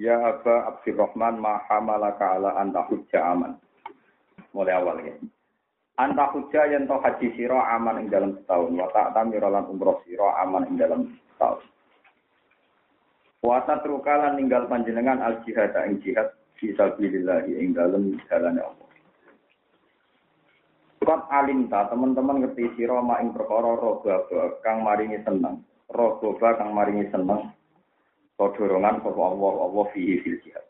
Ya 0.00 0.16
Aba 0.16 0.72
Abdurrahman 0.72 1.44
ma 1.44 1.60
hamalaka 1.68 2.40
ala 2.40 2.56
anta 2.56 2.88
hujja 2.88 3.20
aman. 3.20 3.52
Mulai 4.56 4.80
awal 4.80 4.96
ya. 5.04 5.12
Anta 6.00 6.32
hujja 6.32 6.72
yang 6.72 6.88
to 6.88 6.96
haji 6.96 7.36
siro 7.36 7.60
aman 7.60 8.00
ing 8.00 8.08
dalam 8.08 8.32
setahun. 8.40 8.80
Wa 8.80 8.88
ta'tamira 8.96 9.52
lan 9.52 9.68
umroh 9.68 10.00
siro 10.08 10.32
aman 10.40 10.72
ing 10.72 10.80
dalam 10.80 11.04
setahun. 11.36 11.68
Wa 13.44 13.60
tatrukalan 13.68 14.40
ninggal 14.40 14.72
panjenengan 14.72 15.20
al 15.20 15.44
jihad 15.44 15.76
ing 15.84 16.00
jihad 16.00 16.32
fi 16.56 16.72
sabilillah 16.72 17.44
ing 17.44 17.76
dalam 17.76 18.16
jalan 18.32 18.56
Allah. 18.56 18.88
Kot 21.04 21.28
alimta 21.28 21.92
teman-teman 21.92 22.40
ngerti 22.48 22.72
siro 22.72 23.04
ma 23.04 23.20
ing 23.20 23.36
perkara 23.36 23.76
roba 23.76 24.24
kang 24.64 24.80
maringi 24.80 25.20
seneng. 25.28 25.60
Roba 25.92 26.56
kang 26.56 26.72
maringi 26.72 27.04
seneng 27.12 27.59
dorongan 28.56 29.04
sapa 29.04 29.20
Allah 29.20 29.52
Allah 29.68 29.84
fihi 29.92 30.24
fil 30.24 30.38
jihad. 30.40 30.64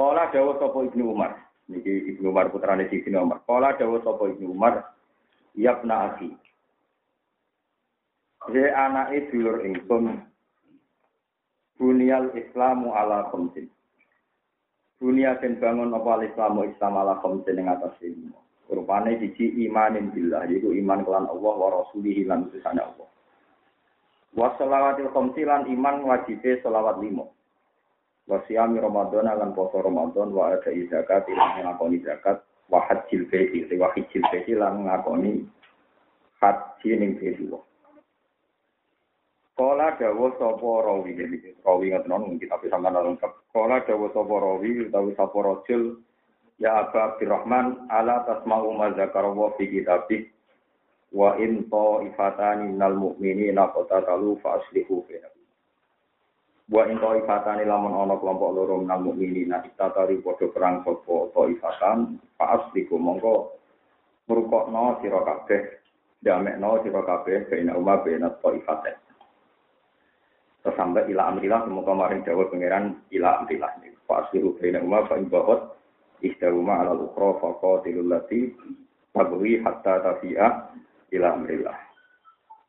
Kala 0.00 0.32
dawuh 0.32 0.56
sapa 0.56 0.78
Ibnu 0.88 1.04
Umar, 1.12 1.36
niki 1.68 2.16
Ibnu 2.16 2.32
Umar 2.32 2.48
putrane 2.48 2.88
Ibnu 2.88 3.18
Umar. 3.20 3.44
Kala 3.44 3.76
dawuh 3.76 4.00
sapa 4.00 4.24
Ibnu 4.32 4.54
Umar, 4.56 4.88
"Yabna 5.58 6.16
akhi." 6.16 6.32
He 8.48 8.64
anake 8.64 9.28
dulur 9.28 9.60
ingsun 9.60 10.24
Bunyal 11.78 12.34
Islamu 12.34 12.90
ala 12.90 13.30
khamsin. 13.30 13.70
Dunia 14.98 15.38
den 15.38 15.62
bangun 15.62 15.94
apa 15.94 16.26
Islamu 16.26 16.66
Islam 16.66 16.98
ala 16.98 17.22
khamsin 17.22 17.54
ing 17.54 17.70
atas 17.70 17.94
lima. 18.02 18.34
Rupane 18.66 19.14
siji 19.22 19.54
imanin 19.64 20.10
billah, 20.10 20.44
yaitu 20.50 20.74
iman 20.74 21.06
kelan 21.06 21.30
Allah 21.30 21.54
wa 21.54 21.68
rasulihi 21.80 22.26
lan 22.26 22.50
utusane 22.50 22.82
Allah. 22.82 23.06
Wa 24.38 24.54
sholawatil 24.54 25.10
khamsi 25.10 25.42
iman 25.42 26.06
wajibe 26.06 26.62
sholawat 26.62 27.02
limo. 27.02 27.34
Wa 28.30 28.38
siyami 28.46 28.78
Ramadan 28.78 29.26
lan 29.26 29.50
poso 29.50 29.82
Ramadan 29.82 30.30
wa 30.30 30.54
ada 30.54 30.70
zakat 30.70 31.26
lan 31.26 31.66
ngakoni 31.66 31.98
zakat 32.06 32.38
wa 32.70 32.78
hajjil 32.86 33.26
baiti 33.26 33.66
wa 33.74 33.90
hajjil 33.90 34.22
baiti 34.30 34.54
lan 34.54 34.86
ngakoni 34.86 35.42
haji 36.38 36.90
ning 36.94 37.18
baiti. 37.18 37.50
Kala 39.58 39.98
dawa 39.98 40.30
sapa 40.38 40.70
rawi 40.86 41.18
rawi 41.66 41.86
ngoten 41.90 42.06
nang 42.06 42.38
kitab 42.38 42.62
sampeyan 42.70 42.94
lengkap. 42.94 43.32
Kala 43.50 43.82
dawa 43.82 44.06
sapa 44.14 44.34
rawi 44.38 44.86
utawi 44.86 45.18
sapa 45.18 45.34
rajul 45.34 45.98
ya 46.62 46.86
Aba 46.86 47.10
Abdurrahman 47.14 47.90
ala 47.90 48.22
tasma'u 48.22 48.70
ma 48.78 48.94
zakara 48.94 49.34
wa 49.34 49.50
fi 49.58 49.66
kitabih 49.66 50.30
wa 51.12 51.36
in 51.40 51.64
ta'ifatani 51.72 52.76
minal 52.76 52.96
mu'minina 52.96 53.72
qatatalu 53.72 54.36
fa 54.44 54.60
aslihu 54.60 55.04
bainahum 55.08 55.44
wa 56.68 56.82
in 56.84 56.96
ta'ifatani 57.00 57.64
lamun 57.64 57.96
ana 57.96 58.20
kelompok 58.20 58.50
loro 58.52 58.76
minal 58.84 59.00
mu'minina 59.00 59.64
itatari 59.64 60.20
padha 60.20 60.46
perang 60.52 60.84
sapa 60.84 61.32
ta'ifatan 61.32 62.20
fa 62.36 62.44
aslihu 62.60 63.00
mongko 63.00 63.56
ngrukokno 64.28 65.00
sira 65.00 65.20
kabeh 65.24 65.62
damekno 66.20 66.84
sira 66.84 67.00
kabeh 67.00 67.48
bainahum 67.48 67.88
bainat 67.88 68.36
ta'ifatain 68.44 68.98
Terus 70.58 70.74
sampai 70.74 71.06
ila 71.14 71.30
amrilah, 71.32 71.64
semoga 71.64 71.94
maring 71.94 72.26
jawab 72.26 72.50
pangeran 72.50 72.98
ila 73.14 73.40
amrilah. 73.40 73.78
Fa 74.04 74.26
aslihu 74.26 74.58
bainahum 74.58 74.90
fa 75.06 75.14
in 75.16 75.30
bahot 75.30 75.78
ihdahuma 76.20 76.82
ala 76.82 76.92
al-ukhra 76.98 77.38
fa 77.40 77.48
qatilul 77.62 78.10
hatta 79.64 79.94
tafi'a 80.02 80.48
ila 81.12 81.28
amrillah. 81.34 81.76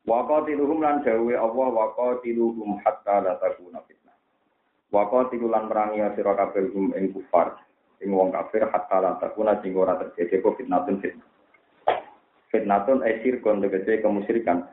Wa 0.08 0.24
qatiluhum 0.24 0.80
lan 0.80 1.04
dawe 1.04 1.34
Allah 1.36 1.68
wa 1.68 1.86
qatiluhum 1.92 2.80
hatta 2.80 3.20
la 3.20 3.36
takuna 3.36 3.84
fitnah. 3.84 4.16
Wa 4.88 5.06
qatilu 5.12 5.46
lan 5.52 5.68
merangi 5.68 6.00
sira 6.16 6.32
kabeh 6.34 6.72
hum 6.72 6.96
ing 6.96 7.12
kufar. 7.12 7.60
Ing 8.00 8.16
wong 8.16 8.32
kafir 8.32 8.64
hatta 8.72 8.96
la 9.00 9.10
takuna 9.20 9.60
sing 9.60 9.76
ora 9.76 10.00
terjadi 10.00 10.40
apa 10.40 10.48
fitnatun 10.56 10.96
fitnah. 11.04 11.28
Fitnatun 12.50 13.04
esir 13.06 13.44
kon 13.44 13.60
tegese 13.60 14.00
kemusyrikan. 14.00 14.66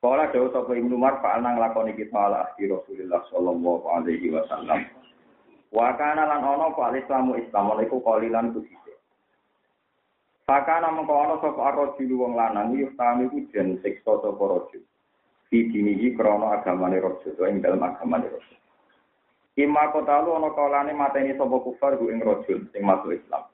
Kala 0.00 0.30
dawuh 0.30 0.54
sapa 0.54 0.70
Ibnu 0.70 0.94
Umar 0.94 1.18
nang 1.42 1.58
lakoni 1.58 1.90
kita 1.98 2.14
ala 2.14 2.46
ahdi 2.46 2.70
Rasulullah 2.70 3.26
sallallahu 3.26 3.90
alaihi 3.90 4.30
wasallam. 4.30 4.86
Wa 5.74 5.98
kana 5.98 6.30
lan 6.30 6.46
ana 6.46 6.70
fa 6.78 6.94
Islamu 6.94 7.34
Islam 7.42 7.74
iku 7.82 7.98
qalilan 8.06 8.54
kusi. 8.54 8.85
Fakana 10.46 10.94
mengko 10.94 11.10
ana 11.10 11.42
sapa 11.42 11.58
arrojul 11.74 12.22
wong 12.22 12.38
lanang 12.38 12.78
yuftami 12.78 13.26
ku 13.34 13.50
jen 13.50 13.82
siksa 13.82 14.22
sapa 14.22 14.44
rajul. 14.46 14.78
Fi 15.50 15.58
dinihi 15.74 16.14
krana 16.14 16.62
agamane 16.62 17.02
rajul, 17.02 17.34
ing 17.50 17.58
dalem 17.58 17.82
agamane 17.82 18.30
rajul. 18.30 18.58
Ima 19.58 19.90
kotalu 19.90 20.38
ana 20.38 20.54
kalane 20.54 20.94
mateni 20.94 21.34
sapa 21.34 21.50
kufar 21.66 21.98
ku 21.98 22.14
ing 22.14 22.22
rajul 22.22 22.62
sing 22.70 22.86
masuk 22.86 23.18
Islam. 23.18 23.50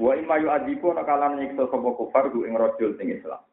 Wa 0.00 0.16
ima 0.16 0.40
yu 0.40 0.48
adiku 0.48 0.96
ana 0.96 1.04
kalane 1.04 1.44
nyiksa 1.44 1.68
sapa 1.68 1.88
kufar 1.92 2.32
ku 2.32 2.48
ing 2.48 2.56
rajul 2.56 2.96
sing 2.96 3.12
Islam. 3.12 3.44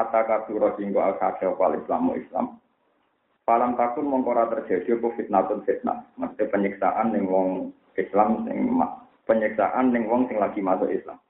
Hatta 0.00 0.24
kasura 0.24 0.72
singgo 0.80 1.04
al-kasya 1.04 1.52
wal 1.52 1.76
Islamu 1.76 2.16
Islam. 2.16 2.56
Palam 3.44 3.76
takun 3.76 4.08
mengkora 4.08 4.48
terjadi 4.48 4.96
apa 4.96 5.08
fitnatun 5.20 5.68
fitnah. 5.68 6.00
Maksudnya 6.16 6.48
penyiksaan 6.48 7.12
ning 7.12 7.28
wong 7.28 7.76
Islam 8.00 8.48
sing 8.48 8.72
penyiksaan 9.28 9.92
ning 9.92 10.08
wong 10.08 10.32
sing 10.32 10.40
lagi 10.40 10.64
masuk 10.64 10.88
Islam. 10.88 11.20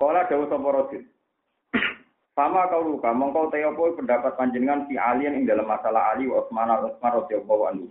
Kala 0.00 0.24
dawuh 0.32 0.48
sapa 0.48 0.68
rajul. 0.72 1.04
Sama 2.32 2.72
kau 2.72 2.88
luka, 2.88 3.12
mongkau 3.12 3.52
teopo 3.52 4.00
pendapat 4.00 4.32
panjenengan 4.32 4.88
si 4.88 4.96
alien 4.96 5.36
ing 5.36 5.44
dalam 5.44 5.68
masalah 5.68 6.16
Ali 6.16 6.24
wa 6.24 6.40
Utsman 6.40 6.72
Utsman 6.72 7.20
radhiyallahu 7.20 7.62
anhu. 7.68 7.86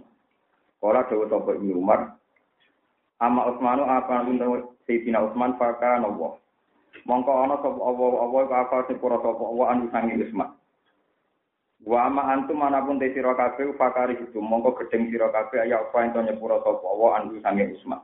Kala 0.82 1.06
dawuh 1.06 1.30
sapa 1.30 1.54
Ibnu 1.54 1.78
Umar. 1.78 2.18
Ama 3.22 3.54
Utsmanu 3.54 3.86
apa 3.86 4.26
nuntu 4.26 4.74
Sayyidina 4.90 5.22
Utsman 5.22 5.54
faka 5.62 6.02
nawa. 6.02 6.42
Mongko 7.06 7.30
ana 7.46 7.62
sapa 7.62 7.78
Allah 7.78 8.10
Allah 8.26 8.42
ka 8.50 8.58
apa 8.66 8.78
sepura 8.90 9.22
sapa 9.22 9.44
Allah 9.46 9.66
anu 9.70 9.86
sangi 9.94 10.18
Utsman. 10.18 10.50
Wa 11.86 12.10
ama 12.10 12.26
antum 12.34 12.58
mana 12.58 12.82
pun 12.82 12.98
te 12.98 13.14
sira 13.14 13.38
kabeh 13.38 13.70
itu 14.18 14.42
mongko 14.42 14.82
gedeng 14.82 15.14
sira 15.14 15.30
kabeh 15.30 15.62
ya 15.70 15.78
apa 15.78 16.10
ento 16.10 16.26
sapa 16.26 17.08
anu 17.22 17.38
sangi 17.46 17.70
Utsman. 17.70 18.02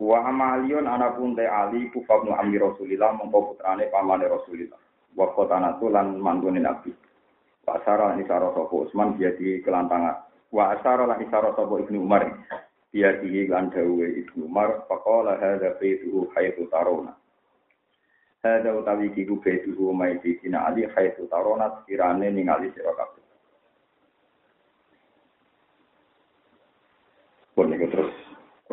Wa 0.00 0.26
amalion 0.26 0.90
anapun 0.90 1.38
te 1.38 1.46
Ali 1.46 1.86
kufabnu 1.94 2.34
amri 2.34 2.58
Rasulillah 2.58 3.14
mongko 3.14 3.54
putrane 3.54 3.86
pamane 3.94 4.26
Rasulillah. 4.26 4.78
Wa 5.14 5.30
qatanatu 5.30 5.86
lan 5.86 6.18
manggone 6.18 6.58
Nabi. 6.58 6.90
Wa 7.62 7.78
asara 7.78 8.18
ni 8.18 8.26
sara 8.26 8.50
sapa 8.50 8.74
Utsman 8.74 9.14
dia 9.14 9.30
di 9.38 9.62
kelantangan. 9.62 10.26
Wa 10.50 10.74
asara 10.74 11.06
lan 11.06 11.22
isara 11.22 11.54
sapa 11.54 11.78
Ibnu 11.78 12.02
Umar. 12.02 12.26
Dia 12.90 13.22
di 13.22 13.46
lan 13.46 13.70
dawuhe 13.70 14.26
Ibnu 14.26 14.50
Umar 14.50 14.82
faqala 14.90 15.38
hadza 15.38 15.78
baituhu 15.78 16.26
haitsu 16.34 16.66
taruna. 16.74 17.14
Hadza 18.42 18.74
utawi 18.74 19.14
kiku 19.14 19.38
baituhu 19.38 19.94
mai 19.94 20.18
dina 20.18 20.66
Ali 20.66 20.90
haitsu 20.90 21.30
taruna 21.30 21.70
sekirane 21.86 22.34
ningali 22.34 22.74
sira 22.74 22.90
kabeh. 22.98 23.24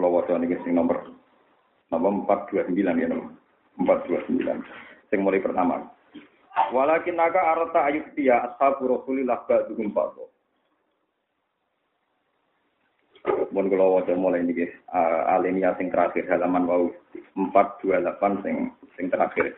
Kalau 0.02 0.18
wadah 0.18 0.42
ini 0.42 0.58
sing 0.66 0.74
nomor 0.74 1.14
nomor 1.94 2.26
empat 2.26 2.50
dua 2.50 2.66
sembilan 2.66 2.98
ya 2.98 3.08
nomor 3.14 3.30
empat 3.78 4.00
dua 4.10 4.20
sembilan. 4.26 4.58
Sing 5.14 5.22
mulai 5.22 5.46
pertama. 5.46 5.78
Walakin 6.74 7.22
naga 7.22 7.54
arata 7.54 7.86
ayat 7.86 8.18
dia 8.18 8.42
ashabu 8.50 8.90
rasulillah 8.90 9.46
ba'duhum 9.46 9.94
ba'du. 9.94 10.26
Mun 13.54 13.70
kula 13.70 14.02
waca 14.02 14.18
mulai 14.18 14.42
niki 14.42 14.66
uh, 14.90 15.38
alinea 15.38 15.78
sing 15.78 15.94
terakhir 15.94 16.26
halaman 16.26 16.66
wau 16.66 16.90
428 17.38 18.42
sing 18.42 18.74
sing 18.98 19.06
terakhir. 19.14 19.54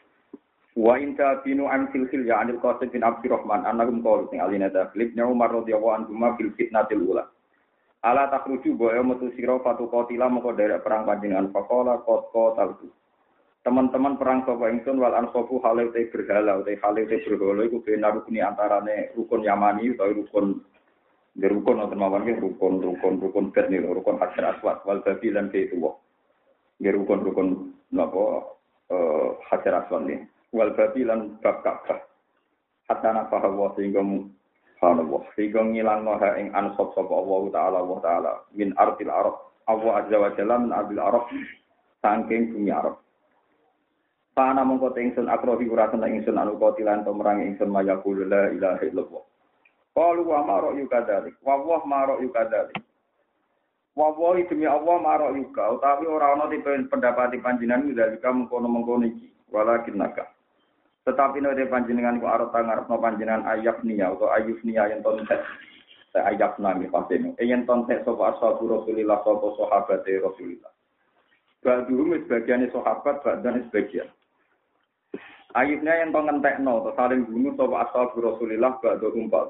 Wa 0.75 0.99
inta 0.99 1.39
binu 1.39 1.71
am 1.71 1.87
silsil 1.95 2.27
ya 2.27 2.43
anil 2.43 2.59
qasim 2.59 2.91
bin 2.91 3.07
Abdurrahman 3.07 3.63
annahum 3.63 4.03
qalu 4.03 4.27
sing 4.27 4.43
alinea 4.43 4.75
taklib 4.75 5.15
Umar 5.23 5.55
radhiyallahu 5.55 5.95
anhu 6.03 6.11
ma 6.11 6.35
fil 6.35 6.51
fitnatil 6.59 7.07
ula. 7.07 7.31
Ala 8.03 8.27
takruju 8.27 8.75
boyo 8.75 8.99
metu 9.03 9.31
sira 9.35 9.55
fatu 9.63 9.87
qatila 9.87 10.27
moko 10.27 10.51
derek 10.51 10.83
perang 10.83 11.07
panjenengan. 11.07 11.51
Faqala 11.55 12.03
qad 12.03 12.21
qataltu. 12.35 12.91
teman-teman 13.63 14.19
perang 14.19 14.43
sapa 14.43 14.67
ingsun 14.75 14.99
wal 14.99 15.15
ansofu 15.15 15.63
halil 15.63 15.87
te 15.95 16.11
berhala 16.11 16.59
te 16.67 16.75
halil 16.83 17.07
te 17.07 17.15
berhala 17.23 17.63
iku 17.63 17.79
benar 17.79 18.11
rukun 18.11 18.35
antarane 18.43 19.15
rukun 19.15 19.39
Yamani 19.39 19.95
utawa 19.95 20.11
rukun 20.11 20.59
di 21.33 21.47
rukun 21.47 21.79
atau 21.79 21.95
mawon 21.95 22.27
rukun 22.27 22.83
rukun 22.83 23.13
rukun 23.23 23.45
bet 23.55 23.71
rukun 23.71 24.19
hajar 24.19 24.53
aswad 24.53 24.83
wal 24.83 24.99
babi 24.99 25.31
lan 25.31 25.47
itu 25.55 25.79
di 26.75 26.89
rukun 26.91 27.19
rukun 27.23 27.47
napa 27.95 28.51
eh, 28.91 29.29
hajar 29.47 29.87
aswad 29.87 30.11
nih 30.11 30.19
wal 30.51 30.75
babi 30.75 31.07
lan 31.07 31.39
bab 31.39 31.63
ka'bah 31.63 32.03
hatta 32.91 33.09
nafaha 33.15 33.49
sehingga 33.79 34.03
subhanallah 34.83 35.23
sehingga 35.39 35.63
ngilang 35.63 36.03
noha 36.03 36.35
ing 36.35 36.51
ansop 36.51 36.91
sapa 36.91 37.15
Allah 37.15 37.41
taala 37.55 37.77
Allah 37.87 37.99
taala 38.03 38.31
min 38.51 38.75
artil 38.75 39.07
arab 39.07 39.35
Allah 39.63 40.03
azza 40.03 40.17
wa 40.19 40.29
jalla 40.35 40.55
min 40.59 40.71
artil 40.75 40.99
arab 40.99 41.23
saking 42.03 42.51
bumi 42.51 42.71
arab 42.75 42.99
Pana 44.33 44.65
mongko 44.65 44.97
ingsun 44.97 45.29
akrohi 45.29 45.69
ura 45.69 45.93
kena 45.93 46.09
ingsun 46.09 46.35
anu 46.41 46.57
kotilan 46.57 47.05
to 47.05 47.13
merang 47.13 47.45
ingsun 47.45 47.69
mayakul 47.69 48.17
la 48.17 48.49
ilaha 48.49 48.81
illallah. 48.81 49.21
Qalu 49.93 50.25
wa 50.25 50.41
ma 50.41 50.57
ra'yu 50.57 50.89
kadzalik. 50.89 51.37
Wa 51.45 51.53
wa 51.61 51.77
ma 51.85 52.09
ra'yu 52.09 52.33
kadzalik. 52.33 52.81
Wa 53.93 54.09
demi 54.49 54.65
Allah 54.65 54.97
ma 55.05 55.21
ra'yu 55.21 55.53
ka 55.53 55.77
utawi 55.77 56.09
ora 56.09 56.33
ana 56.33 56.49
tipe 56.49 56.65
pendapat 56.89 57.37
panjenengan 57.45 57.93
dalika 57.93 58.33
mengkono-mengkono 58.33 59.05
iki. 59.05 59.29
Walakin 59.53 60.01
naka. 60.01 60.32
Tetapi 61.03 61.43
nek 61.43 61.67
panjenengan 61.67 62.19
ku 62.23 62.27
arep 62.31 62.55
ngarepno 62.55 62.95
panjenengan 62.95 63.43
ayat 63.43 63.83
niya 63.83 64.15
atau 64.15 64.31
ayuf 64.31 64.59
niya 64.63 64.87
yang 64.87 65.03
ton 65.03 65.19
set. 65.27 65.43
Ayat 66.15 66.55
nami 66.61 66.87
pasti 66.87 67.19
ini. 67.19 67.35
Yen 67.43 67.67
ton 67.67 67.83
set 67.89 68.07
sapa 68.07 68.37
ashabu 68.37 68.69
Rasulillah 68.71 69.19
sapa 69.25 69.47
sahabat 69.59 70.07
Rasulillah. 70.07 70.71
Ba'duhum 71.63 72.19
sebagian 72.27 72.67
sahabat, 72.75 73.23
ba'dan 73.23 73.63
sebagian. 73.71 74.11
Ayubnya 75.55 76.03
yang 76.03 76.11
pengentekno, 76.11 76.83
atau 76.83 76.93
saling 76.99 77.23
bunuh 77.23 77.55
sapa 77.55 77.75
asal 77.87 78.11
Rasulillah 78.19 78.83
ba'da 78.83 79.07
umpat. 79.15 79.47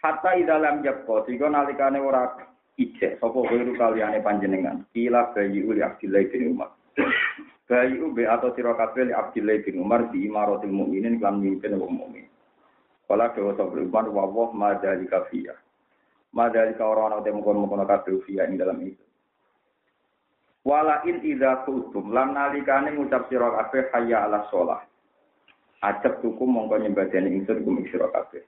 Hatta 0.00 0.40
idalam 0.40 0.80
yakko, 0.80 1.28
sehingga 1.28 1.52
nalikane 1.52 2.00
ora 2.00 2.32
ijek, 2.80 3.20
sapa 3.20 3.38
wiru 3.44 3.76
kaliane 3.76 4.24
panjenengan. 4.24 4.88
Kila 4.96 5.36
bayi 5.36 5.60
uli 5.60 5.84
Abdillah 5.84 6.24
bin 6.32 6.56
Umar. 6.56 6.72
Bayi 7.66 7.98
ube 7.98 8.22
atau 8.22 8.54
sira 8.54 8.78
kabeh 8.78 9.10
Abdillah 9.10 9.58
bin 9.66 9.82
Umar 9.82 10.06
di 10.14 10.22
imaratul 10.22 10.70
mukminin 10.70 11.18
kan 11.18 11.42
mimpin 11.42 11.74
wong 11.74 11.98
mukmin. 11.98 12.30
Kala 13.10 13.34
dewa 13.34 13.58
sapa 13.58 13.74
Umar 13.74 14.06
wa 14.06 14.22
wa 14.30 14.54
madalika 14.54 15.26
fiya. 15.26 15.50
Madalika 16.30 16.86
orang 16.86 17.18
ana 17.18 17.24
temu 17.26 17.42
kono-kono 17.42 17.82
kabeh 17.82 18.22
ing 18.22 18.54
dalam 18.54 18.78
itu. 18.86 19.02
Wala 20.66 21.02
in 21.06 21.22
idza 21.26 21.66
kuntum 21.66 22.10
lan 22.14 22.34
nalikane 22.34 22.94
ngucap 22.94 23.26
sira 23.30 23.50
kabeh 23.50 23.90
hayya 23.94 24.26
ala 24.30 24.46
shalah. 24.50 24.82
Ajab 25.82 26.22
tuku 26.22 26.42
mongko 26.46 26.82
nyembadani 26.82 27.34
ingsun 27.34 27.66
kum 27.66 27.82
sira 27.90 28.10
kabeh. 28.14 28.46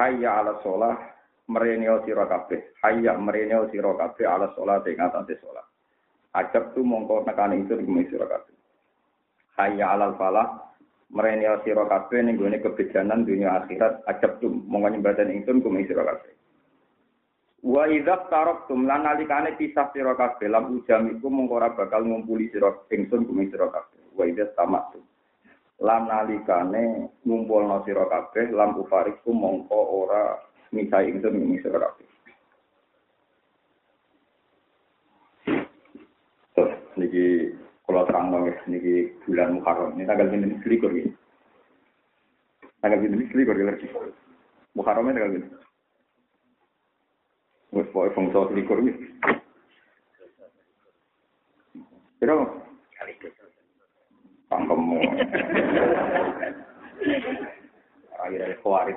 Hayya 0.00 0.44
ala 0.44 0.60
shalah 0.64 0.96
mereneo 1.48 2.04
sira 2.08 2.24
kabeh. 2.24 2.76
Hayya 2.80 3.20
mereneo 3.20 3.68
sira 3.68 3.92
kabeh 3.96 4.24
ala 4.24 4.48
shalah 4.56 4.80
ing 4.84 5.00
atase 5.00 5.40
shalah. 5.40 5.64
Ajab 6.34 6.74
tu 6.74 6.82
mongko 6.82 7.22
nekane 7.22 7.62
ingsun 7.62 7.86
kum 7.86 8.02
sira 8.10 8.26
kabeh. 8.26 8.54
Hayya 9.54 9.94
ala 9.94 10.18
falah 10.18 10.74
mereneo 11.14 11.62
sira 11.62 11.86
kabeh 11.86 12.26
ning 12.26 12.34
gone 12.34 12.58
kebejanan 12.58 13.22
dunia 13.22 13.62
akhirat 13.62 14.02
ajab 14.10 14.42
tu 14.42 14.50
mongko 14.50 14.90
nyembadani 14.90 15.38
ingsun 15.38 15.62
kum 15.62 15.78
sira 15.86 16.02
kabeh. 16.02 16.34
Wa 17.64 17.88
idza 17.88 18.28
taraktum 18.28 18.84
lan 18.84 19.08
nalikane 19.08 19.56
pisah 19.56 19.88
sira 19.96 20.12
kabeh 20.12 20.52
lam 20.52 20.76
ujam 20.76 21.08
iku 21.16 21.32
mongko 21.32 21.54
ora 21.56 21.72
bakal 21.72 22.04
ngumpuli 22.04 22.52
sira 22.52 22.68
ingsun 22.92 23.24
kumi 23.24 23.48
sira 23.48 23.72
kabeh. 23.72 24.04
Wa 24.12 24.28
idza 24.28 24.52
tamaktu. 24.52 25.00
Lan 25.80 26.04
nalikane 26.04 27.08
ngumpulno 27.24 27.80
sira 27.88 28.04
kabeh 28.04 28.52
lam 28.52 28.76
ufariku 28.76 29.32
mongko 29.32 29.80
ora 29.80 30.36
misai 30.76 31.08
ingsun 31.08 31.40
kumi 31.40 31.56
sira 31.64 31.80
kabeh. 31.80 32.04
Terus 36.54 36.83
niki 36.96 37.54
kula 37.84 38.06
terang 38.08 38.32
nggih 38.32 38.58
niki 38.70 38.94
bulan 39.26 39.60
Muharram. 39.60 39.94
Ini 39.98 40.08
tanggal 40.08 40.32
ini 40.32 40.56
selikur 40.64 40.90
iki. 40.94 41.10
Tanggal 42.80 43.04
ini 43.04 43.28
selikur 43.30 43.56
iki. 43.56 43.86
Muharram 44.74 45.10
tanggal 45.10 45.36
ini. 45.36 45.48
Wes 47.74 47.88
pokoke 47.90 48.14
bangsa 48.14 48.48
selikur 48.50 48.78
iki. 48.80 48.92
Kira. 52.22 52.34
Rai 58.24 58.38
dari 58.38 58.56
kuarit. 58.62 58.96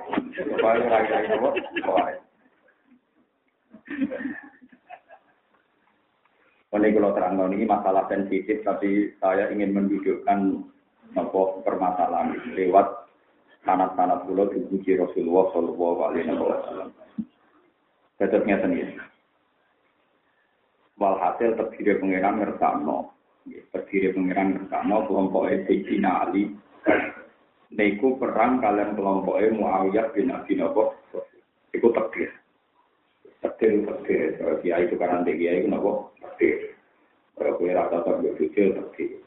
Kuarit 0.62 0.86
apa? 0.88 1.50
Kuarit. 1.84 2.22
Ini 6.68 6.92
kalau 6.92 7.16
terang 7.16 7.40
ini 7.56 7.64
masalah 7.64 8.12
sensitif, 8.12 8.60
tapi 8.68 9.16
saya 9.24 9.48
ingin 9.56 9.72
menunjukkan 9.72 10.40
nopo 11.16 11.64
permasalahan 11.64 12.36
lewat 12.60 13.08
sanat-sanat 13.64 14.28
pulau 14.28 14.52
dipuji 14.52 15.00
Rasulullah 15.00 15.48
Shallallahu 15.56 16.00
Alaihi 16.12 16.28
Wasallam. 16.36 16.90
Ngeten 18.20 18.72
iki. 18.76 18.96
Walhasil 20.98 21.56
terdiri 21.56 22.04
pengiran 22.04 22.42
ngersano. 22.42 23.16
Terdiri 23.48 24.12
pengiran 24.12 24.60
ngersano 24.60 25.08
kelompok 25.08 25.48
Sayyidina 25.48 26.12
Ali. 26.28 26.52
Niku 27.72 28.20
perang 28.20 28.60
kalian 28.60 28.98
kelompok 28.98 29.40
Muawiyah 29.40 30.12
bin 30.12 30.36
Abi 30.36 30.60
Nabi. 30.60 30.84
Iku 31.72 31.88
terdiri. 31.96 32.47
Terdiri, 33.56 33.88
terdiri. 33.88 34.60
Kiai 34.60 34.84
itu 34.84 35.00
karena 35.00 35.24
kiai 35.24 35.64
itu 35.64 35.72
nopo 35.72 36.12
terdiri. 36.20 36.76
Kalau 37.38 37.56
kue 37.56 37.72
rata 37.72 38.04
tak 38.04 38.20
berbujuk, 38.20 38.76
terdiri. 38.76 39.24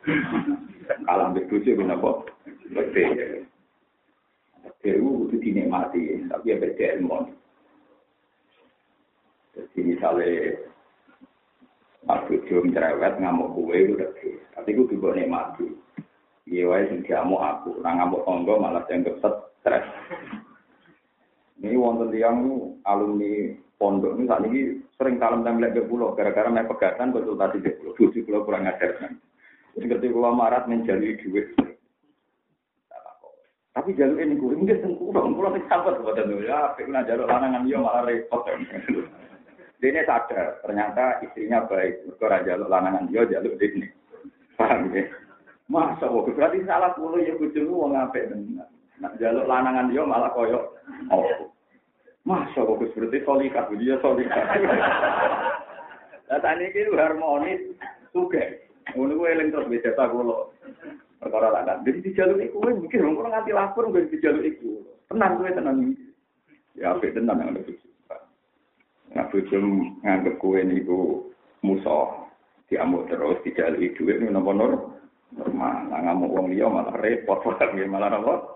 Kalah 1.08 1.32
berbujuk, 1.32 1.81
nopo 1.81 2.28
terdiri. 2.44 3.49
Terdiri 4.84 5.00
itu 5.00 5.37
dinikmati, 5.40 6.28
tapi 6.28 6.52
ya 6.52 6.61
beda 6.61 6.87
ilmu. 7.00 7.19
Jadi 9.56 9.78
misalnya 9.82 10.56
Mas 12.05 12.25
Bojo 12.28 12.64
cerewet 12.64 13.14
ngamuk 13.20 13.52
kue 13.56 13.76
itu 13.76 13.94
lebih. 13.96 14.34
Tapi 14.52 14.69
itu 14.76 14.82
juga 14.93 15.17
nikmati. 15.17 15.69
Iya 16.50 16.67
wae 16.67 16.88
sing 16.90 17.06
diamuk 17.06 17.38
aku, 17.38 17.78
ora 17.78 17.94
ngamuk 17.94 18.26
tonggo 18.26 18.58
malah 18.58 18.82
dianggap 18.90 19.22
stres. 19.61 19.87
Ini 21.61 21.76
wonten 21.76 22.11
tiang 22.11 22.40
alumni 22.88 23.52
pondok 23.81 24.20
ini 24.20 24.29
saat 24.29 24.44
ini 24.44 24.60
sering 25.01 25.17
kalem 25.17 25.41
tembak 25.41 25.72
ke 25.72 25.89
pulau 25.89 26.13
gara-gara 26.13 26.53
naik 26.53 26.69
pegatan 26.69 27.17
konsultasi 27.17 27.65
di 27.65 27.72
pulau. 27.81 27.96
Tujuh 27.96 28.22
pulau 28.29 28.44
kurang 28.44 28.69
ajar 28.69 29.01
kan. 29.01 29.17
Seperti 29.72 30.13
pulau 30.13 30.37
marat 30.37 30.69
menjalui 30.69 31.17
duit. 31.25 31.56
Tapi 33.72 33.96
jalur 33.96 34.20
ini 34.20 34.37
gue 34.37 34.53
mungkin 34.53 34.82
sengkurang, 34.84 35.32
pulau 35.32 35.56
ini 35.56 35.65
sahabat 35.65 35.96
kepada 35.96 36.29
ya, 36.44 36.77
pengen 36.77 37.06
jalur 37.08 37.25
lanangan 37.25 37.65
dia 37.65 37.81
malah 37.81 38.05
repot. 38.05 38.44
Dia 39.81 40.05
sadar, 40.05 40.60
ternyata 40.60 41.25
istrinya 41.25 41.65
baik. 41.65 42.05
Mereka 42.05 42.27
raja 42.29 42.60
lanangan 42.60 43.08
dia 43.08 43.25
jaluk 43.25 43.56
ini. 43.56 43.89
Paham 44.60 44.93
ya? 44.93 45.08
Masa 45.72 46.05
kok 46.05 46.29
berarti 46.37 46.67
salah 46.69 46.93
puluh 46.99 47.25
ya 47.25 47.32
bujung 47.39 47.70
wong 47.72 47.96
ngapik 47.96 48.29
tenan. 48.29 48.69
Nak 49.01 49.17
jaluk 49.17 49.49
lanangan 49.49 49.89
dia 49.89 50.03
malah 50.05 50.29
koyo 50.37 50.77
oh. 51.08 51.49
Masa 52.29 52.62
kok 52.62 52.79
berarti 52.79 53.19
solikat, 53.24 53.72
dia 53.81 53.96
solikat. 54.05 54.44
Lah 56.31 56.39
tani 56.39 56.70
iki 56.70 56.93
harmonis 56.94 57.74
suge. 58.15 58.70
Ngono 58.94 59.19
kuwi 59.19 59.32
eling 59.34 59.48
terus 59.50 59.70
beda 59.70 59.91
ta 59.98 60.06
kula. 60.10 60.53
Perkara 61.20 61.53
lanang. 61.53 61.84
Jadi 61.84 62.10
dijaluki 62.10 62.48
kowe 62.55 62.70
mikir 62.70 63.05
wong 63.05 63.19
nganti 63.19 63.53
lapor 63.53 63.91
nggo 63.91 64.08
dijaluki 64.08 64.56
iku. 64.56 64.84
Tenang 65.10 65.36
kowe 65.36 65.50
tenang. 65.50 65.93
Ya 66.79 66.94
apik 66.94 67.12
tenan 67.12 67.43
yang 67.43 67.53
ada 67.58 67.62
Nah, 69.10 69.27
bujum 69.27 69.98
nganggep 70.06 70.39
kue 70.39 70.62
niku 70.62 71.29
musuh, 71.67 72.31
diamuk 72.70 73.10
terus, 73.10 73.43
dijalui 73.43 73.91
duit, 73.98 74.22
ini 74.22 74.31
nopo 74.31 74.55
nur, 74.55 74.72
normal. 75.34 75.91
Nah, 75.91 75.98
ngamuk 75.98 76.31
uang 76.31 76.46
liya 76.55 76.70
malah 76.70 76.94
repot, 76.94 77.43
malah 77.91 78.06
nopo. 78.15 78.55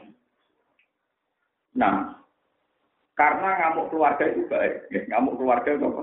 Nah, 1.75 2.23
karena 3.15 3.49
ngamuk 3.59 3.89
keluarga 3.95 4.25
itu 4.27 4.43
baik, 4.51 4.91
ya, 4.91 5.01
ngamuk 5.15 5.39
keluarga 5.39 5.71
itu 5.71 5.87
apa? 5.87 6.03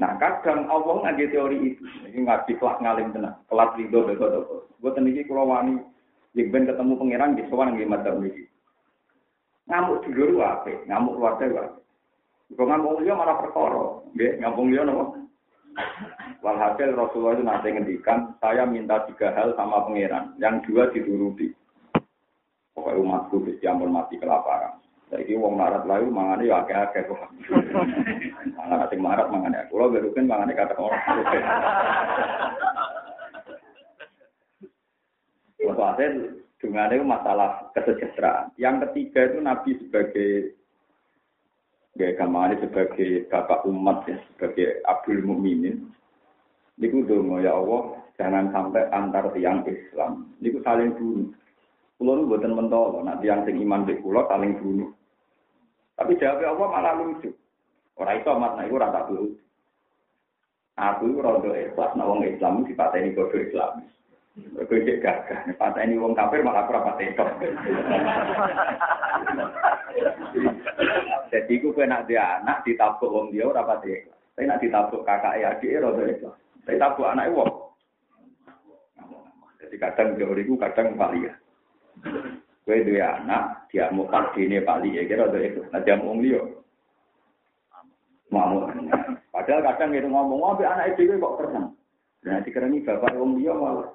Nah, 0.00 0.16
kadang 0.16 0.64
Allah 0.66 0.96
ngaji 1.04 1.24
teori 1.28 1.56
itu, 1.60 1.84
ini 2.08 2.24
ngaji 2.24 2.56
kelas 2.56 2.80
ngalim 2.80 3.12
tenang, 3.12 3.36
kelas 3.46 3.70
ridho, 3.76 4.00
apa. 4.08 4.56
Gue 4.80 4.90
teniki 4.96 5.28
kalau 5.28 5.52
wani, 5.52 5.76
yang 6.32 6.48
ben 6.48 6.64
ketemu 6.64 6.96
pangeran 6.96 7.36
di 7.36 7.44
sowan 7.52 7.76
nggih 7.76 7.90
madhab 7.90 8.16
niki. 8.16 8.48
Ngamuk 9.68 10.00
dulur 10.08 10.40
wae, 10.40 10.72
ngamuk 10.88 11.20
keluarga 11.20 11.46
wae. 11.52 11.70
Kok 12.50 12.66
ngambung 12.66 12.98
liya 12.98 13.14
malah 13.14 13.38
perkara, 13.38 14.02
ngambung 14.42 14.74
liya 14.74 14.82
napa? 14.82 15.14
Walhasil 16.42 16.96
Rasulullah 16.98 17.38
itu 17.38 17.44
nanti 17.46 17.68
ngendikan, 17.70 18.34
saya 18.42 18.66
minta 18.66 19.06
tiga 19.06 19.30
hal 19.36 19.54
sama 19.54 19.86
pangeran, 19.86 20.34
yang 20.42 20.58
dua 20.66 20.90
dituruti. 20.90 21.54
Pokoknya 22.74 23.02
umatku 23.02 23.36
bisa 23.44 23.70
ampun 23.70 23.90
mati 23.92 24.16
kelaparan. 24.16 24.78
Jadi 25.10 25.34
wong 25.34 25.58
marat 25.58 25.82
layu 25.90 26.06
mangane 26.06 26.46
ya 26.46 26.62
akeh-akeh 26.62 27.02
kok. 27.10 27.18
Mangan 28.54 28.86
sing 28.86 29.00
marat 29.02 29.26
mangane 29.26 29.66
aku. 29.66 29.74
Kulo 29.74 29.90
berukin 29.90 30.30
mangane 30.30 30.54
kata 30.54 30.78
orang. 30.78 31.02
Hasil 35.80 36.40
dengan 36.60 36.92
itu 36.92 37.04
masalah 37.04 37.72
kesejahteraan. 37.72 38.52
Yang 38.60 38.88
ketiga 38.88 39.20
itu 39.32 39.38
Nabi 39.40 39.70
sebagai 39.80 40.32
ya 41.96 42.14
gamane 42.14 42.60
sebagai 42.60 43.26
bapak 43.32 43.64
umat 43.66 44.04
ya, 44.06 44.16
sebagai 44.32 44.84
Abdul 44.84 45.24
Mukminin. 45.24 45.88
Niku 46.80 47.04
dongo 47.04 47.40
ya 47.44 47.52
Allah, 47.56 48.00
jangan 48.16 48.48
sampai 48.52 48.88
antar 48.92 49.32
tiang 49.36 49.64
Islam. 49.68 50.32
Niku 50.40 50.64
saling 50.64 50.96
bunuh. 50.96 51.28
Kulo 52.00 52.16
nu 52.16 52.32
mboten 52.32 52.56
mentolo, 52.56 53.04
nak 53.04 53.20
tiang 53.20 53.44
sing 53.44 53.60
iman 53.60 53.84
di 53.84 53.92
kulo 54.00 54.24
saling 54.24 54.56
bunuh. 54.56 54.88
Tapi 56.00 56.16
jawab 56.16 56.40
Allah 56.40 56.68
malah 56.72 56.96
lucu. 56.96 57.28
Orang 58.00 58.16
itu 58.16 58.28
amat 58.32 58.56
nah 58.56 58.64
itu 58.64 58.80
rata 58.80 59.04
dulu. 59.04 59.36
Aku 60.80 61.12
itu 61.12 61.20
rondo 61.20 61.52
ikhlas, 61.52 61.92
nah 62.00 62.08
wong 62.08 62.24
Islam 62.24 62.64
dipateni 62.64 63.12
bodoh 63.12 63.36
Islam. 63.36 63.84
Kowe 64.64 64.80
cek 64.80 65.04
gagah, 65.04 65.44
pateni 65.60 66.00
wong 66.00 66.16
kafir 66.16 66.40
malah 66.40 66.64
ora 66.64 66.88
pateni. 66.88 67.12
Jadi 71.36 71.52
aku 71.60 71.76
kena 71.76 72.00
dia 72.08 72.40
anak 72.40 72.64
ditabuk 72.64 73.12
wong 73.12 73.28
dia 73.28 73.44
ora 73.44 73.60
pateni. 73.60 74.08
Tapi 74.08 74.48
nak 74.48 74.64
ditabuk 74.64 75.04
kakak 75.04 75.36
ya 75.36 75.52
adik 75.52 75.84
rondo 75.84 76.08
ikhlas. 76.08 76.32
Tapi 76.64 76.80
tabuk 76.80 77.12
anak 77.12 77.28
wong. 77.28 77.52
Jadi 79.60 79.76
kadang 79.76 80.16
teoriku 80.16 80.56
kadang 80.56 80.96
ya. 80.96 81.36
Kue 82.64 82.86
dua 82.86 83.18
anak, 83.18 83.66
dia 83.72 83.90
mau 83.90 84.06
pasti 84.06 84.46
ini 84.46 84.62
pali 84.62 84.94
ya 84.94 85.02
kira 85.08 85.26
ada 85.26 85.38
itu. 85.40 85.64
Nah 85.72 85.80
dia 85.82 85.96
mau 85.96 86.14
liyo, 86.14 86.60
mau. 88.30 88.68
Padahal 89.30 89.64
kadang 89.64 89.96
itu 89.96 90.06
ngomong 90.06 90.38
ngomong 90.38 90.66
anak 90.66 90.94
itu 90.94 91.16
kok 91.18 91.36
tenang. 91.40 91.74
Nah 92.24 92.38
dikerani 92.44 92.84
bapak 92.84 93.16
om 93.16 93.40
liyo 93.40 93.56
malah. 93.56 93.90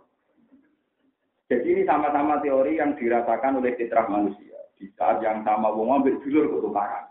Jadi 1.45 1.77
ini 1.77 1.81
sama-sama 1.85 2.41
teori 2.41 2.81
yang 2.81 2.97
dirasakan 2.97 3.61
oleh 3.61 3.77
fitrah 3.77 4.09
manusia. 4.09 4.57
Di 4.75 4.89
saat 4.97 5.21
yang 5.21 5.45
sama 5.45 5.69
wong 5.69 6.01
ambil 6.01 6.17
dulur 6.25 6.49
kok 6.49 6.61
tukaran. 6.65 7.05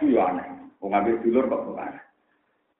Itu 0.00 0.16
ya 0.16 0.32
aneh. 0.32 0.48
Wong 0.80 0.96
ambil 0.96 1.20
dulur 1.20 1.44
kok 1.44 1.64
tukaran. 1.68 2.04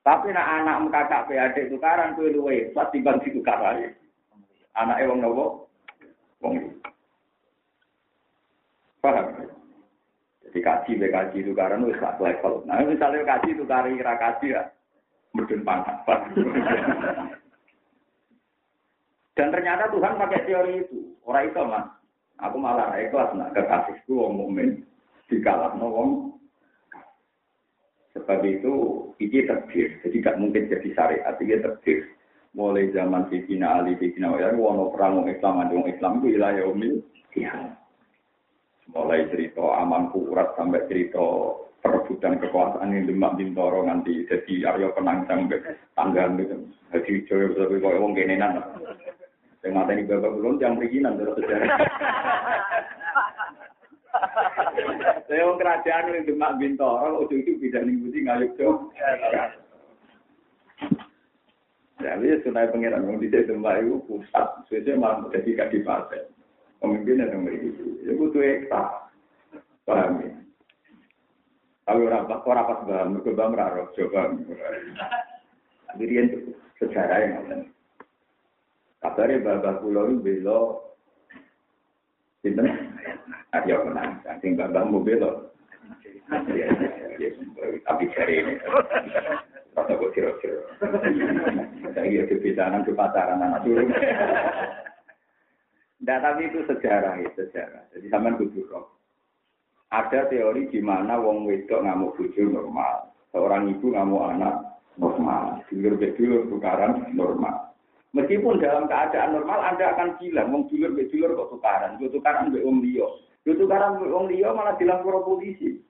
Tapi 0.07 0.31
nak 0.33 0.51
anak 0.63 0.77
kakak 0.95 1.27
PAD 1.29 1.57
tukaran 1.69 2.15
kuwi 2.17 2.33
luwe, 2.33 2.57
pasti 2.73 3.05
bang 3.05 3.21
tukaran. 3.21 3.93
Anake 4.73 5.05
wong 5.05 5.21
nopo? 5.21 5.69
Wong 6.41 6.76
Paham? 9.07 9.27
Jadi 10.43 10.59
kaji 10.59 10.91
be 10.99 11.07
kaji 11.15 11.39
itu 11.47 11.53
karena 11.55 11.87
sak 12.03 12.19
level. 12.19 12.67
Nah 12.67 12.83
misalnya 12.83 13.23
kaji 13.23 13.55
itu 13.55 13.63
kari 13.63 13.95
kira 13.95 14.19
kaji 14.19 14.47
ya, 14.51 14.63
mudun 15.31 15.63
pangkat. 15.63 16.19
Dan 19.39 19.53
ternyata 19.55 19.95
Tuhan 19.95 20.19
pakai 20.19 20.43
teori 20.43 20.75
itu. 20.83 21.15
Orang 21.23 21.47
itu 21.47 21.63
mas, 21.67 21.87
aku 22.43 22.57
malah 22.59 22.99
ikhlas 22.99 23.31
nak 23.39 23.55
kekasihku 23.55 24.11
wong 24.11 24.33
mukmin 24.43 24.83
dikalah 25.31 25.75
wong. 25.79 26.35
Sebab 28.17 28.43
itu 28.43 28.75
ini 29.21 29.45
terdir, 29.45 30.01
jadi 30.03 30.19
tidak 30.19 30.41
mungkin 30.41 30.73
jadi 30.73 30.89
syariat, 30.97 31.37
ini 31.37 31.63
terdir. 31.63 32.01
Mulai 32.57 32.89
zaman 32.97 33.29
Sidina 33.29 33.85
Ali, 33.85 34.01
Sidina 34.01 34.33
Wa'ala, 34.33 34.57
wono 34.57 34.89
perang 34.89 35.29
Islam, 35.29 35.69
Islam 35.69 36.25
itu 36.25 36.41
ilah 36.41 36.57
yaumil 36.57 37.05
kiamat. 37.29 37.86
Mulai 38.95 39.27
cerita 39.35 39.67
aman 39.83 40.15
kurat 40.15 40.55
sampai 40.55 40.87
cerita 40.87 41.19
perebutan 41.83 42.39
kekuasaan 42.39 42.95
yang 42.95 43.11
demak 43.11 43.35
bintoro 43.35 43.83
nanti 43.83 44.23
jadi 44.31 44.75
Aryo 44.75 44.95
Penang 44.95 45.27
sampai 45.27 45.59
tangga 45.99 46.31
gitu. 46.39 46.57
Jadi 46.95 47.13
joyo 47.27 47.51
tapi 47.55 47.83
kok. 47.83 48.79
Yang 49.67 49.73
mata 49.75 49.91
ini 49.91 50.07
bapak 50.07 50.31
belum 50.39 50.63
yang 50.63 50.79
perizinan 50.79 51.19
terus 51.19 51.35
sejarah. 51.43 51.69
Saya 55.27 55.43
wong 55.51 55.59
kerajaan 55.59 56.15
yang 56.15 56.25
demak 56.31 56.55
bintoro 56.63 57.27
ujung 57.27 57.43
itu 57.43 57.59
bisa 57.59 57.83
putih 57.83 58.23
ngayuk 58.23 58.55
jo. 58.55 58.95
Jadi 61.99 62.39
sunai 62.47 62.71
pengiran 62.71 63.03
yang 63.11 63.19
di 63.19 63.27
demak 63.35 63.83
pusat, 64.07 64.47
sesuai 64.71 64.95
malah 64.95 65.27
jadi 65.35 65.67
kadipaten 65.67 66.36
pemimpin 66.81 67.23
yang 67.23 67.43
memiliki 67.43 67.71
ya 68.05 68.13
butuh 68.17 68.43
ekta. 68.43 68.83
Paham 69.87 70.19
ya? 70.19 70.33
Tapi 71.87 72.01
orang 72.03 72.27
orang 72.27 72.67
pas 72.67 72.81
paham 72.83 73.23
ke 73.23 73.31
bang 73.31 73.53
raro 73.55 73.83
coba 73.95 74.35
sejarah 76.77 77.19
yang 77.23 77.33
ada 77.47 77.57
kabarnya 79.01 79.41
bapak 79.41 79.81
pulau 79.81 80.11
itu 80.11 80.21
belo 80.21 80.61
Sinten? 82.43 82.69
Arya 83.55 83.83
menang, 83.83 84.23
sing 84.43 84.55
babang 84.55 84.93
mau 84.93 85.03
belo. 85.03 85.51
Tapi 87.87 88.05
cari 88.15 88.35
ini, 88.43 88.55
rasa 89.75 89.93
kok 89.95 90.13
ciro-ciro. 90.15 90.63
Saya 91.95 92.07
kira 92.07 92.27
kebiasaan 92.31 92.87
ke 92.87 92.93
pacaran 92.95 93.43
anak. 93.43 93.67
Tidak, 95.97 96.19
tapi 96.21 96.53
itu 96.53 96.61
sejarah 96.69 97.25
ya, 97.25 97.31
sejarah. 97.33 97.83
Jadi 97.97 98.07
sama 98.13 98.37
kudu. 98.37 98.69
Ada 99.89 100.29
teori 100.29 100.69
di 100.69 100.83
mana 100.85 101.17
wong 101.17 101.49
wedok 101.49 101.81
ngamuk 101.87 102.21
bojo 102.21 102.43
normal. 102.45 103.17
Seorang 103.33 103.73
ibu 103.73 103.95
ngamuk 103.95 104.29
anak 104.35 104.55
normal. 105.01 105.65
Dulur 105.73 105.95
bedulur 105.97 106.43
tukaran 106.53 107.17
normal. 107.17 107.73
Meskipun 108.13 108.61
dalam 108.61 108.89
keadaan 108.89 109.37
normal 109.37 109.61
Anda 109.61 109.93
akan 109.97 110.21
bilang, 110.21 110.53
wong 110.53 110.63
dulur 110.69 110.93
bedulur 110.93 111.33
kok 111.33 111.51
tukaran. 111.57 111.97
Kok 111.97 112.13
tukaran 112.13 112.53
be 112.53 112.61
wong 112.61 112.85
liya. 112.85 113.07
Yo 113.49 113.57
tukaran 113.57 113.97
be 113.97 114.13
wong 114.13 114.27
liya 114.29 114.53
malah 114.53 114.77
dilapor 114.77 115.25
polisi. 115.25 115.81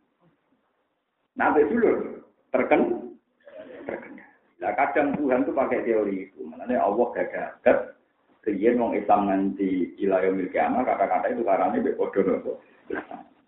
Nah, 1.35 1.51
bedulur 1.51 2.23
terken 2.55 3.11
terkena. 3.85 4.25
Nah, 4.63 4.73
kadang 4.73 5.19
Tuhan 5.19 5.45
tuh 5.45 5.53
pakai 5.53 5.83
teori 5.83 6.31
itu. 6.31 6.47
Makanya 6.47 6.85
Allah 6.85 7.07
gagah 7.13 7.51
Riyen 8.47 8.79
wong 8.79 8.95
Islam 8.95 9.27
nganti 9.27 9.99
ilayo 9.99 10.31
mil 10.31 10.47
kiamat 10.55 10.87
kata-kata 10.87 11.35
itu 11.35 11.43
karena 11.43 11.83
be 11.83 11.99
podo 11.99 12.23
nopo. 12.23 12.63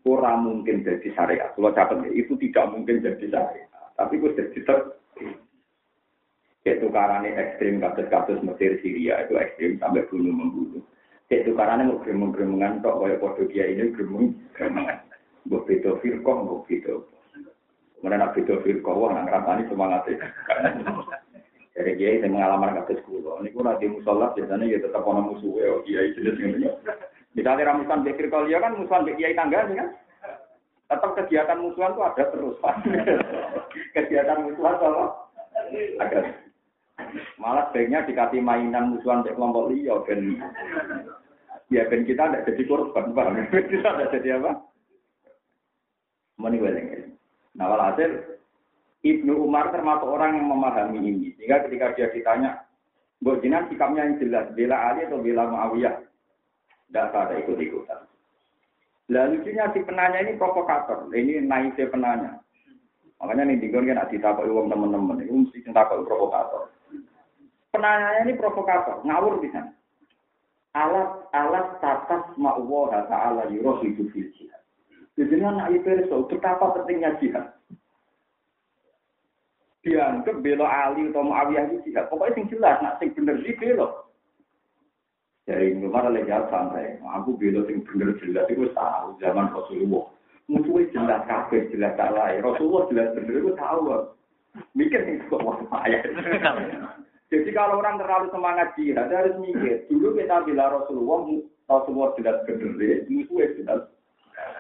Ora 0.03 0.35
mungkin 0.35 0.83
jadi 0.83 1.15
syariat. 1.15 1.55
Kalau 1.55 1.71
catat 1.71 2.03
itu 2.11 2.35
tidak 2.43 2.75
mungkin 2.75 2.99
jadi 3.07 3.27
syariat. 3.31 3.71
Tapi 3.95 4.19
gue 4.19 4.35
jadi 4.35 4.59
ter 4.67 4.79
itu 6.69 6.87
karena 6.93 7.25
ekstrim 7.25 7.81
kasus-kasus 7.81 8.45
Mesir 8.45 8.77
Syria 8.83 9.25
itu 9.25 9.39
ekstrim 9.39 9.79
sampai 9.79 10.05
bunuh 10.11 10.35
membunuh. 10.35 10.83
Itu 11.31 11.55
karena 11.55 11.87
mau 11.87 12.03
gremeng-gremengan 12.03 12.83
tok 12.83 12.99
kaya 12.99 13.17
podo 13.23 13.47
ini 13.47 13.95
gremeng 13.95 14.35
gremengan. 14.59 14.99
Gue 15.47 15.63
beda 15.65 15.97
firqah, 16.03 16.37
gue 16.45 16.61
beda. 16.67 16.95
Kemudian 18.03 18.19
nak 18.19 18.35
beda 18.35 18.55
firqah, 18.67 18.95
wah 18.99 19.11
nang 19.15 19.31
rasani 19.31 19.63
semangat 19.71 20.11
dari 21.79 21.95
kiai 21.95 22.19
saya 22.19 22.35
pengalaman 22.35 22.75
kasus 22.83 22.99
kulo. 23.07 23.39
Ini 23.39 23.55
pun 23.55 23.71
nanti 23.71 23.87
musola 23.87 24.35
biasanya 24.35 24.67
ya 24.67 24.83
tetap 24.83 25.07
ono 25.07 25.31
musuh 25.31 25.55
ya 25.63 25.79
kiai 25.87 26.11
jenis 26.19 26.43
ini. 26.43 26.67
Misalnya 27.39 27.71
ramusan 27.71 28.03
bekir 28.03 28.27
ya 28.27 28.59
kan 28.59 28.75
musuhan 28.75 29.07
kiai 29.07 29.39
tangga 29.39 29.63
kan. 29.63 29.95
Tetap 30.91 31.11
kegiatan 31.15 31.63
musuhan 31.63 31.95
itu 31.95 32.03
ada 32.03 32.25
terus. 32.35 32.59
kegiatan 33.95 34.43
musuhan 34.51 34.75
apa? 34.75 35.07
Ada. 36.03 36.21
Malah 37.39 37.71
sebaiknya 37.71 38.03
dikasih 38.11 38.43
mainan 38.43 38.99
musuhan 38.99 39.23
di 39.23 39.31
kelompok 39.31 39.71
liya 39.71 40.03
ben 40.03 40.43
ya 41.71 41.87
ben 41.87 42.03
kita 42.03 42.27
tidak 42.27 42.45
jadi 42.51 42.63
korban, 42.67 43.15
bang. 43.15 43.47
kita 43.71 43.87
tidak 43.87 44.11
jadi 44.19 44.29
apa? 44.43 44.67
Meni 46.43 46.59
weleng. 46.59 47.15
Nah, 47.55 47.71
walhasil 47.71 48.38
Ibnu 49.07 49.31
Umar 49.47 49.71
termasuk 49.71 50.11
orang 50.11 50.43
yang 50.43 50.51
memahami 50.51 50.99
ini. 50.99 51.31
Sehingga 51.39 51.67
ketika 51.67 51.95
dia 51.95 52.09
ditanya, 52.11 52.67
Mbok 53.19 53.43
jinan 53.43 53.67
sikapnya 53.67 54.07
yang 54.07 54.19
jelas, 54.23 54.47
bela 54.55 54.77
Ali 54.79 55.07
atau 55.07 55.19
bela 55.19 55.51
Muawiyah? 55.51 55.97
Tidak 56.89 57.15
ada 57.15 57.35
ikut-ikutan. 57.39 58.07
Lalu 59.09 59.41
lucunya 59.41 59.65
si 59.73 59.81
penanya 59.83 60.19
ini 60.23 60.39
provokator. 60.39 61.11
Ini 61.11 61.43
naiknya 61.43 61.91
penanya. 61.91 62.31
Makanya 63.19 63.51
nih 63.51 63.59
dikon 63.59 63.91
kan 63.91 64.07
ditakut 64.07 64.47
uang 64.47 64.71
teman-teman. 64.71 65.19
Ini 65.19 65.33
mesti 65.33 65.67
ditakut 65.67 66.07
provokator. 66.07 66.71
Penanya 67.75 68.23
ini 68.23 68.39
provokator, 68.39 69.03
ngawur 69.03 69.43
di 69.43 69.51
sana. 69.51 69.75
Alat 70.77 71.27
alat 71.35 71.67
tatas 71.83 72.31
ma'wah 72.39 73.09
ta'ala 73.11 73.51
yuroh 73.51 73.83
hidup 73.83 74.15
jihad. 74.15 74.63
Jadi 75.19 75.35
nak 75.43 75.75
itu 75.75 76.07
betapa 76.31 76.79
pentingnya 76.79 77.19
jihad. 77.19 77.58
Dianggap 79.89 80.45
belo 80.45 80.69
Ali 80.69 81.09
atau 81.09 81.25
Muawiyah 81.25 81.73
itu 81.73 81.89
jihad. 81.89 82.13
Pokoknya 82.13 82.37
sing 82.37 82.47
jelas, 82.53 82.77
nak 82.85 83.01
sing 83.01 83.17
bener 83.17 83.41
sih 83.41 83.57
belo. 83.57 84.13
Dari 85.49 85.73
Umar 85.81 86.13
oleh 86.13 86.29
jawab 86.29 86.53
santai, 86.53 87.01
aku 87.01 87.33
belo 87.41 87.65
sing 87.65 87.81
bener 87.89 88.13
jelas 88.21 88.45
itu 88.53 88.69
tahu 88.77 89.17
zaman 89.25 89.49
Rasulullah. 89.49 90.13
Musuhnya 90.49 90.93
jelas 90.93 91.21
kafir, 91.25 91.73
jelas 91.73 91.97
salah. 91.97 92.37
Rasulullah 92.37 92.85
jelas 92.93 93.09
bener 93.17 93.35
itu 93.41 93.53
tahu. 93.57 94.13
Mikir 94.77 95.01
nih 95.09 95.25
kok 95.29 95.41
ayat. 95.73 96.05
Jadi 97.29 97.51
kalau 97.53 97.85
orang 97.85 98.01
terlalu 98.01 98.33
semangat 98.33 98.73
jihad 98.77 99.13
harus 99.13 99.37
mikir. 99.41 99.85
Dulu 99.93 100.17
kita 100.17 100.49
bila 100.49 100.73
Rasulullah, 100.73 101.45
Rasulullah 101.69 102.11
jelas 102.17 102.37
bener, 102.49 103.05
musuhnya 103.09 103.47
jelas. 103.61 103.83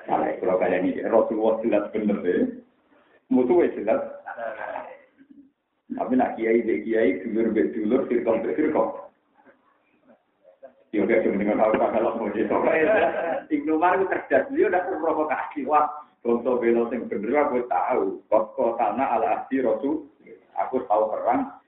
Kalau 0.08 0.56
kalian 0.60 0.92
ini 0.92 1.00
Rasulullah 1.08 1.56
jelas 1.64 1.84
bener, 1.96 2.60
musuhnya 3.32 3.72
jelas 3.72 4.00
tapi 5.88 6.20
nak 6.20 6.36
kiai 6.36 6.60
be 6.60 6.84
kiai 6.84 7.24
dulur 7.24 7.48
be 7.48 7.72
dulur 7.72 8.04
firqah 8.12 8.36
be 8.44 8.50
firqah. 8.52 8.88
Ya 10.92 11.04
udah 11.04 11.20
cuma 11.20 11.36
dengan 11.36 11.60
tahu 11.60 11.72
kalau 11.76 12.16
mau 12.16 12.32
jadi 12.32 12.48
Ibnu 13.48 13.76
Umar 13.76 14.00
itu 14.00 14.08
cerdas, 14.08 14.48
dia 14.52 14.72
udah 14.72 14.88
terprovokasi. 14.88 15.68
Wah, 15.68 15.84
contoh 16.24 16.56
belo 16.56 16.88
yang 16.88 17.08
bener 17.12 17.44
aku 17.44 17.60
tahu. 17.68 18.24
Kok 18.28 18.80
tanah 18.80 19.20
ala 19.20 19.26
ahdi 19.36 19.60
rasul, 19.60 20.08
aku 20.56 20.80
tahu 20.88 21.12
perang 21.12 21.60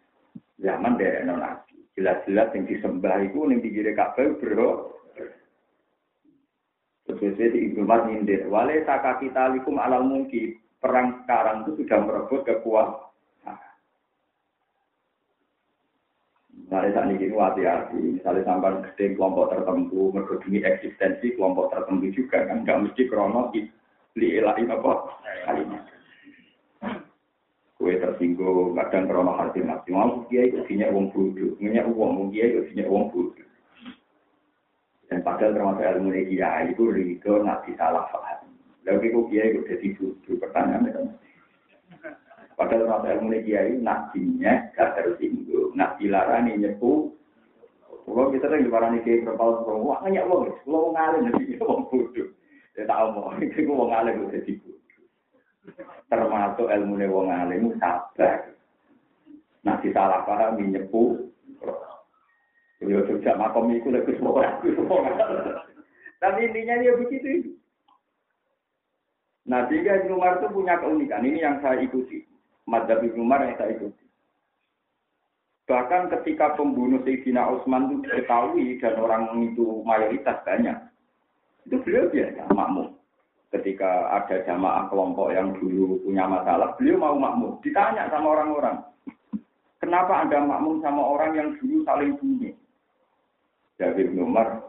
zaman 0.57 0.97
dari 0.97 1.25
nabi. 1.25 1.85
Jelas-jelas 2.01 2.49
yang 2.57 2.65
disembah 2.65 3.21
itu 3.21 3.45
yang 3.45 3.61
digire 3.61 3.93
kabel 3.93 4.41
bro. 4.41 4.97
Sesuai 7.05 7.53
Ibnu 7.53 7.85
Umar 7.85 8.09
nyindir. 8.09 8.49
Wale 8.49 8.89
saka 8.89 9.21
kita 9.21 9.53
likum 9.53 9.77
alal 9.77 10.05
mungkin. 10.05 10.57
Perang 10.81 11.25
sekarang 11.25 11.69
itu 11.69 11.85
sudah 11.85 11.99
merebut 12.09 12.41
kekuatan 12.49 13.10
Misalnya 16.71 17.03
saat 17.03 17.11
ini 17.11 17.35
hati-hati, 17.35 17.99
misalnya 17.99 18.47
sampai 18.47 18.79
gede 18.87 19.19
kelompok 19.19 19.51
tertentu, 19.51 20.15
mergedungi 20.15 20.63
eksistensi 20.63 21.35
kelompok 21.35 21.75
tertentu 21.75 22.15
juga 22.15 22.47
kan, 22.47 22.63
nggak 22.63 22.87
mesti 22.87 23.11
krono 23.11 23.51
li 24.15 24.39
ilahi 24.39 24.71
apa 24.71 24.93
kalimat. 25.51 25.83
Kue 27.75 27.99
tersinggung, 27.99 28.79
kadang 28.79 29.11
krono 29.11 29.35
hati 29.35 29.67
mati, 29.67 29.91
mau 29.91 30.23
kiai 30.31 30.55
itu 30.55 30.63
punya 30.63 30.95
uang 30.95 31.11
bodoh, 31.11 31.59
punya 31.59 31.83
uang, 31.91 32.11
mau 32.15 32.31
kiai 32.31 32.55
itu 32.55 32.63
punya 32.71 32.85
uang 32.87 33.05
bodoh. 33.11 33.49
Dan 35.11 35.27
padahal 35.27 35.59
termasuk 35.59 35.83
ilmu 35.83 36.15
kiai 36.15 36.71
itu 36.71 36.85
rido 36.87 37.33
nanti 37.43 37.75
salah 37.75 38.07
paham. 38.15 38.47
Lalu 38.87 39.11
kok 39.11 39.27
kiai 39.27 39.59
itu 39.59 39.61
jadi 39.67 39.87
bodoh, 39.99 40.35
pertanyaan 40.39 40.87
Padahal 42.61 42.93
rasa 42.93 43.17
ilmu 43.17 43.33
kiai 43.41 43.81
nabinya 43.81 44.69
gak 44.77 44.93
tersinggung. 45.01 45.73
Nak 45.73 45.97
dilarani 45.97 46.61
nyepu. 46.61 47.09
Kalau 48.05 48.29
kita 48.29 48.53
kan 48.53 48.61
dilarani 48.61 49.01
kiai 49.01 49.25
berpal 49.25 49.65
berpal. 49.65 49.81
Wah 49.81 50.05
nanya 50.05 50.29
wong. 50.29 50.53
Kalau 50.69 50.93
wong 50.93 51.01
alim 51.01 51.33
jadi 51.33 51.57
wong 51.65 51.89
bodoh. 51.89 52.29
Ya 52.77 52.85
tak 52.85 53.17
mau. 53.17 53.33
Itu 53.41 53.65
wong 53.65 53.89
alim 53.89 54.29
jadi 54.29 54.53
bodoh. 54.61 55.05
Termasuk 56.13 56.69
ilmu 56.69 57.01
wong 57.09 57.33
alim 57.33 57.73
sabar. 57.81 58.53
Nah 59.65 59.81
disalah 59.81 60.29
paham 60.29 60.61
nyepu. 60.61 61.33
Ya 62.85 63.01
sejak 63.09 63.41
makom 63.41 63.73
itu 63.73 63.93
lebih 63.93 64.17
semua 64.17 64.41
Tapi 66.17 66.39
intinya 66.49 66.81
dia 66.81 66.97
begitu. 66.97 67.57
Nah, 69.45 69.69
tiga 69.69 70.01
Umar 70.09 70.41
itu 70.41 70.49
punya 70.49 70.81
keunikan. 70.81 71.21
Ini 71.21 71.45
yang 71.45 71.57
saya 71.61 71.85
ikuti. 71.85 72.30
Madzhab 72.71 73.03
Ibnu 73.03 73.27
Umar 73.27 73.43
yang 73.43 73.59
saya 73.59 73.75
ikuti. 73.75 74.07
Bahkan 75.67 76.11
ketika 76.19 76.55
pembunuh 76.55 77.03
Sayyidina 77.03 77.51
Utsman 77.51 77.91
itu 77.91 78.07
diketahui 78.07 78.79
dan 78.79 78.95
orang 79.03 79.23
itu 79.43 79.83
mayoritas 79.83 80.39
banyak, 80.47 80.79
itu 81.67 81.77
beliau 81.83 82.07
biasa 82.11 82.43
makmum. 82.55 82.95
Ketika 83.51 84.15
ada 84.15 84.47
jamaah 84.47 84.87
kelompok 84.87 85.35
yang 85.35 85.51
dulu 85.59 85.99
punya 86.07 86.27
masalah, 86.31 86.75
beliau 86.79 87.03
mau 87.03 87.19
makmum. 87.19 87.59
Ditanya 87.67 88.07
sama 88.11 88.39
orang-orang, 88.39 88.79
kenapa 89.83 90.23
Anda 90.23 90.39
makmum 90.47 90.79
sama 90.83 91.03
orang 91.03 91.35
yang 91.35 91.49
dulu 91.59 91.83
saling 91.83 92.15
bunuh? 92.19 92.55
Jadi 93.79 94.07
Ibnu 94.07 94.27
Umar, 94.27 94.63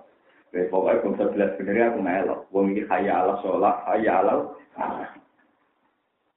pokoknya 0.49 1.01
belum 1.01 1.13
sebelas 1.17 1.51
benernya 1.61 1.85
aku 1.93 1.99
melok. 2.01 2.39
Wong 2.49 2.65
ini 2.73 2.81
kaya 2.89 3.21
ala 3.21 3.37
sholat, 3.45 3.75
kaya 3.85 4.11
ala 4.21 4.49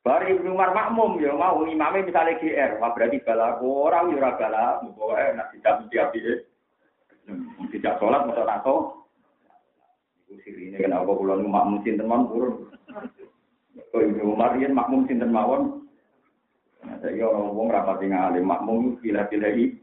Bari 0.05 0.37
Ibnu 0.37 0.53
Umar 0.53 0.77
makmum 0.77 1.17
ya 1.17 1.33
mau 1.33 1.65
imamnya 1.65 2.05
misalnya 2.05 2.37
GR, 2.37 2.77
wah 2.77 2.93
berarti 2.93 3.25
balaku 3.25 3.89
orang 3.89 4.13
ya 4.13 4.21
ora 4.21 4.37
balak, 4.37 4.85
pokoke 4.93 5.25
nak 5.33 5.49
tidak 5.57 5.75
mesti 5.81 5.97
api 5.97 6.19
tidak 7.73 7.97
sholat 7.97 8.29
masa 8.29 8.45
nato. 8.45 9.09
Iku 10.29 10.37
sirine 10.45 10.77
kenapa 10.77 11.09
kula 11.09 11.41
nu 11.41 11.49
makmum 11.49 11.81
sinten 11.81 12.05
mawon 12.05 12.29
purun. 12.29 12.55
Kok 13.91 14.03
Ibnu 14.05 14.37
Umar 14.37 14.61
yen 14.61 14.77
makmum 14.77 15.09
sinten 15.09 15.33
mawon. 15.33 15.89
Nah, 16.85 17.01
saya 17.01 17.25
orang 17.25 17.57
wong 17.57 17.69
rapat 17.73 18.05
ngalim 18.05 18.45
makmum 18.45 19.01
pilih-pilih. 19.01 19.81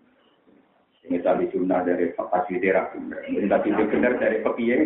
Ini 1.02 1.18
tadi 1.26 1.50
sunnah 1.50 1.82
dari 1.82 2.14
fasilitera 2.14 2.94
bener. 2.94 3.26
Ini 3.26 3.50
tadi 3.50 3.74
bener 3.74 4.22
dari 4.22 4.38
pekiye. 4.46 4.78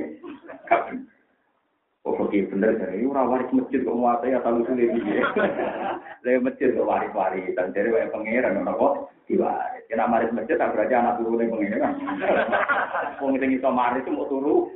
Oh, 2.06 2.14
oke 2.22 2.38
bener 2.54 2.78
dari 2.78 3.02
ora 3.02 3.26
waris 3.26 3.50
masjid 3.50 3.82
kok 3.82 3.98
muate 3.98 4.30
ya 4.30 4.38
tahu 4.46 4.62
sulit 4.70 4.94
iki. 4.94 5.26
Lah 6.22 6.38
masjid 6.38 6.70
kok 6.70 6.86
waris-waris 6.86 7.50
dan 7.58 7.74
dari 7.74 7.90
wae 7.90 8.06
pangeran 8.14 8.62
ora 8.62 8.78
kok 8.78 8.94
diwaris. 9.26 9.90
Kena 9.90 10.06
maris 10.06 10.30
masjid 10.30 10.54
tak 10.54 10.78
berarti 10.78 10.94
anak 10.94 11.18
turune 11.18 11.50
pangeran. 11.50 11.98
Wong 13.18 13.42
sing 13.42 13.58
iso 13.58 13.70
maris 13.74 14.06
mau 14.06 14.30
turu. 14.30 14.70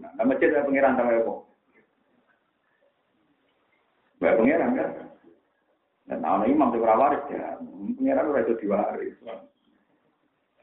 Nah 0.00 0.24
masjid 0.24 0.56
wae 0.56 0.64
pangeran 0.64 0.96
ta 0.96 1.04
wae 1.04 1.20
kok. 1.20 1.38
Pangeran 4.24 4.70
kan. 4.72 4.90
Dan 6.08 6.24
ana 6.24 6.48
imam 6.48 6.72
sing 6.72 6.80
ora 6.80 6.96
waris 6.96 7.28
ya, 7.28 7.60
pangeran 8.00 8.32
ora 8.32 8.40
iso 8.40 8.56
diwaris. 8.56 9.16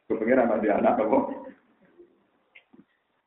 Pangeran 0.10 0.50
ada 0.50 0.82
anak 0.82 0.98
kok. 0.98 1.26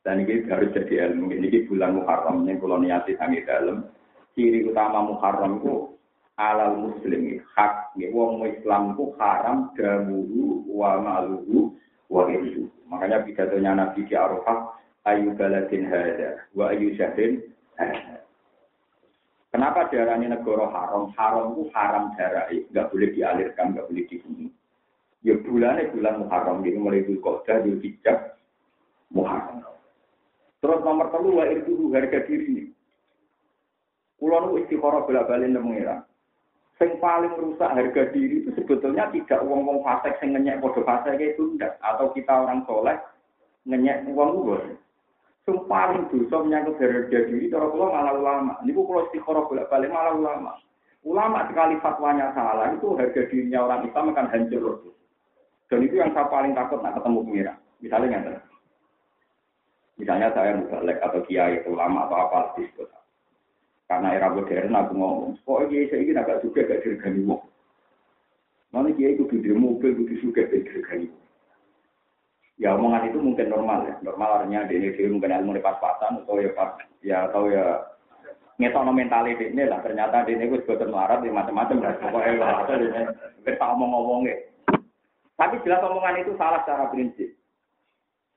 Dan 0.03 0.27
ini 0.27 0.43
harus 0.51 0.75
jadi 0.75 1.09
ilmu. 1.11 1.31
Ini 1.31 1.63
bulan 1.71 1.95
Muharram 1.95 2.43
yang 2.43 2.59
kalau 2.59 2.77
niati 2.79 3.15
sangi 3.15 3.39
dalam. 3.47 3.87
Ciri 4.35 4.67
utama 4.67 4.99
Muharram 5.07 5.63
itu 5.63 5.95
alal 6.35 6.75
muslim 6.81 7.37
hak 7.53 7.93
ya 7.93 8.09
wong 8.09 8.41
Islam 8.49 8.97
itu 8.97 9.13
haram 9.21 9.69
damuru 9.77 10.65
wa 10.65 10.97
maluhu 10.99 11.77
wa 12.09 12.25
itu. 12.33 12.67
Makanya 12.89 13.21
pidatonya 13.23 13.71
Nabi 13.77 14.05
di 14.09 14.17
Arafah 14.17 14.73
ayu 15.05 15.37
baladin 15.37 15.85
hada 15.85 16.49
wa 16.57 16.73
ayu 16.73 16.97
syahrin 16.97 17.41
Kenapa 19.53 19.85
darahnya 19.93 20.33
negara 20.33 20.65
haram? 20.73 21.13
Haram 21.13 21.53
itu 21.53 21.69
haram 21.77 22.17
darah, 22.17 22.49
nggak 22.49 22.89
boleh 22.89 23.13
dialirkan, 23.13 23.77
nggak 23.77 23.85
boleh 23.85 24.03
dibunuh. 24.09 24.49
Ya 25.21 25.37
bulannya 25.37 25.93
bulan 25.93 26.25
Muharram, 26.25 26.65
jadi 26.65 26.77
mulai 26.81 27.05
Dzulqa'dah, 27.05 27.61
Dzulhijjah, 27.61 28.33
Muharram. 29.13 29.72
Terus 30.63 30.79
nomor 30.79 31.11
telu 31.11 31.35
wa 31.35 31.45
itu 31.51 31.91
harga 31.91 32.23
diri. 32.23 32.71
Kulo 34.15 34.47
nu 34.47 34.63
istiqoroh 34.63 35.03
bela 35.03 35.27
balik 35.27 35.51
mengira. 35.51 36.07
Sing 36.79 36.95
paling 37.03 37.35
rusak 37.35 37.67
harga 37.67 38.15
diri 38.15 38.47
itu 38.47 38.55
sebetulnya 38.55 39.11
tidak 39.11 39.43
uang-uang 39.43 39.83
fasek 39.83 40.15
sing 40.23 40.31
ngenyek 40.31 40.63
podo 40.63 40.79
fasek 40.87 41.19
itu 41.19 41.51
enggak. 41.51 41.75
Atau 41.83 42.15
kita 42.15 42.47
orang 42.47 42.63
soleh 42.63 42.95
ngenyek 43.67 44.07
uang 44.07 44.31
uang. 44.39 44.79
Sing 45.43 45.59
paling 45.67 46.07
dosa 46.07 46.39
menyangkut 46.39 46.79
harga 46.79 47.19
diri, 47.27 47.51
cara 47.51 47.67
kulo 47.67 47.91
malah 47.91 48.15
ulama. 48.15 48.55
Ini 48.63 48.71
kulo 48.71 49.11
istiqoroh 49.11 49.51
bela 49.51 49.67
balik 49.67 49.91
malah 49.91 50.15
ulama. 50.15 50.55
Ulama 51.03 51.43
sekali 51.51 51.75
fatwanya 51.83 52.31
salah 52.31 52.71
itu 52.71 52.95
harga 52.95 53.27
dirinya 53.27 53.67
orang 53.67 53.83
Islam 53.83 54.15
akan 54.15 54.31
hancur. 54.31 54.79
Dan 55.67 55.83
itu 55.83 55.99
yang 55.99 56.15
saya 56.15 56.31
paling 56.31 56.55
takut 56.55 56.79
nak 56.79 56.95
ketemu 56.95 57.19
pengira. 57.27 57.53
Misalnya 57.83 58.07
yang 58.15 58.23
Misalnya 59.97 60.33
saya 60.33 60.57
mubalek 60.57 60.97
atau 61.01 61.21
kiai 61.29 61.61
ulama 61.69 62.09
atau 62.09 62.17
apa 62.17 62.57
disebut. 62.57 62.89
Karena 63.85 64.15
era 64.15 64.31
modern 64.33 64.73
aku 64.73 64.93
ngomong, 64.97 65.31
kok 65.45 65.69
kiai 65.69 65.89
saya 65.91 66.01
ini 66.01 66.17
agak 66.17 66.41
juga 66.41 66.65
gak 66.65 66.81
dirgani 66.81 67.21
wong. 67.29 67.41
Mana 68.73 68.89
kiai 68.97 69.13
itu 69.13 69.29
di 69.29 69.53
mobil, 69.53 69.93
itu 70.01 70.17
juga 70.23 70.49
gak 70.49 70.65
dirgani 70.65 71.07
Ya 72.61 72.77
omongan 72.77 73.09
itu 73.09 73.17
mungkin 73.17 73.49
normal 73.49 73.89
ya. 73.89 73.95
Normal 74.05 74.41
artinya 74.41 74.69
di 74.69 74.77
ini 74.77 75.09
mungkin 75.09 75.33
ilmu 75.33 75.57
pas-pasan 75.57 76.21
atau 76.21 76.37
ya 76.37 76.53
pas 76.53 76.77
ya 77.01 77.17
atau 77.25 77.49
ya 77.49 77.93
ngetono 78.61 78.93
mental 78.93 79.25
ini 79.25 79.65
lah 79.65 79.81
ternyata 79.81 80.29
di 80.29 80.37
ini 80.37 80.45
gue 80.45 80.61
sebetulnya 80.61 80.93
melarat 80.93 81.19
ya 81.25 81.31
macam-macam 81.33 81.77
lah 81.81 81.93
pokoknya 81.97 82.33
lah 82.37 82.51
atau 82.63 82.75
ini 82.77 83.01
kita 83.41 83.65
ngomong-ngomongnya 83.65 84.35
tapi 85.33 85.57
jelas 85.65 85.81
omongan 85.81 86.21
itu 86.21 86.31
salah 86.37 86.61
secara 86.61 86.85
prinsip 86.93 87.33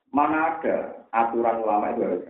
Mana 0.09 0.57
ada 0.57 1.05
aturan 1.25 1.65
ulama 1.65 1.93
itu 1.93 2.01
harus 2.05 2.23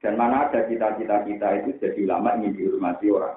Dan 0.00 0.16
mana 0.16 0.48
ada 0.48 0.64
cita-cita 0.64 1.28
kita 1.28 1.48
itu 1.60 1.70
jadi 1.76 2.00
ulama 2.08 2.40
ingin 2.40 2.56
dihormati 2.56 3.12
orang. 3.12 3.36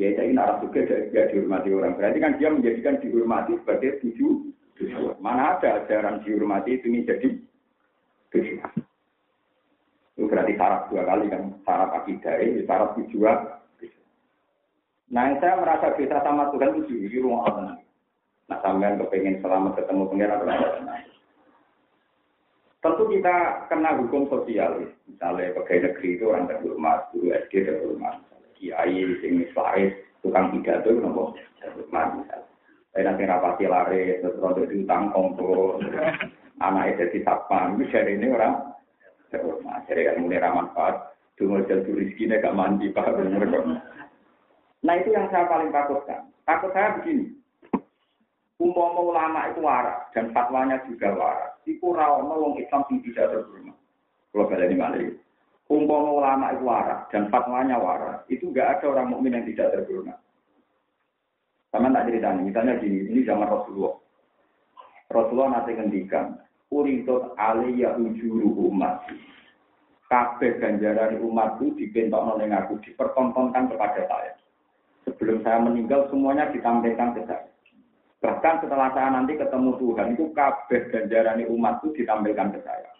Ya 0.00 0.10
saya 0.18 0.34
arah 0.34 0.56
juga 0.58 0.82
tidak 0.82 1.30
dihormati 1.30 1.68
orang. 1.70 1.94
Berarti 1.94 2.18
kan 2.18 2.32
dia 2.40 2.48
menjadikan 2.50 2.98
dihormati 2.98 3.54
sebagai 3.62 4.02
tujuh. 4.02 4.50
Mana 5.22 5.54
ada 5.54 5.84
ajaran 5.84 6.26
dihormati 6.26 6.74
itu 6.74 6.90
menjadi 6.90 7.28
tujuh. 8.34 8.58
Itu 10.18 10.26
berarti 10.26 10.58
syarat 10.58 10.90
dua 10.90 11.02
kali 11.06 11.30
kan. 11.30 11.42
Syarat 11.62 11.90
akidah 12.02 12.34
ini, 12.42 12.66
syarat 12.66 12.90
tujuan. 12.98 13.38
Nah, 15.12 15.28
yang 15.28 15.36
saya 15.44 15.60
merasa 15.60 15.92
bisa 15.92 16.24
sama 16.24 16.48
Tuhan 16.50 16.82
itu 16.82 17.04
di 17.04 17.20
rumah 17.20 17.44
Allah. 17.52 17.76
Nah, 18.48 18.58
sampai 18.64 18.96
kepengen 18.96 19.44
selamat 19.44 19.76
ketemu 19.76 20.08
pengiran 20.08 20.40
tenang. 20.40 21.04
Tentu 22.82 23.06
kita 23.06 23.62
kena 23.70 23.94
hukum 23.94 24.26
sosial. 24.26 24.82
Misalnya 25.06 25.54
pegawai 25.54 25.86
negeri 25.86 26.18
itu 26.18 26.24
orang 26.26 26.50
terhormat, 26.50 27.14
guru 27.14 27.30
SD 27.30 27.62
terhormat 27.62 28.18
kiai 28.58 29.02
sing 29.22 29.46
laris 29.54 29.94
tukang 30.22 30.50
pidato 30.50 30.90
nopo? 30.98 31.38
Man 31.94 32.26
saya 32.92 33.08
nanti 33.08 33.22
rapati 33.24 33.64
laris 33.70 34.20
terus 34.20 34.36
rondo 34.36 34.68
diutang 34.68 35.14
kongko 35.14 35.80
anak 36.60 36.98
itu 36.98 37.04
di 37.16 37.18
satpam 37.24 37.78
itu 37.78 37.88
ini 37.88 38.26
orang 38.34 38.74
terhormat. 39.30 39.86
Dari 39.86 40.10
yang 40.10 40.26
mulai 40.26 40.42
ramanfaat 40.42 40.94
dulu 41.38 41.62
jadi 41.64 41.86
rizkinya 41.86 42.42
gak 42.42 42.54
mandi 42.54 42.90
pak. 42.90 43.14
Nah 44.82 44.94
itu 44.98 45.08
yang 45.14 45.30
saya 45.30 45.46
paling 45.46 45.70
takutkan. 45.70 46.28
Takut 46.42 46.74
saya 46.74 46.98
begini. 46.98 47.30
Umpama 48.58 49.00
ulama 49.00 49.50
itu 49.54 49.62
waras 49.62 50.06
dan 50.14 50.34
fatwanya 50.34 50.82
juga 50.86 51.14
waras 51.14 51.51
itu 51.66 51.86
rawono 51.92 52.34
wong 52.38 52.54
Islam 52.58 52.82
yang 52.90 53.00
tidak 53.06 53.26
terhormat 53.32 53.76
kalau 54.32 54.48
ini 54.64 54.76
malah 54.80 55.04
umpama 55.72 56.10
ulama 56.12 56.46
itu 56.52 56.64
waras 56.64 57.00
dan 57.08 57.28
fatwanya 57.32 57.76
waras, 57.80 58.20
itu 58.28 58.48
enggak 58.52 58.80
ada 58.80 58.92
orang 58.92 59.08
mukmin 59.12 59.36
yang 59.36 59.46
tidak 59.48 59.72
tergolong. 59.72 60.12
Sama 61.72 61.88
tak 61.88 62.12
cerita 62.12 62.36
nih, 62.36 62.44
misalnya 62.52 62.76
gini, 62.80 63.08
ini 63.08 63.20
zaman 63.24 63.48
Rasulullah. 63.48 63.96
Rasulullah 65.08 65.60
nanti 65.60 65.72
ngendikan, 65.72 66.36
Uritot 66.72 67.36
aliyah 67.36 67.96
ujuru 67.96 68.68
umat. 68.72 69.08
Kabeh 70.08 70.60
ganjaran 70.60 71.20
umat 71.24 71.56
itu 71.60 71.72
dibentok 71.80 72.36
oleh 72.36 72.48
aku, 72.52 72.76
dipertontonkan 72.84 73.72
kepada 73.72 74.04
saya. 74.04 74.32
Sebelum 75.08 75.40
saya 75.40 75.60
meninggal, 75.64 76.08
semuanya 76.12 76.52
ditampilkan 76.52 77.16
ke 77.16 77.20
saya. 77.24 77.51
Bahkan 78.22 78.62
setelah 78.62 78.94
saya 78.94 79.10
nanti 79.10 79.34
ketemu 79.34 79.74
Tuhan, 79.82 80.14
itu 80.14 80.30
kabeh 80.30 80.80
ganjaran 80.94 81.42
umat 81.42 81.82
itu 81.82 82.02
ditampilkan 82.02 82.54
ke 82.54 82.60
saya. 82.62 82.90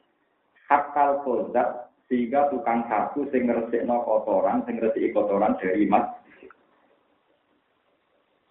Hakal 0.67 1.23
kozat 1.23 1.95
sehingga 2.11 2.51
tukang 2.51 2.83
sapu 2.91 3.31
sing 3.31 3.47
no 3.47 4.03
kotoran, 4.03 4.67
sing 4.67 4.83
ngresiki 4.83 5.15
kotoran 5.15 5.55
dari 5.63 5.87
mas. 5.87 6.11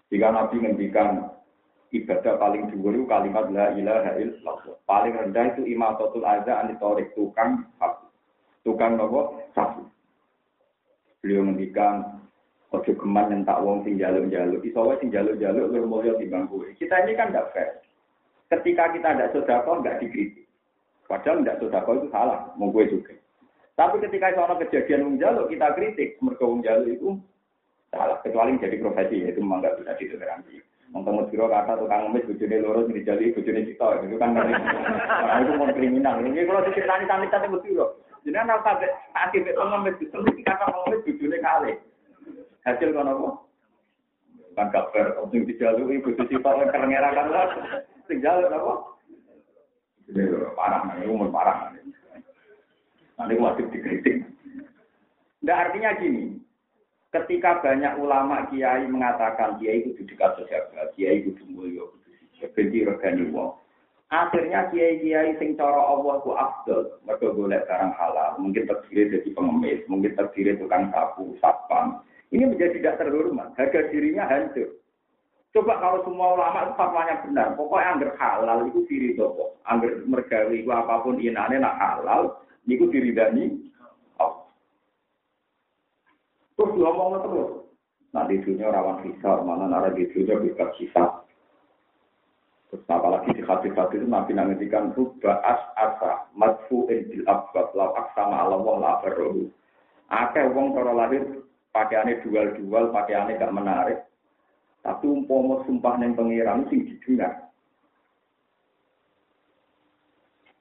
Jika 0.07 0.31
Nabi 0.31 0.63
ngendikan 0.63 1.27
ibadah 1.91 2.39
paling 2.39 2.71
dhuwur 2.71 2.95
kalimat 3.03 3.51
la 3.51 3.75
ilaha 3.75 4.15
illallah. 4.15 4.79
Paling 4.87 5.13
rendah 5.13 5.45
itu 5.51 5.67
imatatul 5.67 6.23
aza 6.23 6.55
anitorik 6.63 7.11
tukang 7.19 7.67
sapu. 7.75 8.07
Tukang 8.63 8.95
nopo 8.95 9.43
sapu. 9.51 9.83
Beliau 11.19 11.51
ngendikan 11.51 12.20
ojo 12.71 12.91
yang 12.95 13.43
tak 13.43 13.59
wong 13.59 13.83
sing 13.83 13.99
jaluk-jaluk. 13.99 14.63
Iso 14.63 14.81
sing 15.03 15.11
jaluk-jaluk 15.11 15.71
luwih 15.71 15.83
mulya 15.83 16.13
timbang 16.15 16.47
kowe. 16.47 16.63
Kita 16.79 17.03
ini 17.03 17.19
kan 17.19 17.35
tidak 17.35 17.51
fair. 17.51 17.69
Ketika 18.47 18.95
kita 18.95 19.09
tidak 19.15 19.31
sedekah 19.35 19.75
nggak 19.79 19.99
dikritik. 19.99 20.47
Padahal 21.07 21.43
tidak 21.43 21.59
sedekah 21.59 21.93
itu 21.99 22.07
salah, 22.07 22.39
mau 22.55 22.71
gue 22.71 22.87
juga. 22.87 23.13
Tapi 23.75 23.99
ketika 24.03 24.31
itu 24.31 24.39
orang 24.39 24.59
kejadian 24.63 25.01
menjaluk, 25.15 25.51
kita 25.51 25.67
kritik. 25.75 26.09
Mereka 26.23 26.43
menjaluk 26.47 26.87
itu 26.87 27.09
salah. 27.91 28.17
Kecuali 28.23 28.55
jadi 28.59 28.79
profesi, 28.79 29.19
itu 29.19 29.39
memang 29.43 29.59
nggak 29.59 29.83
bisa 29.83 29.91
ditoleransi. 29.99 30.55
Untuk 30.91 31.31
biro 31.31 31.47
kata 31.47 31.79
tukang 31.79 32.11
ngemis 32.11 32.27
bujune 32.27 32.59
sing 32.59 32.91
dijali 32.91 33.31
bujune 33.31 33.63
cita 33.63 34.03
itu 34.03 34.19
kan 34.19 34.35
karena 34.35 35.39
itu 35.39 35.51
mau 35.55 35.71
kriminal. 35.71 36.19
Ini 36.19 36.43
kalau 36.43 36.67
diceritani 36.67 37.07
sampe 37.07 37.31
sampe 37.31 37.63
biro. 37.63 37.95
Jadi 38.27 38.35
ana 38.35 38.59
sampe 38.59 38.91
akeh 39.15 39.39
mek 39.39 39.55
ngemis 39.55 39.95
itu 40.03 40.11
mesti 40.11 40.43
kata 40.43 40.67
ngemis 40.67 41.03
bujune 41.07 41.37
kali. 41.39 41.79
Hasil 42.61 42.93
kono 42.93 43.11
apa? 43.11 43.29
Kan 44.53 44.67
kabar 44.69 45.07
sing 45.31 45.47
dijaluki 45.47 46.03
bojo 46.03 46.23
cita 46.29 46.51
kerengera 46.69 47.09
kan 47.15 47.27
lah. 47.31 47.47
Sing 48.05 48.21
jaluk 48.21 48.51
apa? 48.51 48.73
Parah, 50.59 50.91
ini 50.99 51.07
umur 51.07 51.31
parah. 51.31 51.71
Nanti 53.15 53.33
wajib 53.39 53.71
dikritik. 53.71 54.27
Nah 55.41 55.57
artinya 55.57 55.97
gini, 55.97 56.37
ketika 57.09 57.63
banyak 57.63 57.97
ulama 57.97 58.45
kiai 58.51 58.85
mengatakan 58.85 59.57
kiai 59.57 59.87
itu 59.87 60.05
dekat 60.05 60.37
sejaga, 60.37 60.93
kiai 60.93 61.25
itu 61.25 61.41
mulio, 61.49 61.97
benci 62.53 62.85
regani 62.85 63.29
wong. 63.33 63.57
Akhirnya 64.11 64.67
kiai-kiai 64.67 65.39
sing 65.39 65.55
cara 65.55 65.87
Allah 65.87 66.19
ku 66.19 66.35
afdol, 66.35 66.99
mereka 67.07 67.31
boleh 67.31 67.63
barang 67.63 67.95
halal, 67.95 68.35
mungkin 68.43 68.67
terdiri 68.67 69.07
dari 69.07 69.31
pengemis, 69.31 69.87
mungkin 69.87 70.11
terdiri 70.19 70.59
tukang 70.59 70.91
sapu, 70.91 71.31
satpam. 71.39 72.03
Ini 72.31 72.47
menjadi 72.47 72.79
tidak 72.79 72.95
terhormat, 73.03 73.51
harga 73.59 73.91
dirinya 73.91 74.23
hancur. 74.23 74.79
Coba 75.51 75.83
kalau 75.83 75.99
semua 76.07 76.31
ulama 76.39 76.63
itu 76.63 76.73
fatwanya 76.79 77.15
benar, 77.27 77.47
pokoknya 77.59 77.87
anggar 77.91 78.11
halal 78.15 78.59
itu 78.71 78.87
diri 78.87 79.19
toko, 79.19 79.59
anggar 79.67 79.99
mergawi 80.07 80.63
apa 80.63 81.03
pun 81.03 81.19
inane 81.19 81.59
nak 81.59 81.75
halal, 81.75 82.39
niku 82.63 82.87
diridani 82.87 83.59
Allah. 84.15 84.47
Terus 86.55 86.71
ngomong 86.71 87.19
terus. 87.19 87.51
Di 88.11 88.43
dunia 88.43 88.71
rawan 88.71 89.03
hisar, 89.07 89.43
mana 89.43 89.67
nara 89.67 89.91
di 89.91 90.07
dunia 90.07 90.39
bisa 90.39 90.71
hisar. 90.79 91.27
Terus 92.71 92.87
apalagi 92.87 93.35
di 93.35 93.43
hati-hati 93.43 93.99
itu 93.99 94.07
Nabi 94.07 94.31
nangetikan 94.31 94.95
rubba 94.95 95.43
as 95.43 95.59
asa 95.75 96.31
madfu'in 96.31 97.11
bil 97.11 97.27
abwab 97.27 97.75
lau 97.75 97.91
aksama 97.99 98.47
Allah 98.47 98.59
la 98.79 98.91
berrohu. 99.03 99.51
Akeh 100.07 100.47
wong 100.55 100.75
cara 100.75 100.95
lahir 100.95 101.23
pakaiannya 101.71 102.23
dual-dual, 102.23 102.91
pakaiannya 102.91 103.39
gak 103.39 103.55
menarik. 103.55 103.99
Tapi 104.81 105.05
umpama 105.05 105.61
sumpah 105.65 105.95
neng 106.01 106.17
pengiran 106.17 106.65
sing 106.67 106.87
didengar. 106.87 107.51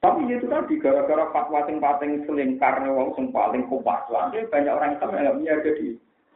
Tapi 0.01 0.33
itu 0.33 0.49
tadi 0.49 0.81
gara-gara 0.81 1.29
fatwa 1.29 1.61
sing 1.68 1.77
paling 1.77 2.25
selingkar 2.25 2.81
wong 2.88 3.12
sing 3.16 3.29
paling 3.29 3.68
Soalnya 3.68 4.49
banyak 4.49 4.73
orang 4.73 4.96
Islam 4.96 5.12
yang 5.12 5.37
punya 5.37 5.55
jadi 5.61 5.88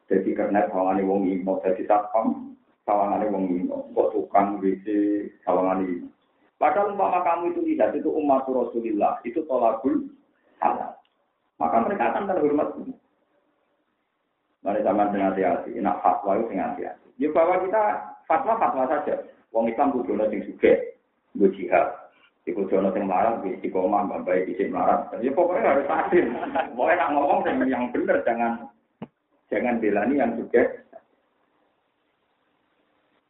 jadi 0.05 0.31
karena 0.37 0.69
sawangane 0.69 1.01
wong 1.09 1.25
imo 1.33 1.65
jadi 1.65 1.81
satpam, 1.89 2.53
sawangane 2.85 3.33
wong 3.33 3.45
imo, 3.57 3.89
kok 3.97 4.13
tukang 4.13 4.61
WC 4.61 4.85
sawangane. 5.49 6.05
Padahal 6.61 6.93
umpama 6.93 7.25
kamu 7.25 7.57
itu 7.57 7.61
tidak 7.73 7.97
itu 7.97 8.13
umat 8.13 8.45
Rasulullah, 8.45 9.17
itu 9.25 9.41
tolakul 9.49 10.13
halal. 10.61 10.93
Maka 11.57 11.77
mereka 11.89 12.05
akan 12.13 12.25
terhormat. 12.29 12.69
Mari 14.65 14.81
zaman 14.81 15.13
dengan 15.13 15.37
hati-hati, 15.37 15.77
nak 15.77 16.01
fatwa 16.01 16.41
itu 16.41 16.49
dengan 16.49 16.73
hati-hati. 16.73 17.09
Ya 17.21 17.29
bahwa 17.37 17.61
kita 17.69 17.83
fatwa 18.25 18.57
fatwa 18.57 18.89
saja. 18.89 19.21
Wong 19.53 19.69
Islam 19.69 19.93
kudu 19.93 20.17
sing 20.33 20.41
suge, 20.49 20.97
gue 21.37 21.53
jihad. 21.53 22.05
Iku 22.45 22.69
jono 22.69 22.93
sing 22.93 23.05
marah, 23.09 23.41
di 23.41 23.69
koma, 23.73 24.05
baik 24.05 24.53
di 24.53 24.69
marah. 24.69 25.09
Ya 25.21 25.33
pokoknya 25.33 25.65
harus 25.65 25.89
adil. 25.89 26.29
Pokoknya 26.77 26.97
nak 26.97 27.11
ngomong 27.17 27.41
yang 27.65 27.89
benar, 27.89 28.21
jangan 28.25 28.69
jangan 29.49 29.81
belani 29.81 30.21
yang 30.21 30.37
juga. 30.37 30.85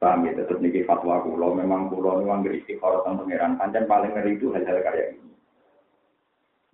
Paham 0.03 0.27
ya, 0.27 0.35
tetap 0.35 0.59
niki 0.59 0.83
fatwa 0.83 1.23
kulo. 1.23 1.55
Memang 1.55 1.90
kulo 1.90 2.18
memang 2.23 2.42
beri 2.42 2.62
istiqoroh 2.62 3.07
tentang 3.07 3.27
pangeran. 3.27 3.59
Panjang 3.59 3.87
paling 3.87 4.12
ngeri 4.14 4.35
itu 4.35 4.51
hal-hal 4.51 4.83
kayak 4.83 5.14
ini. 5.14 5.31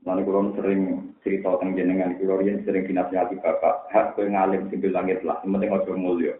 Lalu 0.09 0.21
kulo 0.25 0.41
sering 0.57 1.10
cerita 1.21 1.53
tentang 1.61 1.77
jenengan, 1.77 2.17
kulo 2.17 2.41
yang 2.41 2.65
sering 2.65 2.89
dinasihati 2.89 3.37
bapak. 3.45 3.89
Hak 3.93 4.17
kue 4.17 4.29
ngalim 4.29 4.73
simbil 4.73 4.97
langit 4.97 5.21
lah, 5.21 5.41
penting 5.45 5.69
ojo 5.69 5.93
mulio. 5.97 6.35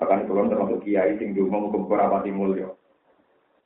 Bahkan 0.00 0.24
kulo 0.24 0.48
termasuk 0.48 0.84
kiai 0.84 1.16
sing 1.20 1.36
diumum 1.36 1.68
ke 1.68 1.76
beberapa 1.84 2.24
mulio. 2.32 2.80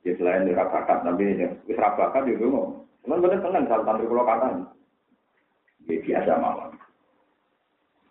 Ya 0.03 0.11
selain 0.19 0.51
ora 0.51 0.67
bakat, 0.67 1.07
tapi 1.07 1.39
ya 1.39 1.47
wis 1.63 1.79
ra 1.79 1.95
bakat 1.95 2.27
yo 2.27 2.35
ngono. 2.35 2.83
Cuman 3.07 3.23
bener 3.23 3.39
tenang 3.39 3.63
kalau 3.71 3.87
tantri 3.87 4.07
kula 4.11 4.23
kata. 4.27 4.47
Ya 5.87 5.95
biasa 6.03 6.31
mawon. 6.39 6.71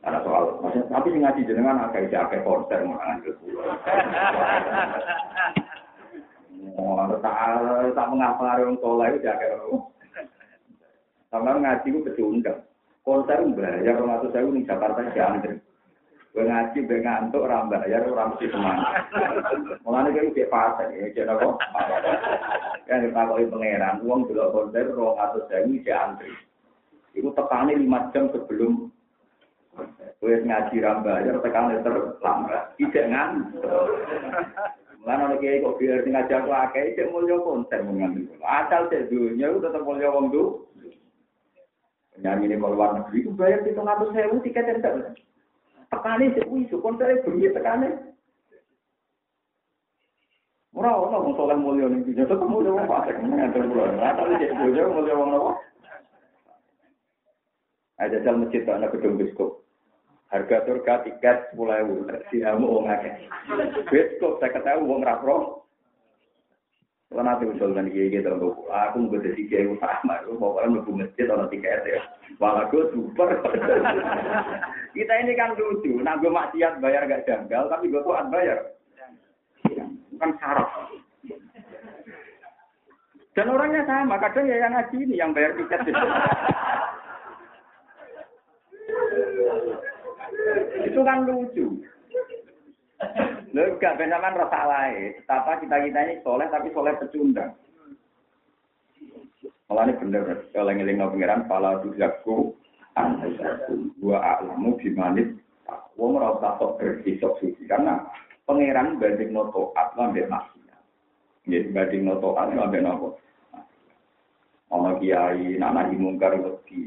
Ada 0.03 0.19
soal, 0.27 0.59
maksudnya, 0.59 0.91
tapi 0.91 1.15
ngaji 1.15 1.47
jenengan 1.47 1.87
agak 1.87 2.11
isi 2.11 2.19
agak 2.19 2.43
konser 2.43 2.83
mengangan 2.83 3.23
ke 3.23 3.39
pulau. 3.39 3.71
Oh, 6.75 7.07
tak 7.23 7.37
tak 7.95 8.11
mengapengaruhi 8.11 8.67
orang 8.67 8.77
tua 8.83 9.05
itu 9.15 9.23
jaga 9.23 9.47
Sama 11.33 11.57
ngaji 11.57 11.89
itu 11.89 12.05
kecundang. 12.05 12.61
Konser 13.03 13.41
bayar 13.57 13.99
orang 13.99 14.21
atau 14.21 14.31
saya 14.31 14.47
di 14.47 14.63
Jakarta 14.63 15.01
jangan 15.17 15.59
Gue 16.33 16.49
ngaji, 16.49 16.89
gue 16.89 17.05
ngantuk, 17.05 17.45
orang 17.45 17.69
bayar, 17.69 18.09
orang 18.09 18.33
mesti 18.33 18.49
semangat. 18.49 19.05
Mulanya 19.85 20.17
kayak 20.17 20.33
kayak 20.33 20.49
pasar, 20.49 20.89
ya, 20.89 21.13
jadi 21.13 21.29
apa? 21.29 21.61
Kan 22.89 23.13
pangeran, 23.13 24.01
uang 24.01 24.33
dulu 24.33 24.49
konser, 24.49 24.97
rong 24.97 25.21
atau 25.21 25.45
sewu, 25.53 25.77
dia 25.85 26.09
antri. 26.09 26.33
Itu 27.13 27.37
tekannya 27.37 27.77
lima 27.77 28.09
jam 28.17 28.33
sebelum 28.33 28.89
Kowe 30.21 30.37
ngaji 30.37 30.85
ra 30.85 31.01
bayar 31.01 31.41
tekan 31.41 31.81
terlambat. 31.81 32.77
Tidak 32.77 33.09
ngantuk. 33.09 33.89
Lan 35.03 35.19
ana 35.19 35.35
kok 35.35 35.77
biar 35.83 36.05
sing 36.07 36.15
ngajak 36.15 36.47
akeh 36.47 36.95
cek 36.95 37.11
mulya 37.11 37.43
konten 37.43 37.91
mengambil. 37.91 38.31
Asal 38.47 38.87
cek 38.87 39.11
dunya 39.11 39.51
tetep 39.51 39.83
mulya 39.83 40.15
wong 40.15 40.31
du. 40.31 40.63
Nyanyi 42.23 42.55
ini 42.55 42.63
kalau 42.63 42.79
luar 42.79 42.91
negeri 42.95 43.27
itu 43.27 43.31
bayar 43.35 43.67
hitung 43.67 43.83
ratus 43.83 44.15
sewu 44.15 44.39
tiket 44.47 44.71
entek. 44.71 45.19
Tekane 45.91 46.31
sik 46.39 46.47
kuwi 46.47 46.71
su 46.71 46.79
konten 46.79 47.19
bengi 47.27 47.51
tekane. 47.51 47.89
Ora 50.73 50.95
ono 50.97 51.19
wong 51.19 51.35
saleh 51.37 51.59
mulya 51.59 51.91
ning 51.91 52.07
dunya 52.07 52.25
tetep 52.25 52.47
mulya 52.47 52.73
wong 52.73 52.87
fasik 52.87 53.19
ngatur 53.19 53.67
kula. 53.69 53.93
Tapi 53.99 54.39
cek 54.39 54.55
dunya 54.55 54.83
mulya 54.87 55.15
wong 55.19 55.29
nopo? 55.35 55.51
Ada 57.99 58.23
jal 58.23 58.39
masjid 58.39 58.65
ana 58.71 58.89
gedung 58.89 59.19
biskop. 59.19 59.67
Harga 60.31 60.65
surga 60.65 61.05
tiket 61.05 61.51
sepuluh 61.51 61.77
ewu. 61.83 62.09
Siamu 62.31 62.67
wong 62.71 62.87
akeh. 62.89 63.29
Saya 63.93 64.49
ketahui 64.49 64.87
wong 64.89 65.03
rapro. 65.03 65.67
Kalau 67.13 67.29
nanti 67.29 67.45
usul 67.45 67.77
kan 67.77 67.93
kiai 67.93 68.09
gitu 68.09 68.25
untuk 68.25 68.65
aku 68.73 69.05
mau 69.05 69.21
jadi 69.21 69.45
kiai 69.45 69.69
utama, 69.69 70.25
aku 70.25 70.33
mau 70.41 70.57
kalian 70.57 70.81
mau 70.81 70.97
masjid 70.97 71.29
atau 71.29 71.45
tiket 71.53 71.85
ya. 71.85 72.01
Malah 72.41 72.73
gue 72.73 72.89
super. 72.89 73.29
Kita 74.97 75.13
ini 75.21 75.37
kan 75.37 75.53
lucu, 75.53 76.01
nah 76.01 76.17
gue 76.17 76.33
maksiat 76.33 76.81
bayar 76.81 77.05
gak 77.05 77.29
janggal, 77.29 77.69
tapi 77.69 77.93
gue 77.93 78.01
tuh 78.01 78.17
bayar. 78.33 78.65
Kan 80.17 80.31
syarat. 80.41 80.89
Dan 83.37 83.53
orangnya 83.53 83.85
sama, 83.85 84.17
kadang 84.17 84.49
ya 84.49 84.57
yang 84.65 84.73
ngaji 84.73 84.97
ini 85.05 85.21
yang 85.21 85.37
bayar 85.37 85.53
tiket. 85.61 85.85
Itu 90.89 91.01
kan 91.05 91.29
lucu. 91.29 91.85
Lho 93.53 93.77
gak 93.77 94.01
benaman 94.01 94.39
rasa 94.39 94.61
lain. 94.65 95.21
Betapa 95.21 95.61
kita-kita 95.61 96.01
ini 96.09 96.15
soleh 96.25 96.49
tapi 96.49 96.73
soleh 96.73 96.97
pecundang. 96.97 97.53
Malah 99.69 99.89
ini 99.89 100.01
bener. 100.01 100.49
Kalau 100.53 100.73
ngeling 100.73 101.01
no 101.01 101.13
pengiran, 101.13 101.49
pala 101.49 101.81
tujaku, 101.81 102.53
antasaku, 102.93 103.89
gua 104.01 104.21
alamu 104.21 104.77
bimanit, 104.77 105.33
ora 105.97 106.37
usah 106.37 106.61
sok 106.61 106.77
bersih 106.77 107.17
sok 107.21 107.41
suci. 107.41 107.65
Karena 107.65 108.05
pengiran 108.45 109.01
banding 109.01 109.33
no 109.33 109.49
to'at, 109.49 109.97
lambe 109.97 110.29
maksiat. 110.29 110.81
Nggih, 111.49 111.73
banding 111.73 112.03
no 112.05 112.21
to'at, 112.21 112.53
lambe 112.53 112.79
nopo. 112.85 113.09
Ono 114.73 114.97
kiai, 115.01 115.57
nak 115.57 115.73
nahi 115.77 115.97
mungkar, 115.97 116.37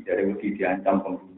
dari 0.05 0.23
wedi 0.29 0.57
diancam 0.57 1.01
pembunuh. 1.01 1.34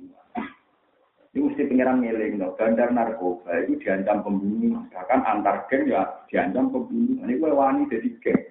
Ini 1.37 1.53
mesti 1.53 1.69
pengiran 1.69 2.01
ngeling, 2.01 2.41
no. 2.41 2.57
bandar 2.57 2.89
narkoba 2.89 3.61
itu 3.61 3.77
diancam 3.77 4.25
pembunuh. 4.25 4.81
Bahkan 4.89 5.21
antar 5.21 5.69
geng 5.69 5.85
ya 5.85 6.01
diancam 6.25 6.73
pembunuh. 6.73 7.21
Ini 7.29 7.37
gue 7.37 7.51
wani 7.53 7.85
jadi 7.93 8.09
geng. 8.25 8.41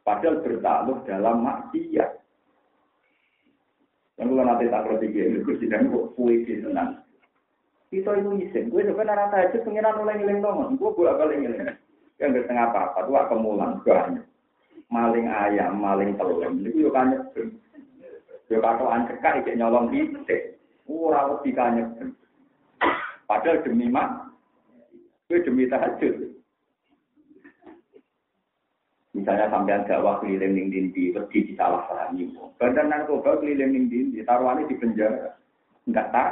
Padahal 0.00 0.40
bertakluk 0.40 1.04
dalam 1.04 1.44
maksiat. 1.44 2.10
Dan 4.16 4.32
kalau 4.32 4.48
nanti 4.48 4.64
tak 4.64 4.80
ngerti 4.80 5.06
geng, 5.12 5.44
itu 5.44 5.52
sidang 5.60 5.92
kok 5.92 6.16
kue 6.16 6.40
senang. 6.48 7.04
Itu 7.92 8.08
itu 8.16 8.30
isin. 8.48 8.72
Gue 8.72 8.88
sebenarnya 8.88 9.28
rata 9.28 9.52
itu 9.52 9.60
pengiran 9.68 10.00
oleh 10.00 10.16
ngeling 10.16 10.40
dong. 10.40 10.80
Gue 10.80 10.88
bolak 10.96 11.20
balik 11.20 11.36
ngeling. 11.36 11.68
Yang 12.16 12.32
gak 12.32 12.44
setengah 12.48 12.66
apa-apa. 12.72 13.00
Tua 13.12 13.22
kemulan. 13.28 13.70
Banyak. 13.84 14.24
Maling 14.88 15.28
ayam, 15.28 15.76
maling 15.76 16.16
telur. 16.16 16.48
Ini 16.48 16.72
gue 16.72 16.88
kan 16.88 17.12
Yo 18.48 18.56
katoan 18.64 19.04
cekak 19.04 19.44
iki 19.44 19.52
nyolong 19.60 19.92
pitik. 19.92 20.61
Ora 20.90 21.30
wedi 21.30 21.50
kanyek. 21.54 22.10
Padahal 23.26 23.62
demi 23.64 23.86
mak, 23.88 24.28
itu 25.30 25.40
demi 25.46 25.70
tahajud. 25.70 26.32
Misalnya 29.12 29.52
sampean 29.52 29.84
dakwah 29.84 30.24
keliling 30.24 30.56
ning 30.56 30.66
dindi, 30.72 31.12
terus 31.12 31.28
di 31.28 31.52
salah 31.52 31.84
pahami. 31.84 32.32
Bandar 32.56 32.88
narkoba 32.88 33.40
keliling 33.40 33.76
ning 33.76 33.84
dindi, 33.92 34.24
taruhannya 34.24 34.68
di 34.68 34.76
penjara. 34.80 35.36
Enggak 35.84 36.08
tak. 36.12 36.30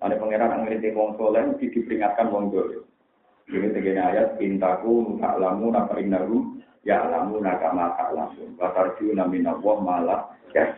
Ada 0.00 0.16
pangeran 0.16 0.52
yang 0.52 0.62
ngerti 0.64 0.96
wong 0.96 1.16
soleh, 1.20 1.44
diperingatkan 1.60 2.32
wong 2.32 2.52
dulu. 2.52 2.88
Ini 3.50 3.98
ayat, 3.98 4.38
pintaku, 4.38 5.18
lamu, 5.20 5.74
napa 5.74 5.98
inaru, 5.98 6.56
ya 6.86 7.04
alamu, 7.04 7.42
nakama, 7.42 7.92
lamu. 8.14 8.56
Batarju, 8.56 9.12
namina, 9.12 9.58
wah, 9.58 9.76
malah, 9.76 10.30
ya. 10.54 10.72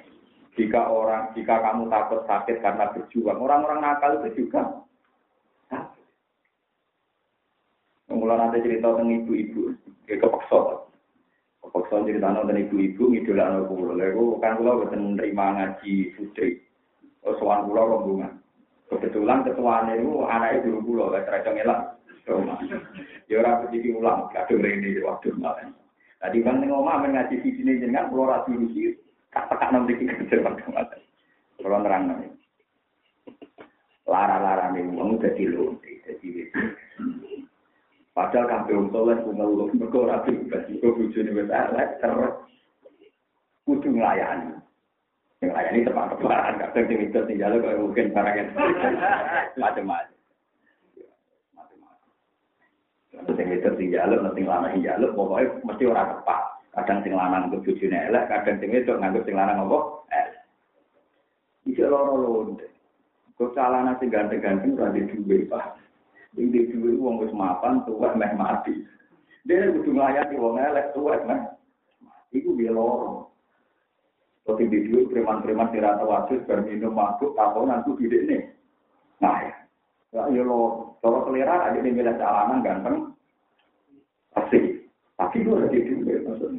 Jika 0.53 0.85
orang, 0.85 1.33
jika 1.33 1.65
kamu 1.65 1.89
takut 1.89 2.21
sakit 2.29 2.61
karena 2.61 2.93
berjuang, 2.93 3.41
orang-orang 3.41 3.81
nakal 3.81 4.21
itu 4.21 4.45
juga 4.45 4.85
Mulai 8.13 8.37
nanti 8.37 8.61
cerita 8.61 8.93
tentang 8.93 9.09
ibu-ibu, 9.09 9.73
kayak 10.05 10.21
kepeksa. 10.21 10.85
Kepeksa 11.65 12.05
cerita 12.05 12.29
tentang 12.29 12.61
ibu-ibu, 12.61 13.09
ngidola 13.09 13.43
anak 13.49 13.73
kulo. 13.73 13.93
Lalu 13.97 14.37
kan 14.45 14.61
kulo 14.61 14.85
betul 14.85 15.01
menerima 15.01 15.47
ngaji 15.57 15.93
putri. 16.21 16.61
Soal 17.25 17.65
kulo 17.65 17.83
rombongan. 17.89 18.37
Kebetulan 18.93 19.49
ketuanya 19.49 19.97
itu 19.97 20.29
anaknya 20.29 20.61
dulu 20.69 20.79
kulo, 20.85 21.05
gak 21.09 21.25
terasa 21.25 21.51
ngelak. 21.57 21.81
Ya 23.27 23.41
orang 23.41 23.65
begitu 23.65 23.97
ulang, 23.97 24.29
kadang 24.31 24.61
ini 24.61 25.01
waktu 25.01 25.33
malam. 25.41 25.73
Tadi 26.21 26.39
bang 26.45 26.63
ngomong 26.63 27.03
ngaji 27.03 27.41
di 27.41 27.51
sini 27.57 27.83
dengan 27.83 28.13
pulau 28.13 28.31
ratu 28.31 28.55
rusi 28.55 28.95
tak 29.33 29.71
nanti 29.73 29.97
kita 29.97 30.13
kerja 30.21 30.45
macam-macam. 30.45 31.01
Kalau 31.57 31.79
nerang 31.81 32.05
nih. 32.13 32.31
Lara-lara 34.05 34.77
nih, 34.77 34.85
uang 34.93 35.17
udah 35.17 35.33
dilunti, 35.33 36.05
jadi 36.05 36.53
Padahal 38.13 38.45
kabeh 38.45 38.77
wong 38.77 38.89
saleh 38.93 39.17
ku 39.25 39.33
ngeluh 39.33 39.73
mergo 39.73 40.05
ora 40.05 40.21
bebas 40.21 40.69
iku 40.69 40.93
bojone 40.93 41.33
wis 41.33 41.49
elek 41.49 41.97
terus 41.97 42.45
kudu 43.65 43.89
nglayani. 43.89 44.53
Sing 45.41 45.49
nglayani 45.49 45.89
tepat-tepat 45.89 46.61
kadang 46.61 46.85
sing 46.93 46.99
itu 47.09 47.19
sing 47.25 47.41
jalu 47.41 47.65
kok 47.65 47.73
mungkin 47.81 48.13
barang 48.13 48.53
macam-macam. 49.65 50.19
Terus 53.17 53.33
sing 53.33 53.49
itu 53.49 53.69
sing 53.81 53.89
jalu 53.89 54.15
nanti 54.21 54.45
lanang 54.45 54.85
jalu 54.85 55.07
pokoknya 55.17 55.65
mesti 55.65 55.85
ora 55.89 56.05
tepat. 56.13 56.52
Kadang 56.73 57.05
sing 57.05 57.13
lanang 57.13 57.53
untuk 57.53 57.69
bojone 57.69 57.99
elek, 58.09 58.29
kadang 58.33 58.57
sing 58.59 58.73
wedok 58.73 58.97
nganggo 58.97 59.21
sing 59.29 59.37
lanang 59.37 59.69
apa? 59.69 59.79
Elek. 60.09 60.41
Iki 61.69 61.83
loro 61.85 62.15
londe. 62.17 62.67
Kok 63.37 63.53
calana 63.53 63.93
sing 64.01 64.09
ganteng-ganteng 64.09 64.81
ora 64.81 64.93
duwe, 64.93 65.45
Pak. 65.49 65.77
Sing 66.33 66.49
di 66.49 66.73
duwe 66.73 66.97
wong 66.97 67.21
wis 67.21 67.33
mapan 67.37 67.85
tuwa 67.85 68.17
meh 68.17 68.33
mati. 68.33 68.73
Dene 69.45 69.77
kudu 69.77 69.93
nglayati 69.93 70.35
wong 70.41 70.57
elek 70.57 70.97
tuwa 70.97 71.21
meh. 71.29 71.41
Iku 72.33 72.57
dia 72.57 72.73
loro. 72.73 73.29
Kok 74.49 74.57
di 74.57 74.89
duwe 74.89 75.13
preman-preman 75.13 75.71
dirata 75.77 76.09
wasis 76.09 76.41
bar 76.49 76.65
minum 76.65 76.97
mabuk 76.97 77.37
tahunan 77.37 77.85
ku 77.85 78.01
gede 78.01 78.25
nih. 78.25 78.43
Nah 79.21 79.39
ya. 79.45 79.55
Ya 80.13 80.45
kalau 81.03 81.25
selera 81.25 81.73
ada 81.73 81.81
yang 81.81 81.97
bilang 81.97 82.21
calana 82.21 82.61
ganteng, 82.61 83.17
pasti 84.31 84.72
Tapi 85.23 85.47
gue 85.47 85.55
ada 85.55 85.71
duit 85.71 86.21
maksudnya. 86.27 86.59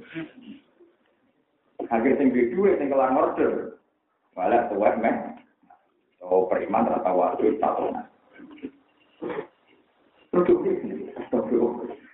Akhirnya 1.92 2.32
di 2.32 2.56
duit, 2.56 2.80
sing 2.80 2.88
kelar 2.88 3.12
order. 3.12 3.76
Malah 4.40 4.72
tuwek 4.72 4.96
meh. 5.04 5.36
Oh, 6.24 6.48
periman 6.48 6.88
rata 6.88 7.12
waktu 7.12 7.60
satu. 7.60 7.92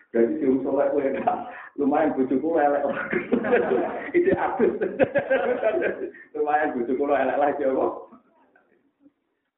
Jadi 0.10 0.42
si 0.42 0.46
usulnya 0.50 0.90
gue 0.90 1.22
lumayan 1.78 2.18
bujuku 2.18 2.50
lelek. 2.58 2.82
Itu 4.18 4.34
abis. 4.34 4.74
lumayan 6.34 6.74
bujuku 6.74 7.04
lelek 7.06 7.38
lagi 7.38 7.62
ya 7.62 7.88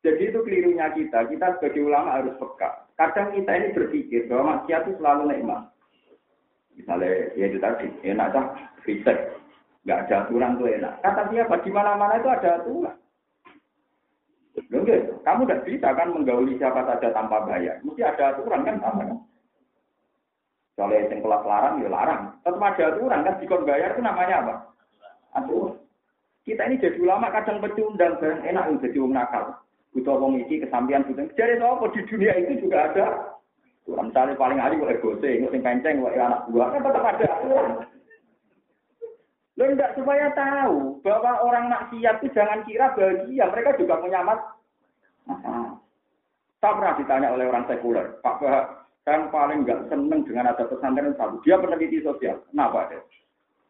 Jadi 0.04 0.21
itu 0.27 0.39
kelirunya 0.43 0.91
kita. 0.91 1.23
Kita 1.32 1.56
sebagai 1.56 1.88
ulama 1.88 2.19
harus 2.19 2.36
peka. 2.36 2.84
Kadang 2.99 3.32
kita 3.32 3.51
ini 3.56 3.67
berpikir 3.73 4.27
bahwa 4.27 4.60
maksiat 4.60 4.91
itu 4.91 4.99
selalu 4.99 5.23
nikmat. 5.32 5.71
Misalnya, 6.82 7.30
ya 7.38 7.46
itu 7.46 7.62
tadi, 7.62 7.86
enak 8.02 8.34
kan, 8.34 8.46
riset. 8.89 9.38
Nggak 9.86 10.10
ada 10.10 10.15
aturan 10.26 10.58
tuh 10.58 10.65
enak. 10.65 10.94
Kata 11.06 11.30
siapa? 11.30 11.62
Di 11.62 11.70
mana-mana 11.70 12.17
itu 12.17 12.30
ada 12.30 12.50
aturan. 12.58 12.96
Loh, 14.74 14.84
kamu 15.22 15.41
tidak 15.46 15.63
bisa 15.63 15.88
kan 15.94 16.10
menggauli 16.10 16.58
siapa 16.58 16.82
saja 16.89 17.13
tanpa 17.13 17.46
bayar. 17.46 17.78
Mesti 17.86 18.02
ada 18.02 18.34
aturan 18.34 18.65
kan 18.65 18.82
sama 18.82 19.02
kan? 19.06 19.20
Kalau 20.74 20.98
yang 20.98 21.22
kelas 21.22 21.44
larang, 21.46 21.76
ya 21.86 21.89
larang. 21.94 22.22
Tetap 22.41 22.58
ada 22.65 22.84
aturan 22.98 23.22
kan, 23.22 23.38
dikon 23.38 23.67
bayar 23.70 23.94
itu 23.94 24.02
namanya 24.02 24.36
apa? 24.41 24.54
Aturan. 25.38 25.78
Kita 26.41 26.65
ini 26.65 26.82
jadi 26.82 26.98
ulama 26.98 27.30
kadang 27.30 27.62
pecundang, 27.62 28.17
dan 28.17 28.41
enak 28.41 28.82
jadi 28.82 28.98
wong 28.98 29.13
nakal. 29.13 29.62
Butuh 29.94 30.17
wong 30.17 30.41
iki 30.41 30.65
kesampian 30.65 31.06
butuh. 31.06 31.30
Jadi 31.38 31.62
apa 31.62 31.86
di 31.94 32.02
dunia 32.10 32.34
itu 32.41 32.65
juga 32.65 32.89
ada 32.89 33.06
Misalnya 33.99 34.39
paling 34.39 34.60
hari 34.62 34.80
gue 34.80 34.88
ego 34.88 35.19
sih, 35.19 35.43
sing 35.43 35.62
penceng, 35.62 35.99
gue 35.99 36.15
anak 36.15 36.47
buah, 36.47 36.71
kan 36.71 36.82
tetap 36.86 37.04
ada 37.04 37.25
aturan. 37.27 37.71
Lo 39.60 39.63
enggak 39.67 39.93
supaya 39.99 40.32
tahu 40.32 41.04
bahwa 41.04 41.32
orang 41.43 41.69
maksiat 41.69 42.23
itu 42.23 42.32
jangan 42.32 42.63
kira 42.63 42.95
bahagia, 42.95 43.45
mereka 43.51 43.75
juga 43.75 43.99
punya 43.99 44.23
Masalah. 45.21 45.77
Saya 46.62 46.77
pernah 46.77 46.93
ditanya 46.97 47.30
oleh 47.34 47.45
orang 47.49 47.65
sekuler, 47.69 48.21
Pak 48.21 48.38
Bahak, 48.41 48.65
saya 49.01 49.25
paling 49.34 49.65
nggak 49.65 49.89
seneng 49.89 50.21
dengan 50.25 50.54
ada 50.54 50.65
pesantren 50.69 51.17
satu. 51.17 51.41
Dia 51.41 51.58
peneliti 51.58 52.06
sosial. 52.06 52.41
Kenapa 52.54 52.89
deh? 52.89 53.01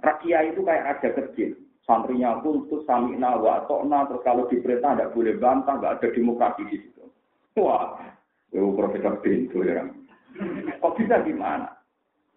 Rakyat 0.04 0.52
itu 0.52 0.62
kayak 0.64 0.86
raja 0.88 1.10
kecil. 1.16 1.56
Santrinya 1.88 2.40
pun 2.44 2.68
tuh 2.68 2.84
samina 2.84 3.40
wa 3.40 3.64
tokna, 3.66 4.06
terus 4.12 4.24
kalau 4.28 4.46
diperintah 4.52 4.96
tidak 4.96 5.12
boleh 5.16 5.34
bantah, 5.40 5.76
nggak 5.80 5.94
ada 6.00 6.08
demokrasi 6.14 6.62
di 6.68 6.78
situ. 6.84 7.04
Wah, 7.58 7.96
itu 8.52 8.68
profesor 8.76 9.20
pintu 9.24 9.64
ya. 9.64 9.88
Kok 10.82 10.96
bisa 10.98 11.22
gimana? 11.26 11.70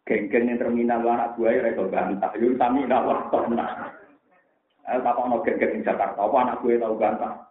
Geng-geng 0.05 0.53
yang 0.53 0.61
terminal 0.61 1.01
anak 1.01 1.41
gue 1.41 1.49
ya 1.49 1.73
itu 1.73 1.89
bantah. 1.89 2.29
Yuk 2.37 2.61
samina 2.61 3.01
wa 3.01 3.25
tokna. 3.33 3.89
Eh, 4.85 5.01
tak 5.01 5.17
ono 5.17 5.41
geng-geng 5.41 5.81
di 5.81 5.81
Jakarta, 5.81 6.21
apa 6.21 6.37
anak 6.45 6.61
gue 6.61 6.77
tahu 6.77 7.01
bantah? 7.01 7.49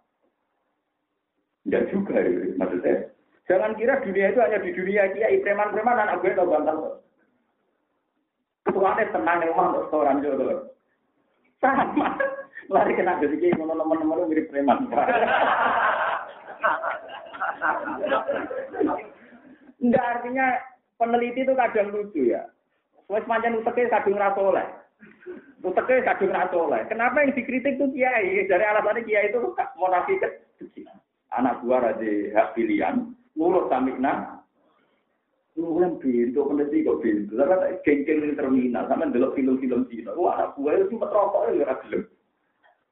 Ya 1.66 1.82
juga, 1.90 2.22
ya. 2.22 2.54
maksudnya. 2.60 3.10
Jangan 3.50 3.76
kira 3.76 4.00
dunia 4.06 4.30
itu 4.30 4.40
hanya 4.40 4.62
di 4.62 4.72
dunia 4.72 5.10
kiai 5.18 5.42
preman-preman 5.42 6.06
anak 6.06 6.22
gue 6.22 6.38
tahu 6.38 6.54
bantah. 6.54 7.02
Tuhannya 8.70 9.10
tenang 9.10 9.42
emang 9.50 9.74
untuk 9.74 9.90
seorang 9.90 10.22
jodoh. 10.22 10.70
Sama. 11.58 12.14
Lari 12.70 12.94
kena 12.94 13.18
jadi 13.18 13.36
kiai 13.42 13.58
teman-teman 13.58 14.30
mirip 14.30 14.54
preman. 14.54 14.94
Enggak 19.82 20.06
artinya 20.20 20.60
peneliti 20.98 21.42
itu 21.46 21.54
kadang 21.58 21.90
lucu 21.94 22.22
ya. 22.30 22.46
Wes 23.12 23.26
pancen 23.28 23.60
uteke 23.60 23.92
kadung 23.92 24.18
ra 24.18 24.32
soleh. 24.34 24.68
Uteke 25.62 26.04
kadung 26.08 26.32
ra 26.32 26.48
soleh. 26.50 26.82
Kenapa 26.88 27.24
yang 27.24 27.36
dikritik 27.36 27.78
itu 27.78 27.86
kiai? 27.94 28.48
Dari 28.48 28.64
alasannya 28.64 29.06
kiai 29.06 29.30
itu 29.30 29.40
munafik 29.78 30.24
kecil. 30.58 30.88
Anak 31.34 31.66
gua 31.66 31.82
ada 31.82 31.98
hak 32.38 32.54
pilihan, 32.54 33.12
nurut 33.34 33.68
samikna. 33.68 34.40
Nulan 35.54 36.02
pintu 36.02 36.50
peneliti 36.50 36.82
kok 36.82 37.02
pintu. 37.06 37.38
Tapi 37.38 37.54
tak 37.54 37.74
geng-geng 37.86 38.26
ini 38.26 38.34
terminal 38.34 38.90
sama 38.90 39.06
delok 39.14 39.38
film-film 39.38 39.86
Cina. 39.86 40.10
Wah, 40.18 40.50
gua 40.58 40.82
itu 40.82 40.90
sempat 40.90 41.14
rokok 41.14 41.54
ya 41.54 41.62
ora 41.62 41.76
gelem. 41.86 42.04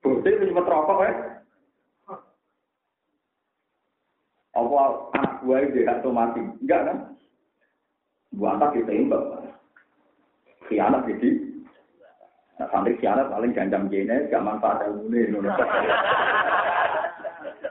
Itu 0.06 0.46
sempat 0.46 0.70
rokok 0.70 1.00
ya. 1.02 1.41
Apa 4.52 5.08
anak 5.16 5.34
gua 5.48 5.64
itu 5.64 5.88
gak 5.88 6.04
mati? 6.12 6.44
Enggak 6.60 6.82
kan? 6.92 6.98
Gua 8.36 8.56
antar 8.56 8.76
ditembak. 8.76 9.24
Khianat 10.68 11.08
jadi. 11.08 11.30
Nah, 12.60 12.68
sampai 12.70 13.00
khianat 13.00 13.32
paling 13.32 13.56
gandam 13.56 13.88
gene, 13.88 14.28
gak 14.28 14.44
manfaat 14.44 14.84
ilmu 14.88 15.08
ini. 15.08 15.40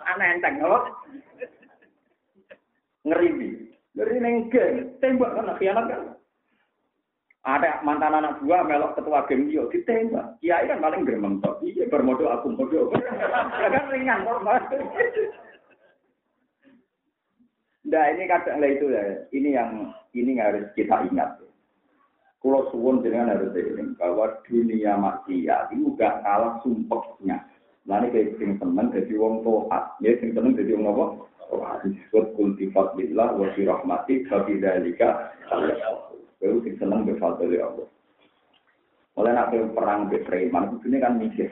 Aneh 0.09 0.29
enteng, 0.37 0.57
apa? 0.65 0.79
Ngeri 3.05 3.29
nih. 3.37 3.53
Ngeri 3.97 4.17
neng 4.21 4.35
geng, 4.49 4.97
tembak 5.05 5.37
kan, 5.37 5.53
khianat 5.61 5.85
kan. 5.85 6.03
Ada 7.41 7.81
mantan 7.85 8.21
anak 8.21 8.41
gua 8.45 8.65
melok 8.65 8.97
ketua 9.01 9.25
geng 9.29 9.49
dia 9.49 9.65
ditembak. 9.73 10.37
Kiai 10.45 10.69
kan 10.69 10.81
paling 10.81 11.09
geremeng 11.09 11.41
tok. 11.41 11.61
Iya 11.65 11.89
bermodal 11.89 12.37
aku 12.37 12.53
modal. 12.53 12.93
Ya 13.65 13.69
kan 13.69 13.89
ringan 13.89 14.29
normal. 14.29 14.61
Nah 17.89 18.05
ini 18.13 18.29
kadang 18.29 18.61
lah 18.61 18.69
itu 18.69 18.87
ya. 18.93 19.03
Ini 19.33 19.49
yang 19.57 19.71
ini 20.13 20.37
harus 20.37 20.69
kita 20.77 21.09
ingat. 21.09 21.41
Kalau 22.41 22.73
suwon 22.73 23.05
dengan 23.05 23.33
harus 23.33 23.53
ini 23.53 23.97
bahwa 24.01 24.41
dunia 24.49 24.97
maksiat 24.97 25.77
itu 25.77 25.93
gak 25.97 26.25
kalah 26.25 26.57
sumpahnya. 26.65 27.45
Nanti 27.85 28.13
kayak 28.13 28.37
sing 28.41 28.57
seneng 28.61 28.93
jadi 28.93 29.13
wong 29.17 29.45
toat, 29.45 29.97
ya 30.05 30.13
sing 30.21 30.33
seneng 30.33 30.57
jadi 30.57 30.73
wong 30.77 30.89
apa? 30.89 31.05
Disebut 31.85 32.37
kultifat 32.37 32.97
billah 32.97 33.37
wa 33.37 33.49
fi 33.57 33.65
rahmati 33.65 34.25
fa 34.29 34.45
fi 34.45 34.57
dzalika 34.57 35.33
Kalau 35.51 36.65
sing 36.65 36.75
seneng 36.81 37.05
berfadl 37.09 37.53
ya 37.53 37.69
Allah. 37.69 37.89
Oleh 39.21 39.33
nak 39.37 39.53
perang 39.75 40.09
be 40.09 40.23
preman, 40.25 40.81
ini 40.87 40.97
kan 40.97 41.21
mikir, 41.21 41.51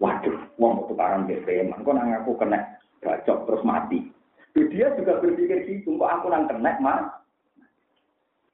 waduh, 0.00 0.40
wong 0.56 0.88
tukaran 0.88 1.28
be 1.28 1.42
preman, 1.44 1.84
kok 1.84 1.92
nang 1.92 2.16
aku 2.16 2.32
kena 2.38 2.80
bacok 3.04 3.44
terus 3.44 3.66
mati. 3.66 4.13
Dia 4.54 4.86
juga 4.94 5.18
berpikir 5.18 5.66
gitu, 5.66 5.98
kok 5.98 6.10
aku 6.10 6.30
nang 6.30 6.46
kena 6.46 6.78
mas. 6.78 7.06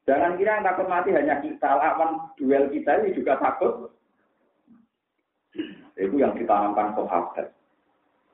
Jangan 0.08 0.40
kira 0.40 0.58
yang 0.58 0.66
takut 0.66 0.88
mati 0.88 1.12
hanya 1.12 1.44
kita, 1.44 1.70
lawan 1.76 2.24
duel 2.40 2.72
kita 2.72 3.04
ini 3.04 3.12
juga 3.12 3.36
takut. 3.36 3.92
Itu 6.00 6.16
yang 6.16 6.32
ditanamkan 6.32 6.96
sahabat. 6.96 7.52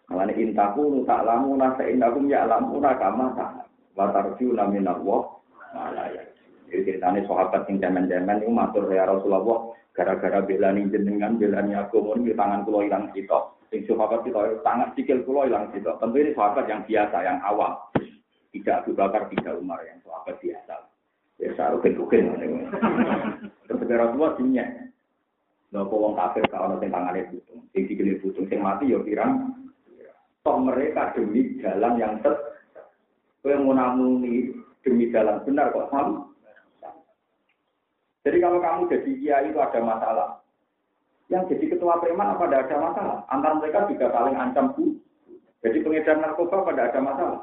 Malah 0.07 0.31
intaku 0.39 0.87
nu 0.87 1.03
tak 1.03 1.27
lamu 1.27 1.59
nasa 1.59 1.83
indakum 1.91 2.31
ya 2.31 2.47
lamu 2.47 2.79
kama 2.79 3.35
tak. 3.35 3.67
Watarju 3.99 4.55
namin 4.55 4.87
Allah 4.87 5.35
malaya. 5.75 6.36
Jadi 6.67 6.83
ceritanya 6.83 7.23
sahabat 7.27 7.67
yang 7.71 7.79
zaman-zaman 7.79 8.43
itu 8.43 8.51
matur 8.51 8.85
ya 8.91 9.07
Rasulullah 9.07 9.75
gara-gara 9.95 10.45
belani 10.45 10.91
jenengan 10.93 11.41
belani 11.41 11.73
aku 11.79 12.03
mau 12.03 12.19
di 12.19 12.35
tangan 12.35 12.67
kulo 12.67 12.85
hilang 12.85 13.09
kita. 13.15 13.55
Sing 13.71 13.87
sahabat 13.87 14.27
kita 14.27 14.61
tangan 14.67 14.93
sikil 14.99 15.23
kulo 15.23 15.47
hilang 15.47 15.71
kita. 15.71 15.95
Tentu 16.03 16.17
ini 16.19 16.35
sahabat 16.35 16.67
yang 16.67 16.83
biasa 16.85 17.17
yang 17.23 17.39
awam. 17.47 17.75
Tidak 18.51 18.83
Abu 18.83 18.97
Bakar, 18.97 19.29
tidak 19.31 19.57
Umar 19.61 19.85
yang 19.85 20.01
sahabat 20.03 20.37
biasa. 20.43 20.75
Biasa 21.39 21.63
ukin-ukin. 21.79 22.25
Terus 23.69 23.81
Rasulullah. 23.85 24.35
Lha 25.75 25.83
kok 25.83 25.99
wong 25.99 26.15
kafir 26.15 26.45
ka 26.47 26.63
ono 26.63 26.79
sing 26.79 26.95
tangane 26.95 27.27
butung, 27.27 27.61
sing 27.75 27.91
sikile 27.91 28.23
butung, 28.23 28.47
sing 28.47 28.63
mati 28.63 28.95
ya 28.95 29.03
pirang. 29.03 29.51
Toh 30.47 30.57
mereka 30.63 31.11
demi 31.19 31.59
jalan 31.59 31.99
yang 31.99 32.23
ter 32.23 32.33
kowe 33.43 33.51
ngunamuni 33.51 34.55
demi 34.87 35.11
jalan 35.11 35.43
benar 35.43 35.75
kok 35.75 35.91
sam. 35.91 36.33
Jadi 38.27 38.43
kalau 38.43 38.59
kamu 38.59 38.91
jadi 38.91 39.11
kiai 39.23 39.47
itu 39.55 39.59
ada 39.63 39.79
masalah. 39.79 40.29
Yang 41.31 41.55
jadi 41.55 41.79
ketua 41.79 42.03
preman 42.03 42.35
apa 42.35 42.51
tidak 42.51 42.67
ada 42.67 42.77
masalah? 42.83 43.19
Antar 43.31 43.55
mereka 43.63 43.87
juga 43.87 44.11
saling 44.11 44.35
ancam 44.35 44.75
bu. 44.75 44.99
Jadi 45.63 45.79
pengedar 45.79 46.19
narkoba 46.19 46.67
pada 46.67 46.91
ada 46.91 46.99
masalah. 46.99 47.41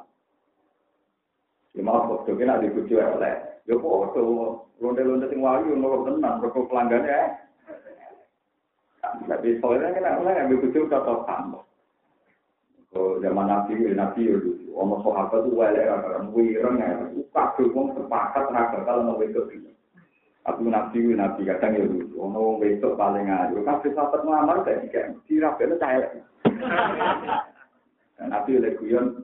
Ya 1.72 1.82
maaf 1.88 2.28
jadi 2.28 2.44
nak 2.44 2.68
dibujuk 2.68 3.00
oleh. 3.00 3.36
Ya 3.64 3.80
kok, 3.80 4.12
londe-londe 4.84 5.32
sing 5.32 5.40
wayu, 5.40 5.72
nolok 5.80 6.04
tenang, 6.04 6.44
rokok 6.44 6.68
pelanggannya. 6.68 7.48
Tapi 9.24 9.56
soalnya 9.64 9.96
kan 9.96 10.20
orang 10.20 10.36
yang 10.36 10.52
begitu 10.52 10.84
kata 10.92 11.24
sama. 11.24 11.64
Oh, 12.94 13.18
zaman 13.24 13.48
nabi, 13.48 13.88
nabi 13.96 14.30
ya 14.30 14.36
dulu. 14.36 14.76
Omong 14.76 15.00
sahabat 15.02 15.48
tuh 15.48 15.56
wale 15.56 15.80
orang 15.80 16.28
wireng 16.36 16.78
ya. 16.78 16.92
Kabel 17.32 17.72
wong 17.72 17.96
sepakat 17.96 18.52
nak 18.52 18.76
bakal 18.76 19.16
ini. 19.50 19.74
Aku 20.44 20.68
nabi, 20.68 21.16
nabi 21.16 21.48
kadang 21.48 21.80
ya 21.80 21.88
dulu. 21.88 22.20
Ono 22.20 22.60
wedok 22.60 23.00
paling 23.00 23.32
ayu. 23.32 23.64
Kabel 23.64 23.96
sahabat 23.96 24.22
ngelamar 24.28 24.58
kayak 24.68 24.82
tiga. 24.88 25.02
Dirabel 25.24 25.72
saya. 25.80 26.08
Nabi 28.20 28.60
oleh 28.60 28.76
guyon. 28.76 29.24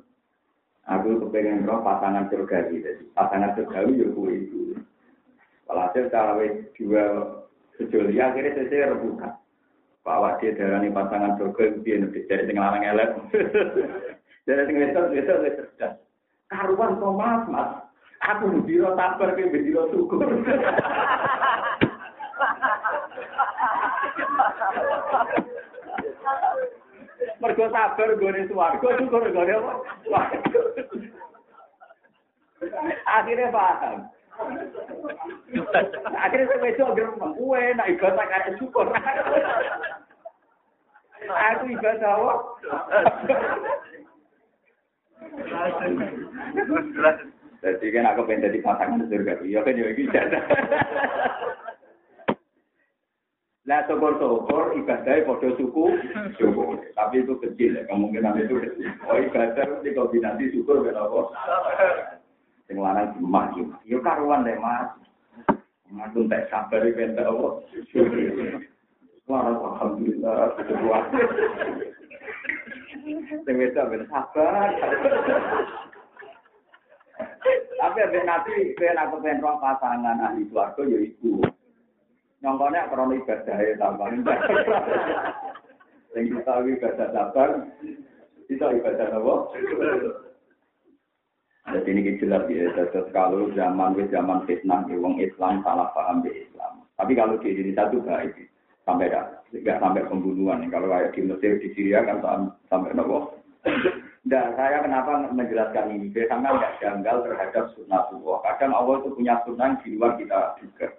Aku 0.88 1.20
kepengen 1.28 1.68
roh 1.68 1.84
pasangan 1.84 2.32
surgawi. 2.32 2.82
Pasangan 3.12 3.52
surgawi 3.60 4.00
ya 4.00 4.08
kue 4.16 4.32
itu. 4.48 4.80
Walhasil 5.68 6.08
cara 6.08 6.40
dua 6.80 7.04
sejoli 7.76 8.16
akhirnya 8.18 8.66
saya 8.72 8.96
rebutan. 8.96 9.36
Pak 10.00 10.40
dia 10.40 10.56
darani 10.56 10.90
pasangan 10.90 11.36
surga 11.36 11.62
itu 11.76 11.80
dia 11.84 11.96
nabi 12.00 12.20
dari 12.26 12.48
sing 12.48 12.58
lanang 12.58 12.88
elek. 12.88 13.10
Dari 14.48 14.66
sing 14.66 14.82
wedok 14.82 15.14
wedok 15.14 15.42
wis 15.46 15.56
cerdas. 15.62 15.94
Karuan 16.50 16.98
kok 16.98 17.14
mas 17.14 17.44
mas. 17.46 17.70
Aku 18.20 18.68
biro 18.68 19.00
sabar 19.00 19.32
ke 19.32 19.48
biro 19.48 19.88
syukur. 19.96 20.28
Mergo 27.40 27.66
sabar 27.72 28.10
gone 28.20 28.42
swarga 28.52 28.88
syukur 29.00 29.24
gone 29.32 29.54
apa? 29.56 29.74
Akhirnya 33.08 33.56
paham. 33.56 34.12
Akhirnya 36.12 36.48
saya 36.52 36.60
besok 36.60 36.96
geremeng, 37.00 37.40
gue 37.40 37.62
nak 37.80 37.88
ibadah 37.88 38.26
kaya 38.28 38.52
syukur. 38.60 38.88
Aku 41.24 41.64
ibadah 41.72 42.12
apa? 42.20 42.34
Jadi 47.60 47.86
kan 47.92 48.08
aku 48.08 48.24
pengen 48.24 48.48
jadi 48.48 48.60
pasangan 48.64 49.04
surga, 49.12 49.44
iya 49.44 49.60
kan 49.64 49.76
ya 49.76 49.92
gitu. 49.92 50.16
Nah, 53.70 53.86
syukur-syukur 53.86 54.82
ibadahnya 54.82 55.30
pada 55.30 55.50
suku, 55.54 55.94
syukur. 56.42 56.82
Tapi 56.98 57.22
itu 57.22 57.38
kecil 57.38 57.78
ya, 57.78 57.86
kemungkinan 57.86 58.42
itu 58.42 58.58
kecil. 58.58 58.90
Oh 59.06 59.22
ibadah 59.22 59.86
itu 59.86 59.94
kombinasi 59.94 60.50
syukur 60.58 60.82
kenapa? 60.82 61.30
Sing 62.66 62.82
lanang 62.82 63.14
jemah 63.14 63.54
jemah. 63.54 63.78
Yo 63.86 64.02
karuan 64.02 64.42
deh 64.42 64.58
mas. 64.58 64.90
Ngaku 65.86 66.26
tak 66.34 66.50
sabar 66.50 66.82
iki 66.82 67.14
entek 67.14 67.30
apa? 67.30 67.50
Wah, 69.30 69.54
alhamdulillah. 69.54 70.58
Sing 73.46 73.54
wedok 73.54 73.86
ben 73.86 74.04
sabar. 74.10 74.74
Tapi 77.80 77.98
ada 78.00 78.20
nanti 78.24 78.76
ben 78.76 78.96
aku 79.00 79.20
ben 79.24 79.44
roh 79.44 79.60
pasangan 79.60 80.20
ahli 80.20 80.48
swarga 80.48 80.84
ya 80.88 81.00
iku. 81.04 81.44
Nyongkone 82.40 82.80
krono 82.88 83.14
ibadah 83.20 83.58
ya 83.60 83.76
tambah. 83.76 84.08
Sing 86.16 86.26
kita 86.32 86.54
ibadah 86.66 87.08
sabar, 87.12 87.50
kita 88.48 88.66
ibadah 88.80 89.08
apa? 89.14 89.34
Jadi 91.70 91.90
ini 91.94 92.18
jelas 92.18 92.50
ya, 92.50 92.74
terus 92.74 93.14
kalau 93.14 93.46
zaman 93.54 93.94
zaman 94.10 94.42
fitnah, 94.50 94.90
wong 94.90 95.22
Islam 95.22 95.62
salah 95.62 95.94
paham 95.94 96.26
di 96.26 96.34
Islam. 96.34 96.82
Tapi 96.98 97.14
kalau 97.14 97.38
di 97.38 97.54
Indonesia 97.54 97.86
itu 97.94 98.02
baik, 98.02 98.34
sampai 98.90 99.14
tidak 99.54 99.78
sampai 99.78 100.02
pembunuhan. 100.10 100.66
Kalau 100.74 100.90
kayak 100.90 101.14
di 101.14 101.22
Mesir, 101.30 101.62
di 101.62 101.70
Syria 101.78 102.02
kan 102.10 102.50
sampai 102.74 102.98
nopo. 102.98 103.38
Nah, 104.30 104.54
saya 104.54 104.86
kenapa 104.86 105.26
menjelaskan 105.34 105.90
ini? 105.90 106.14
Biar 106.14 106.30
sampai 106.30 106.54
nggak 106.54 106.78
janggal 106.78 107.26
terhadap 107.26 107.66
sunnah 107.74 108.06
Allah. 108.14 108.38
Kadang 108.46 108.78
Allah 108.78 109.02
itu 109.02 109.10
punya 109.18 109.42
sunnah 109.42 109.74
di 109.82 109.98
luar 109.98 110.22
kita 110.22 110.54
juga. 110.62 110.94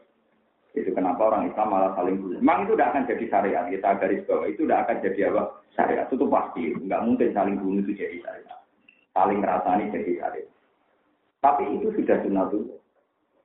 Itu 0.75 0.91
kenapa 0.91 1.31
orang 1.31 1.47
Islam 1.47 1.71
malah 1.71 1.95
saling 1.95 2.19
bunuh. 2.19 2.43
Memang 2.43 2.67
itu 2.67 2.75
tidak 2.75 2.91
akan 2.91 3.07
jadi 3.07 3.25
syariat. 3.31 3.65
Kita 3.71 3.89
garis 4.03 4.27
bawah 4.27 4.47
itu 4.51 4.67
tidak 4.67 4.81
akan 4.83 4.97
jadi 5.07 5.21
apa? 5.31 5.43
Syariat. 5.79 6.07
Itu 6.11 6.27
pasti. 6.27 6.63
Nggak 6.75 7.03
mungkin 7.07 7.29
saling 7.31 7.57
bunuh 7.63 7.83
itu 7.87 7.93
jadi 7.95 8.17
syariat. 8.19 8.59
Saling 9.15 9.39
ngerasani 9.39 9.85
jadi 9.95 10.13
syariat. 10.19 10.51
Tapi 11.39 11.65
itu 11.79 11.87
sudah 11.95 12.17
sunatullah. 12.27 12.79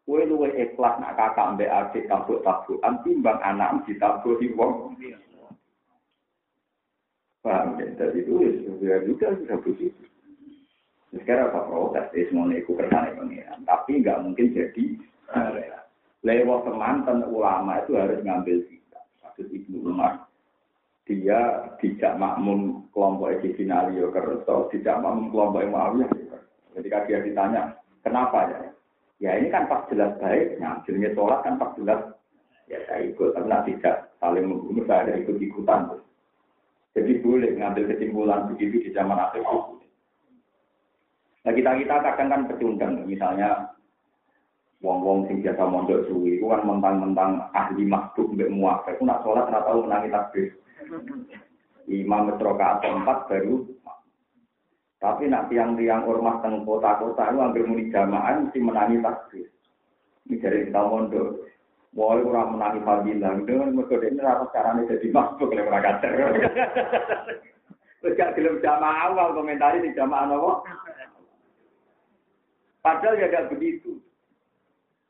Kue 0.06 0.22
luwe 0.26 0.50
ikhlas 0.54 1.02
nak 1.02 1.18
kakak 1.18 1.58
mbak 1.58 1.74
adik 1.74 2.06
tabuk 2.06 2.42
tabukan 2.46 3.02
timbang 3.02 3.42
anak 3.42 3.82
ditabuhi 3.90 4.54
wong. 4.54 4.94
Paham 7.46 7.78
ya? 7.78 7.86
Jadi 7.93 8.26
itu 8.26 8.34
ya 8.82 8.98
juga 9.06 9.38
sudah 9.38 9.58
begitu. 9.62 10.02
Sekarang 11.14 11.54
apa 11.54 11.70
protes? 11.70 12.10
Ya 12.18 12.26
semua 12.28 12.50
itu 12.50 12.74
kersane 12.74 13.14
pengiran. 13.14 13.62
Tapi 13.70 14.02
nggak 14.02 14.22
mungkin 14.26 14.48
jadi 14.58 14.86
lewat 16.26 16.60
semantan 16.66 17.22
ulama 17.30 17.86
itu 17.86 17.93
harus 17.93 18.18
ngambil 18.26 18.66
kita. 18.66 19.00
Kasus 19.22 19.48
Ibnu 19.54 19.86
Umar. 19.86 20.26
Dia 21.06 21.70
tidak 21.78 22.18
makmum 22.18 22.89
kelompok 22.89 23.38
Edi 23.38 23.54
Finalio 23.54 24.10
Kerto, 24.10 24.74
tidak 24.74 25.06
makmum 25.06 25.30
kelompok 25.30 25.70
Muawiyah. 25.70 26.10
Ketika 26.74 27.06
dia 27.06 27.22
ditanya, 27.22 27.78
Kenapa 28.06 28.46
ya? 28.46 28.62
Ya 29.18 29.32
ini 29.41 29.50
kan 29.50 29.66
pas 29.66 29.89
jelas 29.89 30.14
baik, 30.22 30.62
nah 30.62 30.78
jenisnya 30.86 31.18
sholat 31.18 31.41
kan 31.41 31.58
pas 31.58 31.74
jelas 31.74 32.14
ya 32.70 32.78
saya 32.86 33.10
ikut, 33.10 33.34
karena 33.34 33.66
tidak 33.66 34.14
saling 34.22 34.46
membunuh, 34.46 34.86
saya 34.86 35.18
ikut-ikutan. 35.18 36.05
Jadi 36.96 37.12
boleh 37.20 37.52
ngambil 37.60 37.91
kesimpulan 37.91 38.48
begitu 38.48 38.88
di 38.88 38.89
zaman 38.96 39.20
akhir. 39.20 39.43
Nah 41.43 41.52
kita 41.52 41.72
kita 41.76 41.96
kadang 42.02 42.30
kan 42.32 42.41
pecundang, 42.48 42.93
misalnya 43.04 43.76
wong-wong 44.80 45.28
sing 45.28 45.43
biasa 45.43 45.62
mondok 45.68 46.08
suwi, 46.08 46.39
itu 46.39 46.48
kan 46.48 46.64
mentang-mentang 46.64 47.52
ahli 47.52 47.84
makhluk 47.84 48.32
mbek 48.34 48.50
muafek, 48.50 48.98
nak 49.04 49.22
sholat 49.22 49.46
nggak 49.52 49.66
tahu 49.68 49.86
menangi 49.86 50.10
takbir. 50.10 50.48
Imam 51.86 52.34
rokaat 52.34 52.82
empat 52.82 53.30
baru 53.30 53.62
tapi 54.98 55.30
nak 55.30 55.54
tiang-tiang 55.54 56.08
ormas 56.10 56.41
teng 56.41 56.66
kota-kota 56.66 57.30
itu 57.30 57.38
hampir 57.38 57.64
muni 57.68 57.93
jamaah 57.93 58.41
mesti 58.41 58.58
menangi 58.58 58.98
takbir. 59.06 59.46
Ini 60.26 60.41
dari 60.41 60.66
kita 60.66 60.82
mondok. 60.82 61.46
Wah, 61.96 62.20
orang 62.20 62.60
menangi 62.60 62.84
fadilah. 62.84 63.39
Dengan 63.48 63.72
metode 63.72 64.12
ini 64.12 64.20
apa 64.20 64.52
caranya 64.52 64.84
jadi 64.84 65.08
masuk 65.16 65.48
oleh 65.48 65.64
mereka 65.64 66.04
Terus 68.04 68.14
gak 68.20 68.36
film 68.36 68.60
jamaah 68.60 69.10
awal 69.10 69.32
komentari 69.32 69.80
di 69.80 69.96
jamaah 69.96 70.28
apa? 70.28 70.52
Padahal 72.84 73.16
ya 73.16 73.32
gak 73.32 73.48
begitu. 73.48 73.96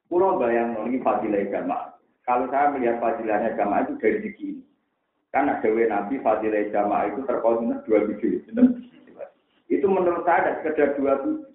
Pulau 0.06 0.38
bayang 0.38 0.78
ini 0.86 1.02
fadilah 1.02 1.42
jamaah. 1.50 1.98
Kalau 2.22 2.46
saya 2.54 2.74
melihat 2.74 3.02
fadilahnya 3.02 3.58
jamaah 3.58 3.86
itu 3.90 3.94
dari 3.98 4.18
segi 4.22 4.46
ini. 4.54 4.64
Kan 5.34 5.50
ada 5.50 5.66
nabi 5.66 6.22
fadilah 6.22 6.70
jamaah 6.70 7.10
itu 7.10 7.26
terkoordinat 7.26 7.82
dua 7.90 8.06
biji. 8.08 8.46
Itu 9.74 9.86
menurut 9.90 10.22
saya 10.26 10.38
ada 10.42 10.52
sekedar 10.62 10.94
dua 11.02 11.18
tujuh. 11.26 11.50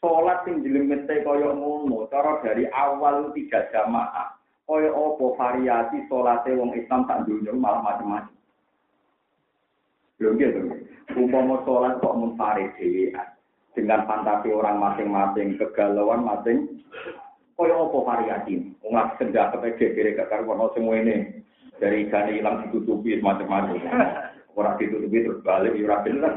Sholat 0.00 0.48
sing 0.48 0.64
jelemete 0.64 1.20
kaya 1.20 1.52
ngono, 1.52 2.08
cara 2.08 2.40
dari 2.40 2.64
awal 2.72 3.36
tiga 3.36 3.68
jamaah. 3.68 4.39
Kaya 4.70 4.94
opo 4.94 5.34
variasi 5.34 6.06
sholatnya 6.06 6.54
wong 6.54 6.78
Islam 6.78 7.02
tak 7.10 7.26
dunia 7.26 7.50
malah 7.58 7.82
macam-macam. 7.82 8.30
Belum 10.14 10.38
gitu. 10.38 10.60
Umpama 11.18 11.66
sholat 11.66 11.98
kok 11.98 12.14
munfarid 12.14 12.70
dewean. 12.78 13.34
Dengan 13.74 14.06
fantasi 14.06 14.54
orang 14.54 14.78
masing-masing, 14.78 15.58
kegalauan 15.58 16.22
masing. 16.22 16.86
Kaya 17.58 17.74
opo 17.74 18.06
variasi. 18.06 18.70
Nggak 18.86 19.18
sendak 19.18 19.58
kepede 19.58 19.86
kiri 19.90 20.14
ke 20.14 20.30
karuan 20.30 20.70
semua 20.70 21.02
ini. 21.02 21.42
Dari 21.82 22.06
ikan 22.06 22.30
hilang 22.30 22.62
ditutupi 22.62 23.18
macam-macam. 23.18 23.74
Orang 24.54 24.78
ditutupi 24.78 25.26
terus 25.26 25.42
balik, 25.42 25.74
ya 25.74 25.98
bener 26.06 26.30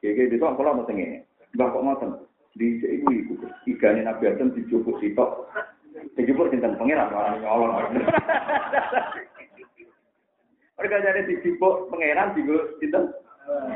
Kayak 0.00 0.30
gitu, 0.30 0.38
kalau 0.38 0.78
mau 0.78 0.86
tengene, 0.86 1.26
mbak 1.58 1.74
kok 1.74 1.82
ngoten, 1.82 2.10
di 2.54 2.78
ibu 2.78 3.10
ibu, 3.10 3.34
tiga 3.66 3.90
nih 3.90 4.06
nabi 4.06 4.30
Adam 4.30 4.54
dijupuk 4.54 5.02
sitok, 5.02 5.50
dijupuk 6.14 6.50
sinten 6.50 6.76
pangeran 6.76 7.10
orang 7.14 7.40
nyolong. 7.42 7.94
Mereka 10.78 10.96
jadi 11.02 11.20
dijupuk 11.26 11.90
pangeran 11.90 12.34
juga 12.38 12.58
sinten 12.78 13.04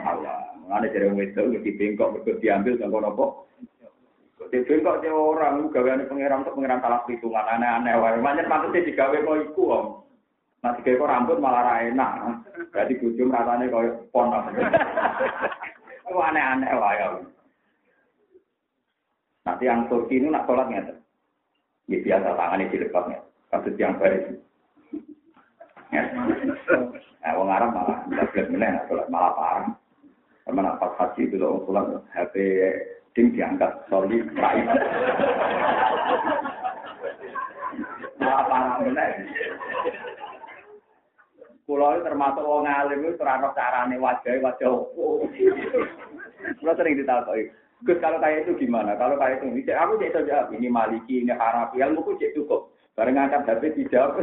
Allah. 0.07 0.53
Mengenai 0.63 0.95
dari 0.95 1.11
wedok, 1.11 1.59
di 1.59 1.75
bengkok, 1.75 2.23
berikut 2.23 2.39
diambil 2.39 2.79
kono 2.79 3.09
apa? 3.11 3.25
Di 4.55 4.63
bengkok 4.63 5.03
dia 5.03 5.11
orang, 5.11 5.67
gaweane 5.75 6.07
pangeran 6.07 6.47
tuh 6.47 6.55
pangeran 6.55 6.79
salah 6.79 7.03
perhitungan 7.03 7.51
aneh-aneh. 7.59 7.99
Macam 8.23 8.47
maksudnya 8.47 8.87
digawe 8.87 9.17
kok 9.17 9.39
iku 9.51 9.63
om. 9.75 9.85
Nah, 10.63 10.79
kok 10.79 11.03
rambut 11.03 11.43
malah 11.43 11.67
ra 11.67 11.75
enak. 11.83 12.47
Jadi 12.71 13.03
bujum 13.03 13.35
rasanya 13.35 13.67
kau 13.67 13.83
pon. 14.15 14.31
Itu 16.07 16.15
aneh-aneh 16.15 16.71
lah 16.71 16.93
ya. 16.95 17.07
Nanti 19.43 19.67
yang 19.67 19.91
Turki 19.91 20.23
ini 20.23 20.31
nak 20.31 20.47
sholat 20.47 20.71
nggak 20.71 21.02
Ya 21.91 21.99
biasa 21.99 22.29
tangannya 22.39 22.71
dilepasnya. 22.71 23.19
Kasus 23.51 23.75
yang 23.77 23.99
baik. 23.99 24.39
Ya. 25.93 26.03
Orang 27.33 27.53
Arab 27.53 27.71
malah 27.75 27.99
tidak 28.09 28.49
meneng, 28.51 28.81
sholat 28.89 29.07
malah 29.13 29.33
parah. 29.37 29.67
Karena 30.43 30.75
pas 30.79 30.95
haji 30.99 31.31
itu 31.31 31.37
orang 31.39 31.63
sholat 31.69 31.87
HP 32.17 32.35
tim 33.13 33.31
diangkat, 33.35 33.71
sorry, 33.93 34.25
raih. 34.35 34.65
Malah 38.19 38.45
parah 38.49 38.75
meneng. 38.81 39.13
Pulau 41.63 41.95
itu 41.95 42.03
termasuk 42.03 42.43
wong 42.43 42.67
alim 42.67 43.07
itu 43.07 43.15
terano 43.17 43.55
carane 43.55 43.95
wajah 43.97 44.35
wajah 44.43 44.69
opo. 44.69 45.31
Pulau 46.59 46.75
sering 46.75 46.99
ditakoki. 46.99 47.62
Gus 47.83 47.99
kalau 47.99 48.23
kayak 48.23 48.47
itu 48.47 48.55
gimana? 48.63 48.95
Kalau 48.95 49.19
kayak 49.19 49.43
itu, 49.43 49.67
cek 49.67 49.75
aku 49.75 49.99
cek 49.99 50.15
saja. 50.15 50.47
Ini 50.55 50.71
Maliki, 50.71 51.27
ini 51.27 51.35
Harafi, 51.35 51.83
ilmu 51.83 52.15
cek 52.15 52.35
cukup. 52.39 52.71
Bareng 52.95 53.19
angkat 53.19 53.43
HP 53.49 53.75
tidak. 53.75 54.15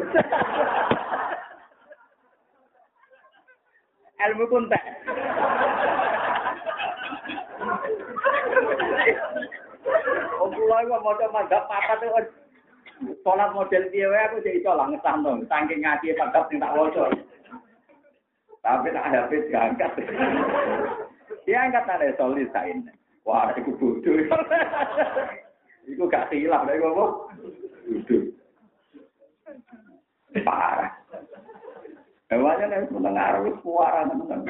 ilmu 4.20 4.46
pun 4.48 4.64
tak. 4.72 4.84
Oh, 10.40 10.48
pulau 10.48 10.80
itu 10.80 10.92
mau 10.92 11.16
coba 11.16 11.28
madzhab 11.44 11.68
apa 11.68 11.94
tuh? 12.00 12.12
Sholat 13.24 13.56
model 13.56 13.88
piye 13.96 14.08
aku 14.08 14.44
jadi 14.44 14.60
iso 14.60 14.76
lah 14.76 14.92
ngesahno, 14.92 15.40
saking 15.48 15.88
ngaji 15.88 16.20
madzhab 16.20 16.44
sing 16.52 16.60
tak 16.60 16.76
waca. 16.76 17.08
Tapi 18.60 18.92
tak 18.92 19.06
ada 19.08 19.28
pet 19.32 19.48
diangkat. 19.48 19.92
Dia 21.48 21.64
angkat 21.64 21.88
ada 21.88 22.12
solisain. 22.20 22.99
Wah, 23.30 23.54
itu 23.54 23.78
bodoh. 23.78 24.18
Iku 25.86 26.10
gak 26.10 26.34
silap 26.34 26.66
lha 26.66 26.82
apa? 26.82 27.06
Bodoh. 27.86 28.22
Parah. 30.42 30.90
Emangnya 32.34 32.66
nih 32.70 32.90
mendengar 32.94 33.42
wis 33.42 33.58
suara 33.66 34.06
teman 34.06 34.46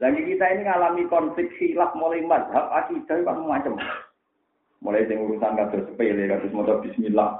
Lagi 0.00 0.20
kita 0.20 0.44
ini 0.52 0.68
ngalami 0.68 1.08
konflik 1.08 1.48
silap 1.56 1.92
mulai 1.96 2.24
mazhab 2.24 2.72
akidah 2.72 3.20
itu 3.20 3.44
macam 3.44 3.76
Mulai 4.80 5.04
sing 5.04 5.20
urusan 5.20 5.60
kados 5.60 5.84
sepele 5.92 6.24
kados 6.24 6.52
maca 6.56 6.80
bismillah. 6.80 7.36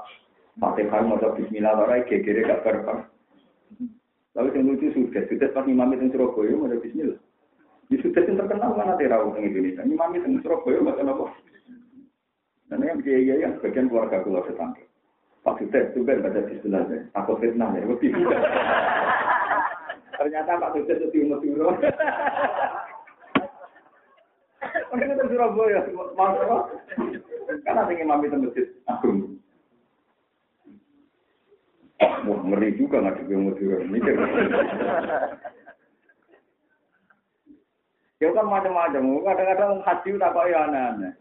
Fatihah 0.61 1.01
maca 1.01 1.33
bismillah 1.33 1.73
ora 1.73 2.05
gegere 2.05 2.45
gak 2.45 2.61
berkah. 2.61 3.09
Lalu 4.37 4.49
yang 4.53 4.69
lucu 4.69 4.87
sudah, 4.93 5.25
sudah 5.25 5.49
pas 5.51 5.65
imam 5.65 5.91
itu 5.91 6.13
Surabaya, 6.13 6.55
ada 6.69 6.77
bismillah. 6.77 7.19
Di 7.91 7.99
sudah 7.99 8.23
yang 8.23 8.39
terkenal 8.39 8.71
mana 8.71 8.95
terau 8.95 9.35
di 9.35 9.43
Indonesia. 9.43 9.83
Imam 9.83 10.15
itu 10.15 10.39
Surabaya, 10.39 10.79
tahu 10.95 11.11
apa. 11.11 11.25
Dan 12.71 12.87
yang 12.87 13.03
biaya 13.03 13.35
yang 13.35 13.59
sebagian 13.59 13.91
keluarga 13.91 14.23
keluarga 14.23 14.55
tetangga. 14.55 14.83
Pak 15.43 15.59
Sudet 15.59 15.91
juga 15.91 16.23
baca 16.23 16.39
bismillah. 16.47 16.87
Takut 17.11 17.43
fitnah 17.43 17.75
ya. 17.75 17.83
Ternyata 20.15 20.55
Pak 20.55 20.71
Sudet 20.71 21.03
itu 21.03 21.19
umur 21.19 21.43
dulu. 21.43 21.67
Mungkin 24.87 25.11
itu 25.11 25.23
Surabaya, 25.27 25.83
mas 26.15 26.35
apa? 26.47 26.57
Karena 27.67 27.81
tinggi 27.91 28.07
mami 28.07 28.31
itu 28.31 28.37
masjid 28.39 28.67
agung. 28.87 29.35
Wah, 31.99 32.39
ngeri 32.39 32.79
juga 32.79 33.03
nggak 33.03 33.27
di 33.27 33.35
umur 33.35 33.59
dulu. 33.59 33.83
Mikir. 33.91 34.15
Ya 38.21 38.29
kan 38.37 38.45
macam-macam. 38.45 39.25
Kadang-kadang 39.25 39.71
haji 39.81 40.09
tak 40.21 40.31
kok 40.37 40.45
ya 40.45 40.59
aneh-aneh. 40.69 41.13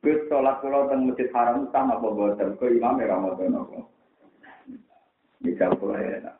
Gus 0.00 0.24
sholat 0.32 0.56
pulau 0.64 0.88
teng 0.88 1.04
masjid 1.04 1.28
haram 1.36 1.68
sama 1.68 2.00
apa 2.00 2.08
boten 2.08 2.56
ke 2.56 2.66
imam 2.80 2.96
Ramadan 2.96 3.60
apa. 3.60 3.78
Bisa 5.44 5.68
pula 5.76 6.00
ya. 6.00 6.32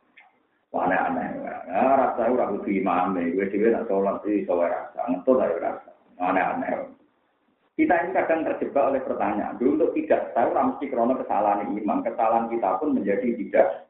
Wah 0.72 0.88
aneh-aneh. 0.88 1.44
Ya 1.68 1.84
rasa 2.00 2.32
ora 2.32 2.48
kudu 2.48 2.80
imam 2.80 3.12
gue 3.12 3.44
dhewe 3.52 3.68
nak 3.68 3.84
sholat 3.92 4.24
iki 4.24 4.48
iso 4.48 4.56
rasa. 4.56 5.00
Ngetut 5.04 5.44
ae 5.44 5.60
rasa. 5.60 5.92
Aneh-aneh. 6.16 6.96
Kita 7.76 7.94
ini 7.94 8.10
kadang 8.10 8.42
terjebak 8.42 8.90
oleh 8.90 9.02
pertanyaan. 9.06 9.54
Dulu 9.54 9.78
untuk 9.78 9.94
tidak 9.94 10.34
tahu, 10.34 10.50
mesti 10.50 10.90
krono 10.90 11.14
kesalahan 11.14 11.62
imam. 11.62 12.02
Kesalahan 12.02 12.50
kita 12.50 12.74
pun 12.82 12.90
menjadi 12.90 13.38
tidak 13.38 13.87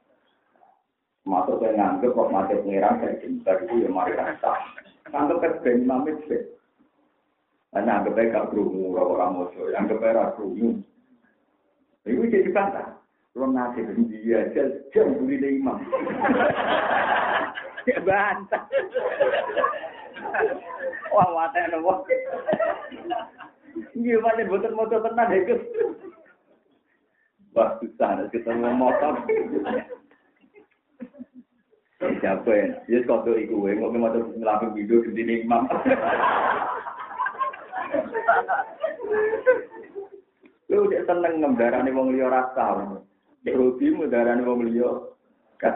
masuk 1.29 1.61
ke 1.61 1.76
nganggep 1.76 2.16
kok 2.16 2.33
mati 2.33 2.57
pengiran 2.57 3.05
dari 3.05 3.20
cinta 3.20 3.53
itu 3.61 3.85
ya 3.85 3.89
mari 3.93 4.16
rasa. 4.16 4.57
Anggap 5.12 5.45
kan 5.45 5.53
ben 5.61 5.85
imam 5.85 6.09
itu. 6.09 6.57
Karena 7.68 8.01
anggap 8.01 8.16
baik 8.16 8.33
gak 8.33 8.49
kerungu, 8.49 8.97
orang 8.97 9.37
mojo, 9.37 9.68
anggap 9.76 10.01
baik 10.01 10.41
kerungu. 10.41 10.81
Itu 12.09 12.24
jadi 12.33 12.49
bantah. 12.49 12.97
Kalau 13.37 13.53
nasi 13.53 13.85
dia, 14.09 14.49
jam 14.91 15.20
beli 15.20 15.61
imam. 15.61 15.76
Ya 17.85 18.01
bantah. 18.01 18.64
Wah, 21.12 21.29
wate 21.29 21.61
nopo. 21.72 22.09
Iya, 23.95 24.16
mana 24.18 24.49
boten 24.49 24.72
motor 24.74 25.05
tenan 25.05 25.33
ya. 25.33 25.57
Wah, 27.53 27.76
susah, 27.81 28.26
ketemu 28.33 28.70
motor. 28.74 29.12
Siapa 31.99 32.51
ya? 32.55 32.78
Ya, 32.86 32.99
kok 33.03 33.26
tuh 33.26 33.34
iku, 33.34 33.66
nggak 33.66 33.90
mau 33.90 34.14
ngelapin 34.14 34.70
video 34.70 35.03
gede 35.03 35.42
imam. 35.42 35.66
Lu 40.68 40.84
udah 40.86 41.03
seneng 41.11 41.42
ngemdarane 41.42 41.90
wong 41.90 42.14
liya 42.14 42.30
rasa. 42.30 43.01
Cek 43.42 43.57
rugi 43.57 43.90
ngemdarane 43.90 44.46
wong 44.46 44.68
liya 44.68 44.90
kan. 45.59 45.74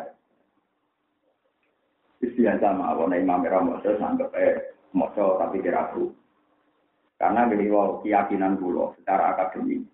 Biasa 2.23 2.75
mawon 2.75 3.15
Imam 3.19 3.43
Ramadhan 3.43 3.99
sanggep 3.99 4.31
eh 4.35 4.75
moco 4.95 5.39
tapi 5.43 5.63
kira 5.63 5.91
Karena 7.19 7.47
gini 7.47 7.71
keyakinan 8.03 8.59
kula 8.59 8.95
secara 8.99 9.35
akademik. 9.35 9.87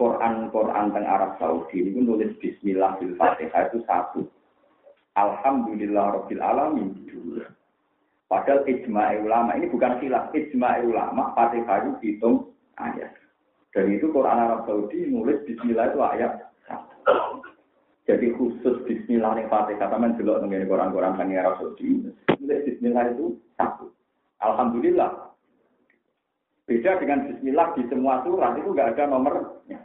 Quran 0.00 0.48
Quran 0.48 0.90
teng 0.90 1.06
Arab 1.06 1.36
Saudi 1.38 1.86
ini 1.86 2.02
nulis 2.02 2.34
Bismillah 2.40 2.98
fil 2.98 3.14
Fatihah 3.20 3.68
itu 3.70 3.78
satu. 3.84 4.24
Alhamdulillah 5.14 6.04
Rabbil 6.18 6.42
Alamin. 6.42 6.90
Padahal 8.24 8.66
ijma 8.66 9.14
ulama 9.22 9.54
ini 9.54 9.70
bukan 9.70 10.02
silap 10.02 10.34
ijma 10.34 10.82
ulama 10.82 11.30
Fatihah 11.38 11.86
itu 11.86 11.90
dihitung 12.02 12.50
ayat. 12.82 13.14
Dan 13.70 13.94
itu 13.94 14.10
Quran 14.10 14.38
Arab 14.38 14.66
Saudi 14.66 15.06
nulis 15.06 15.38
Bismillah 15.46 15.94
itu 15.94 16.00
ayat 16.02 16.50
Jadi 18.04 18.34
khusus 18.34 18.82
Bismillah 18.86 19.38
nih 19.38 19.46
Fatihah 19.46 19.86
sama 19.86 20.10
delok 20.18 20.42
mengenai 20.42 20.66
Quran-Quran 20.66 21.14
tentang 21.14 21.30
Arab 21.38 21.54
Saudi 21.62 22.10
nulis 22.42 22.60
Bismillah 22.66 23.14
itu 23.14 23.38
satu. 23.54 23.94
Alhamdulillah. 24.42 25.30
Beda 26.64 26.96
dengan 26.96 27.28
Bismillah 27.28 27.76
di 27.76 27.82
semua 27.92 28.24
surat 28.24 28.56
itu 28.56 28.72
nggak 28.72 28.98
ada 28.98 29.04
nomornya. 29.14 29.83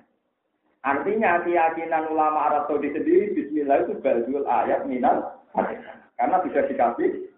Artinya 0.89 1.45
keyakinan 1.45 2.09
ulama 2.09 2.49
Arab 2.49 2.63
Saudi 2.65 2.89
sendiri 2.89 3.37
Bismillah 3.37 3.85
itu 3.85 3.93
berdua 4.01 4.41
ayat 4.65 4.89
minal. 4.89 5.37
Karena 6.17 6.37
bisa 6.41 6.65
dikasih 6.65 7.29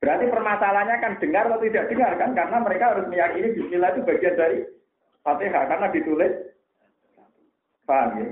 Berarti 0.00 0.32
permasalahannya 0.32 0.96
kan 0.96 1.12
dengar 1.20 1.44
atau 1.44 1.60
tidak 1.60 1.92
dengar 1.92 2.16
kan? 2.16 2.32
Karena 2.32 2.56
mereka 2.64 2.94
harus 2.96 3.04
meyakini 3.10 3.52
Bismillah 3.52 3.90
itu 3.92 4.00
bagian 4.06 4.38
dari 4.38 4.58
Fatihah 5.20 5.64
karena 5.68 5.86
ditulis. 5.92 6.32
Paham 7.84 8.16
ya? 8.16 8.26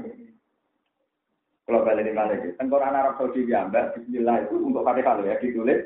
Kalau 1.69 1.85
balik 1.85 2.09
ini 2.09 2.17
balik, 2.17 2.57
tengkorak 2.57 2.89
Arab 2.89 3.21
Saudi 3.21 3.45
diambil 3.45 3.93
Bismillah 3.93 4.49
itu 4.49 4.57
untuk 4.57 4.81
Fatihah 4.87 5.21
ya 5.21 5.37
ditulis. 5.45 5.81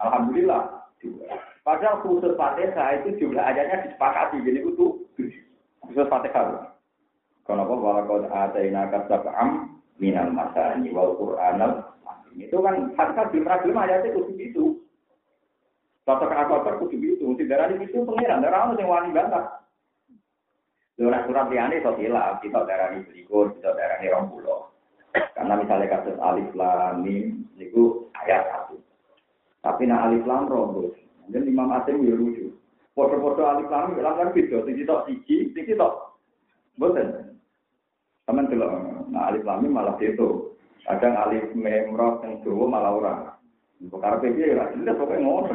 Alhamdulillah. 0.00 0.80
Padahal 1.60 2.00
khusus 2.00 2.32
Fatihah 2.38 3.04
itu 3.04 3.20
jumlah 3.20 3.44
ayatnya 3.44 3.84
disepakati 3.84 4.40
jadi 4.40 4.64
itu 4.64 4.86
khusus 5.84 6.08
Fatihah. 6.08 6.71
Karena 7.42 7.66
apa? 7.66 7.74
Walakad 7.74 8.24
ataina 8.30 8.82
kasab'am 8.90 9.78
minal 9.98 10.30
masani 10.30 10.90
wal 10.94 11.18
Qur'anal 11.18 11.92
itu 12.36 12.56
kan 12.64 12.96
Fatihah 12.96 13.28
belum 13.28 13.44
belum 13.44 13.76
ayatnya 13.76 14.14
khusus 14.16 14.38
itu. 14.40 14.64
Tata 16.02 16.26
apa 16.26 16.82
kudu 16.82 16.98
itu, 16.98 17.22
mesti 17.22 17.46
darah 17.46 17.70
itu 17.70 18.02
pengiran, 18.02 18.42
darah 18.42 18.66
ono 18.66 18.74
sing 18.74 18.90
wani 18.90 19.14
bantah. 19.14 19.62
Ora 20.98 21.22
surat 21.26 21.46
liyane 21.46 21.78
iso 21.78 21.94
hilaf, 21.94 22.42
kita 22.42 22.66
darah 22.66 22.90
ini 22.94 23.06
berikut, 23.06 23.58
kita 23.58 23.70
darah 23.74 24.02
ini 24.02 24.10
rong 24.10 24.34
Karena 25.14 25.54
misalnya 25.58 25.86
kasus 25.94 26.18
alif 26.18 26.50
lam 26.58 27.06
mim 27.06 27.46
niku 27.54 28.10
ayat 28.18 28.50
satu. 28.50 28.82
Tapi 29.62 29.86
nak 29.86 30.10
alif 30.10 30.26
lam 30.26 30.50
rombos, 30.50 30.94
dan 31.30 31.46
Imam 31.46 31.70
Asim 31.70 32.02
ya 32.02 32.18
lucu. 32.18 32.50
Foto-foto 32.98 33.46
alif 33.46 33.70
lam 33.70 33.94
lam 33.94 34.14
kan 34.18 34.34
beda, 34.34 34.66
siji 34.66 34.82
tok 34.82 35.06
siji, 35.06 35.54
siji 35.54 35.78
tok. 35.78 36.18
Boten. 36.82 37.31
Teman 38.22 38.46
delok, 38.46 38.70
nah 39.10 39.30
alif 39.30 39.42
lam 39.42 39.66
malah 39.66 39.98
itu. 39.98 40.54
Kadang 40.86 41.14
alif 41.18 41.50
mem 41.54 41.94
yang 41.94 42.38
dawa 42.42 42.64
malah 42.70 42.92
ora. 42.94 43.14
Perkara 43.82 44.22
piye 44.22 44.54
ya 44.54 44.70
jelas 44.78 44.94
pokoknya 44.94 45.26
ngono. 45.26 45.50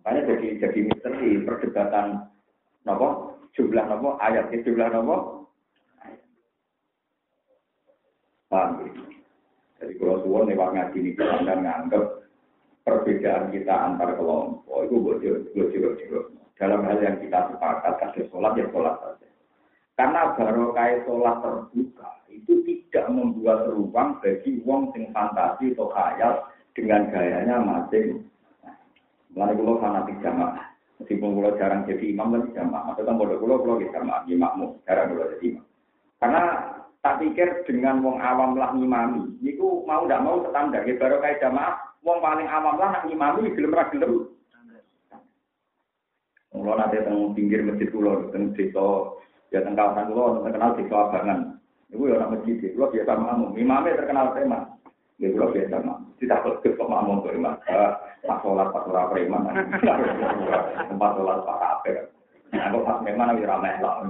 Makanya 0.00 0.20
jadi 0.30 0.46
jadi 0.62 0.78
misteri 0.86 1.42
perdebatan 1.42 2.30
nopo 2.86 3.36
jumlah 3.58 3.84
nopo 3.90 4.14
ayat 4.22 4.48
jumlah 4.62 4.88
nopo 4.94 5.16
Paham 8.50 8.82
ya? 8.82 8.90
Jadi 9.78 9.92
kalau 9.96 10.26
suwon 10.26 10.50
lewat 10.50 10.74
ngaji 10.74 10.98
ini 10.98 11.10
kita 11.14 11.54
nganggep 11.54 12.04
perbedaan 12.82 13.54
kita 13.54 13.70
antar 13.70 14.18
kelompok 14.18 14.90
itu 14.90 14.96
bocor 14.98 15.34
bocor 15.54 16.22
dalam 16.58 16.82
hal 16.82 16.98
yang 16.98 17.16
kita 17.22 17.46
sepakat 17.54 17.94
kasih 18.02 18.26
sholat 18.28 18.58
ya 18.58 18.66
sholat 18.74 18.98
saja. 18.98 19.29
Karena 20.00 20.32
baru 20.32 20.72
kayak 20.72 21.04
sholat 21.04 21.44
terbuka 21.44 22.08
itu 22.32 22.64
tidak 22.64 23.12
membuat 23.12 23.68
ruang 23.68 24.16
bagi 24.24 24.64
wong 24.64 24.88
sing 24.96 25.12
fantasi 25.12 25.76
atau 25.76 25.92
khayal 25.92 26.40
dengan 26.72 27.12
gayanya 27.12 27.60
masing. 27.60 28.24
Mulai 29.36 29.60
kulo 29.60 29.76
fanatik 29.76 30.16
jamaah. 30.24 30.72
Meskipun 31.04 31.36
kulo 31.36 31.52
jarang 31.60 31.84
jadi 31.84 32.16
imam 32.16 32.32
tapi 32.32 32.48
jamaah. 32.56 32.96
Maksudnya 32.96 33.12
bodoh 33.12 33.36
kulo 33.44 33.54
kulo 33.60 33.74
di 33.76 33.92
jamaah, 33.92 34.24
imammu 34.24 34.80
jarang 34.88 35.12
kulo 35.12 35.36
jadi 35.36 35.44
imam. 35.52 35.64
Karena 36.16 36.42
tak 37.04 37.20
pikir 37.20 37.48
dengan 37.68 38.00
wong 38.00 38.24
awam 38.24 38.56
lah 38.56 38.72
ngimami. 38.72 39.36
Niku 39.44 39.84
mau 39.84 40.08
tidak 40.08 40.24
mau 40.24 40.40
standar. 40.48 40.80
Ya 40.88 40.96
baru 40.96 41.20
kayak 41.20 41.44
jamaah, 41.44 41.76
wong 42.00 42.24
paling 42.24 42.48
awam 42.48 42.80
lah 42.80 42.88
nak 42.88 43.04
ngimami 43.04 43.52
gelem 43.52 43.76
ra 43.76 43.84
gelem. 43.92 44.32
Kulo 46.48 46.72
nanti 46.72 47.04
teng 47.04 47.36
pinggir 47.36 47.60
masjid 47.68 47.92
kulo, 47.92 48.32
teng 48.32 48.56
desa, 48.56 49.20
ya 49.50 49.62
teng 49.62 49.74
kawasan 49.74 50.10
kulo, 50.10 50.42
terkenal 50.46 50.74
desa 50.78 50.96
abangan. 50.96 51.40
Ibu 51.90 52.02
ya 52.06 52.22
orang 52.22 52.38
masjid, 52.38 52.56
kulo 52.74 52.86
biasa 52.90 53.12
makmum. 53.18 53.50
Imamnya 53.58 53.98
terkenal 53.98 54.26
tema. 54.34 54.58
Ya 55.20 55.28
kalau 55.36 55.52
biasa 55.52 55.76
mah, 55.84 55.98
tidak 56.16 56.40
perlu 56.40 56.70
kok 56.80 56.90
makmum 56.90 57.20
tuh 57.20 57.36
mas. 57.36 57.60
Pas 58.24 58.38
sholat 58.40 58.68
pas 58.72 58.84
sholat 58.88 59.04
preman, 59.12 59.48
tempat 60.88 61.10
sholat 61.12 61.38
pak 61.44 61.58
kafe. 61.60 61.92
Aku 62.56 62.78
pas 62.82 62.98
memang 63.04 63.36
lagi 63.36 63.44
ramai 63.44 63.76
lah. 63.84 64.04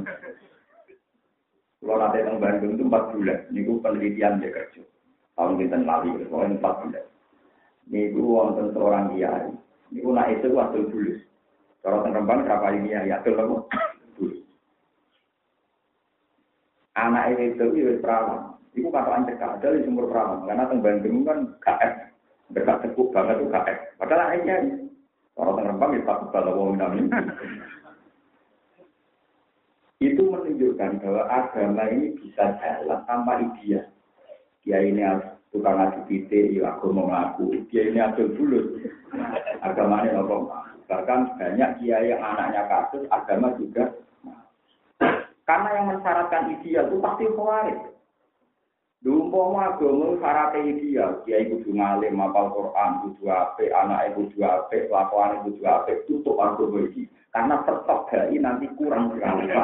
Kalau 1.81 1.97
nanti 1.97 2.21
teng 2.21 2.37
Bandung 2.39 2.77
itu 2.77 2.85
empat 2.85 3.05
bulan, 3.17 3.39
ini 3.49 3.65
gue 3.65 3.81
penelitian 3.81 4.39
dia 4.39 4.53
kerja. 4.53 4.83
Tahun 5.33 5.57
kita 5.57 5.81
lali, 5.81 6.13
pokoknya 6.29 6.61
empat 6.61 6.75
bulan. 6.85 7.07
Ini 7.89 8.01
gue 8.13 8.21
wonten 8.21 8.67
seorang 8.77 9.17
kiai. 9.17 9.49
Ini 9.89 9.99
gue 10.05 10.13
naik 10.13 10.45
itu 10.45 10.49
waktu 10.53 10.79
dulu. 10.93 11.15
Kalau 11.81 12.05
teng 12.05 12.13
Rembang 12.13 12.45
berapa 12.45 12.67
ini 12.77 12.93
ya, 12.93 13.01
ya 13.09 13.17
dulu. 13.25 13.65
Anak 16.99 17.39
itu 17.39 17.65
itu 17.75 17.99
perawan. 18.03 18.59
Iku 18.75 18.91
kata 18.91 19.27
cekak, 19.27 19.59
ada 19.59 19.75
di 19.75 19.87
sumur 19.87 20.11
perawan. 20.11 20.47
Karena 20.47 20.67
teng 20.67 20.83
Bandung 20.83 21.27
kan 21.27 21.39
KF. 21.63 21.93
Dekat 22.51 22.83
cukup 22.91 23.15
banget 23.15 23.39
tuh 23.43 23.51
KF. 23.51 23.79
Padahal 23.99 24.27
akhirnya 24.31 24.57
Orang 25.41 25.57
teng 25.57 25.67
Rembang 25.73 25.97
ya 25.97 26.03
takut 26.05 26.29
kalau 26.37 26.53
wong 26.59 26.69
minami. 26.77 27.09
Itu 30.01 30.33
menunjukkan 30.33 31.01
bahwa 31.01 31.23
agama 31.29 31.85
ini 31.93 32.17
bisa 32.21 32.57
jalan 32.61 33.01
tanpa 33.05 33.41
ideal. 33.41 33.85
Dia 34.65 34.85
ini 34.85 35.01
tukang 35.49 35.81
adu 35.81 36.05
titik, 36.09 36.57
ya 36.57 36.77
agama 36.77 37.09
mengaku. 37.09 37.57
Dia 37.73 37.89
ini 37.89 38.01
adil 38.01 38.33
bulut. 38.37 38.85
Agamanya 39.65 40.21
nopo 40.21 40.53
Bahkan 40.89 41.39
banyak 41.39 41.71
kiai 41.79 42.11
yang 42.11 42.21
anaknya 42.21 42.67
kasus, 42.67 43.07
agama 43.09 43.55
juga. 43.57 43.95
Karena 45.51 45.83
yang 45.83 45.91
mensyaratkan 45.91 46.55
ideal 46.55 46.87
itu 46.87 47.03
pasti 47.03 47.27
khawarij. 47.27 47.83
Dumpama 49.03 49.75
agama 49.75 50.15
syaratnya 50.23 50.63
ideal, 50.71 51.27
dia 51.27 51.43
kudu 51.43 51.75
ngalim, 51.75 52.15
mapal 52.15 52.55
Quran, 52.55 53.03
kudu 53.03 53.27
ape, 53.27 53.67
anak 53.75 54.15
kudu 54.15 54.47
ape, 54.47 54.87
lakukan 54.87 55.43
kudu 55.43 55.67
ape, 55.67 56.07
tutup 56.07 56.39
agama 56.39 56.87
ini. 56.87 57.11
Karena 57.35 57.67
tetap 57.67 58.07
dai 58.15 58.39
nanti 58.39 58.71
kurang 58.79 59.11
sekali. 59.11 59.51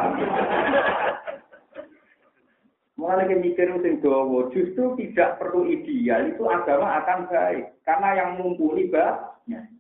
Mulai 2.99 3.39
mikir 3.39 3.71
sing 3.79 4.03
dawa, 4.03 4.51
justru 4.51 4.99
tidak 4.99 5.39
perlu 5.39 5.71
ideal, 5.71 6.27
itu 6.27 6.43
agama 6.51 6.99
akan 6.99 7.31
baik. 7.31 7.79
Karena 7.87 8.09
yang 8.19 8.43
mumpuni 8.43 8.91
banyak. 8.91 9.71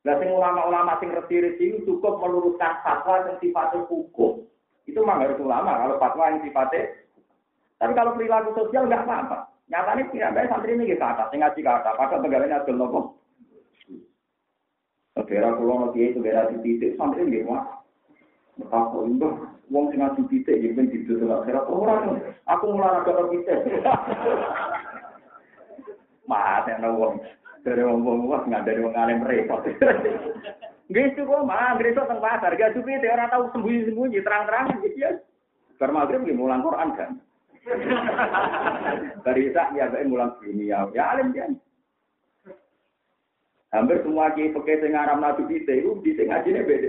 Nah, 0.00 0.14
sing 0.16 0.30
ulama-ulama 0.32 0.96
sing 0.96 1.12
resi-resi 1.12 1.84
cukup 1.84 2.24
meluruskan 2.24 2.80
fatwa 2.80 3.28
yang 3.28 3.36
sifatnya 3.42 3.84
hukum. 3.84 4.46
Memang 5.06 5.22
harus 5.22 5.38
ulama 5.38 5.78
kalau 5.78 6.02
fatwa 6.02 6.34
yang 6.34 6.42
sifatnya 6.42 7.06
tapi 7.76 7.92
kalau 7.92 8.16
perilaku 8.16 8.56
sosial 8.56 8.88
nggak 8.88 9.04
apa-apa. 9.04 9.52
Nyatanya 9.68 10.04
tidak 10.08 10.32
baik 10.32 10.48
santri 10.48 10.72
ini 10.78 10.94
ke 10.94 10.96
atas, 10.96 11.28
ngaji 11.28 11.60
ke 11.60 11.70
atas. 11.70 11.94
Padahal 11.98 12.22
pegawainya 12.24 12.58
ada 12.62 12.72
nopo. 12.72 13.00
Daerah 15.16 15.58
pulau 15.58 15.80
nanti 15.82 16.06
itu 16.06 16.22
daerah 16.22 16.46
di 16.48 16.56
titik 16.62 16.94
santri 16.96 17.26
ini 17.26 17.42
mah. 17.44 17.82
Betapa 18.56 19.04
itu, 19.04 19.28
uang 19.68 19.84
sing 19.92 19.98
ngaji 20.00 20.20
titik 20.32 20.56
jadi 20.62 20.72
ben 20.72 20.88
titik 20.88 21.18
dalam 21.18 21.44
daerah 21.44 21.64
orang. 21.66 22.04
Aku 22.46 22.64
mulai 22.72 23.02
agak 23.02 23.18
orang 23.18 23.28
titik. 23.34 23.58
Mas, 26.30 26.64
yang 26.70 26.86
uang 26.96 27.14
dari 27.66 27.82
uang 27.82 28.00
uang 28.06 28.42
nggak 28.48 28.64
dari 28.64 28.80
uang 28.80 28.94
alim 28.96 29.20
repot. 29.26 29.66
Gitu 30.86 31.26
kok, 31.26 31.42
mah, 31.42 31.74
gresok 31.82 32.06
teng 32.06 32.22
pasar, 32.22 32.54
gak 32.54 32.78
cukup 32.78 32.94
itu 32.94 33.10
orang 33.10 33.26
tahu 33.26 33.50
sembunyi-sembunyi, 33.50 34.22
terang-terangan 34.22 34.78
gitu 34.86 34.98
ya. 35.02 35.10
Bermagrib 35.82 36.22
di 36.22 36.30
mulang 36.30 36.62
Quran 36.62 36.94
kan. 36.94 37.10
Barisa 39.26 39.74
ya 39.74 39.90
bae 39.90 40.06
mulang 40.06 40.38
dunia. 40.38 40.86
Ya 40.94 41.10
alim 41.10 41.34
dia. 41.34 41.50
Hampir 43.74 43.98
semua 44.06 44.30
kiai 44.32 44.54
pakai 44.54 44.78
sing 44.78 44.94
aram 44.94 45.18
nabi 45.18 45.42
kita 45.50 45.74
itu 45.74 45.98
di 46.00 46.14
sing 46.14 46.30
ngajine 46.30 46.62
beda. 46.62 46.88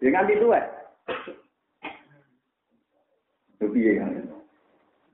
Dengan 0.00 0.32
itu 0.32 0.46
eh. 0.56 0.66
Tapi 3.60 3.78
ya 3.84 3.92
kan. 4.00 4.29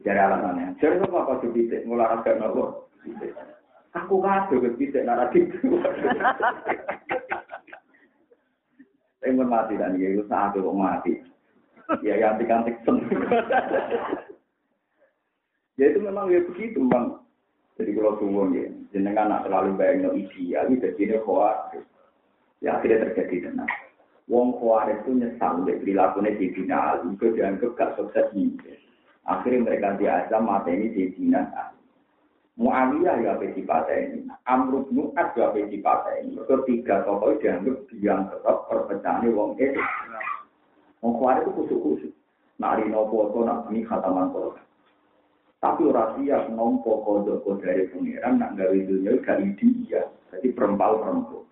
Jadi 0.07 0.23
alasannya. 0.23 0.79
Jadi 0.79 1.03
apa 1.03 1.19
apa 1.19 1.43
tuh 1.43 1.51
bisa 1.51 1.83
ngular 1.83 2.23
agak 2.23 2.39
nopo. 2.39 2.87
Aku 3.99 4.23
kado 4.23 4.63
ke 4.63 4.71
bisa 4.79 5.03
naratif. 5.03 5.51
Saya 9.19 9.43
mati 9.43 9.75
dan 9.75 9.99
ya 9.99 10.15
itu 10.15 10.23
saat 10.31 10.55
itu 10.55 10.71
mati. 10.71 11.19
Ya 12.07 12.15
yang 12.23 12.39
antik 12.39 12.79
sen. 12.87 13.03
ya 15.81 15.87
itu 15.91 15.99
memang 15.99 16.31
ya 16.31 16.39
begitu 16.47 16.87
bang. 16.87 17.19
Jadi 17.75 17.91
kalau 17.93 18.17
suwon 18.23 18.57
ya, 18.57 18.71
jenengan 18.95 19.29
nak 19.29 19.45
terlalu 19.45 19.77
bayang 19.77 20.09
no 20.09 20.11
ideal, 20.17 20.65
itu 20.73 20.89
jadi 20.97 21.21
khawatir. 21.21 21.85
Ya 22.65 22.81
akhirnya 22.81 23.13
terjadi 23.13 23.51
tenang. 23.53 23.69
Wong 24.31 24.57
khawatir 24.57 25.05
itu 25.05 25.13
nyesal 25.13 25.61
perilakunya 25.67 26.39
di 26.41 26.47
final, 26.57 27.05
itu 27.05 27.27
dianggap 27.37 27.71
gak 27.77 27.95
sukses 28.01 28.33
nih. 28.33 28.55
Akhirnya 29.27 29.67
mereka 29.67 29.99
diajak 29.99 30.39
mata 30.39 30.71
ini 30.71 30.95
di 30.95 31.11
final. 31.19 31.75
Muawiyah 32.57 33.21
ya 33.21 33.37
apa 33.37 33.45
ini, 33.93 34.25
Amr 34.49 34.89
bin 34.89 35.13
ya 35.13 35.53
apa 35.53 35.61
ini. 36.25 36.41
Ketiga 36.41 37.05
tokoh 37.05 37.37
dianggap 37.37 37.85
yang 38.01 38.33
tetap 38.33 38.65
perpecahan 38.71 39.29
wong 39.35 39.61
itu. 39.61 39.77
Wong 41.05 41.13
kuat 41.21 41.45
itu 41.45 41.53
kusuk-kusuk. 41.53 42.13
Nari 42.57 42.89
nopo 42.89 43.29
to 43.37 43.45
nak 43.45 43.69
ini 43.69 43.85
khataman. 43.85 44.33
Tapi 45.61 45.83
orang 45.85 46.17
siap 46.17 46.49
nompo 46.49 47.05
kodok 47.05 47.45
dari 47.61 47.93
pengiran 47.93 48.41
nak 48.41 48.57
gawe 48.57 48.73
dunia 48.73 49.21
gak 49.21 49.45
dia. 49.61 50.09
Jadi 50.33 50.49
perempal 50.57 51.05
perempuan. 51.05 51.45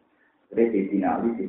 Jadi 0.49 0.63
di 0.73 0.81
dinali 0.89 1.37
di. 1.37 1.45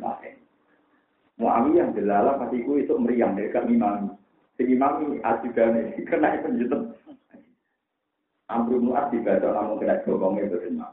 Muawiyah 1.39 1.95
delala 1.95 2.39
pasti 2.39 2.59
itu 2.59 2.95
meriang 2.99 3.39
dari 3.39 3.51
kami 3.55 3.80
mami. 3.80 4.24
Jadi 4.55 4.73
mami 4.75 5.19
asidane 5.19 5.95
kena 6.07 6.39
itu 6.39 6.79
Amru 8.45 8.77
muat 8.77 9.09
dibaca 9.09 9.49
namun 9.51 9.81
kena 9.81 10.05
gokongnya 10.05 10.53
berima. 10.53 10.87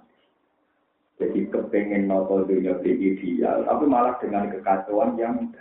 Jadi 1.21 1.47
kepengen 1.53 2.09
nopo 2.09 2.43
dunia 2.49 2.81
di 2.81 2.97
ideal, 2.97 3.69
tapi 3.69 3.85
malah 3.85 4.17
dengan 4.19 4.49
kekacauan 4.49 5.15
yang 5.21 5.53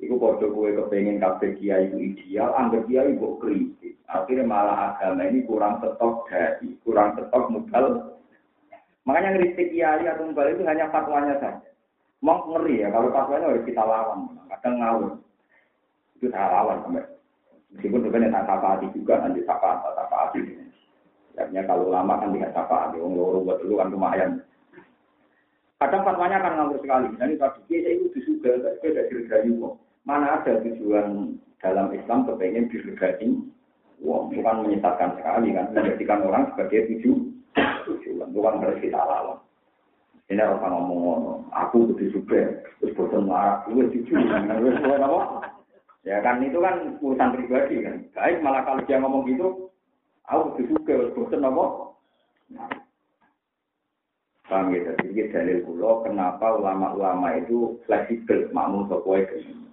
Iku 0.00 0.16
kode 0.16 0.48
gue 0.48 0.80
kepengen 0.80 1.20
kafe 1.20 1.60
kiai 1.60 1.92
itu 1.92 2.00
ideal, 2.00 2.56
anggap 2.56 2.88
kiai 2.88 3.12
itu 3.12 3.36
kritik. 3.36 4.00
Akhirnya 4.08 4.48
malah 4.48 4.96
agama 4.96 5.28
ini 5.28 5.44
kurang 5.44 5.76
stok 5.84 6.24
dari, 6.24 6.72
kurang 6.80 7.20
stok 7.20 7.52
modal. 7.52 8.16
Makanya 9.04 9.36
kritik 9.36 9.76
kiai 9.76 10.08
atau 10.08 10.24
modal 10.24 10.56
itu 10.56 10.64
hanya 10.64 10.88
fatwanya 10.88 11.36
saja. 11.36 11.68
Mau 12.24 12.40
ngeri 12.48 12.80
ya, 12.80 12.88
kalau 12.88 13.12
fatwanya 13.12 13.52
harus 13.52 13.68
kita 13.68 13.84
lawan. 13.84 14.40
Kadang 14.48 14.74
ngawur. 14.80 15.12
Itu 16.20 16.28
saya 16.28 16.52
lawan 16.52 16.84
sampai. 16.84 17.08
Meskipun 17.72 18.04
sebenarnya 18.04 18.44
tak 18.44 18.60
hati 18.60 18.92
juga, 18.92 19.24
nanti 19.24 19.40
sapa, 19.48 19.80
sapa 19.80 20.16
hati. 20.28 20.44
Artinya 21.40 21.64
kalau 21.64 21.88
lama 21.88 22.20
kan 22.20 22.36
tidak 22.36 22.52
syafaat, 22.52 22.92
wong 23.00 23.16
loro 23.16 23.40
buat 23.40 23.56
dulu 23.64 23.80
kan 23.80 23.88
lumayan. 23.88 24.30
Kadang 25.80 26.04
fatwanya 26.04 26.44
akan 26.44 26.52
ngawur 26.60 26.78
sekali. 26.84 27.08
Jadi 27.16 27.34
tadi 27.40 27.60
kita 27.72 27.88
itu 27.88 28.06
disuga, 28.12 28.52
tapi 28.60 28.84
tidak 28.84 29.08
diregani 29.08 29.56
wong. 29.56 29.80
Mana 30.04 30.36
ada 30.36 30.60
tujuan 30.60 31.40
dalam 31.64 31.88
Islam 31.96 32.28
kepengen 32.28 32.68
diregani 32.68 33.48
wong. 34.04 34.28
Bukan 34.28 34.56
menyesatkan 34.68 35.16
sekali 35.16 35.56
kan, 35.56 35.72
menjadikan 35.72 36.20
orang 36.28 36.52
sebagai 36.52 36.84
tujuh 36.92 37.16
tujuan. 37.88 38.28
Bukan 38.28 38.60
harus 38.60 38.76
kita 38.84 39.00
lawan. 39.00 39.40
Ini 40.28 40.44
orang 40.44 40.84
ngomong 40.86 41.48
aku 41.50 41.90
butuh 41.90 42.06
juga, 42.12 42.60
terus 42.78 42.94
bosan 42.94 43.26
marah, 43.26 43.66
lu 43.66 43.82
jujur, 43.90 44.14
lu 44.14 44.70
apa? 44.78 45.58
Ya 46.00 46.24
kan 46.24 46.40
itu 46.40 46.56
kan 46.64 46.96
urusan 47.00 47.32
pribadi 47.36 47.84
kan. 47.84 48.08
Baik 48.16 48.40
malah 48.40 48.64
kalau 48.64 48.80
dia 48.88 48.96
ngomong 48.96 49.28
gitu, 49.28 49.70
Aku 50.30 50.54
juga 50.62 51.10
bosan 51.18 51.42
apa? 51.42 51.64
Paham 54.46 54.74
ya, 54.74 54.94
jadi 54.94 55.06
ini 55.10 55.30
dalil 55.30 55.58
kulo 55.62 56.02
kenapa 56.06 56.58
ulama-ulama 56.58 57.38
itu 57.38 57.78
fleksibel, 57.86 58.50
makmum 58.50 58.90
dengan 58.90 59.70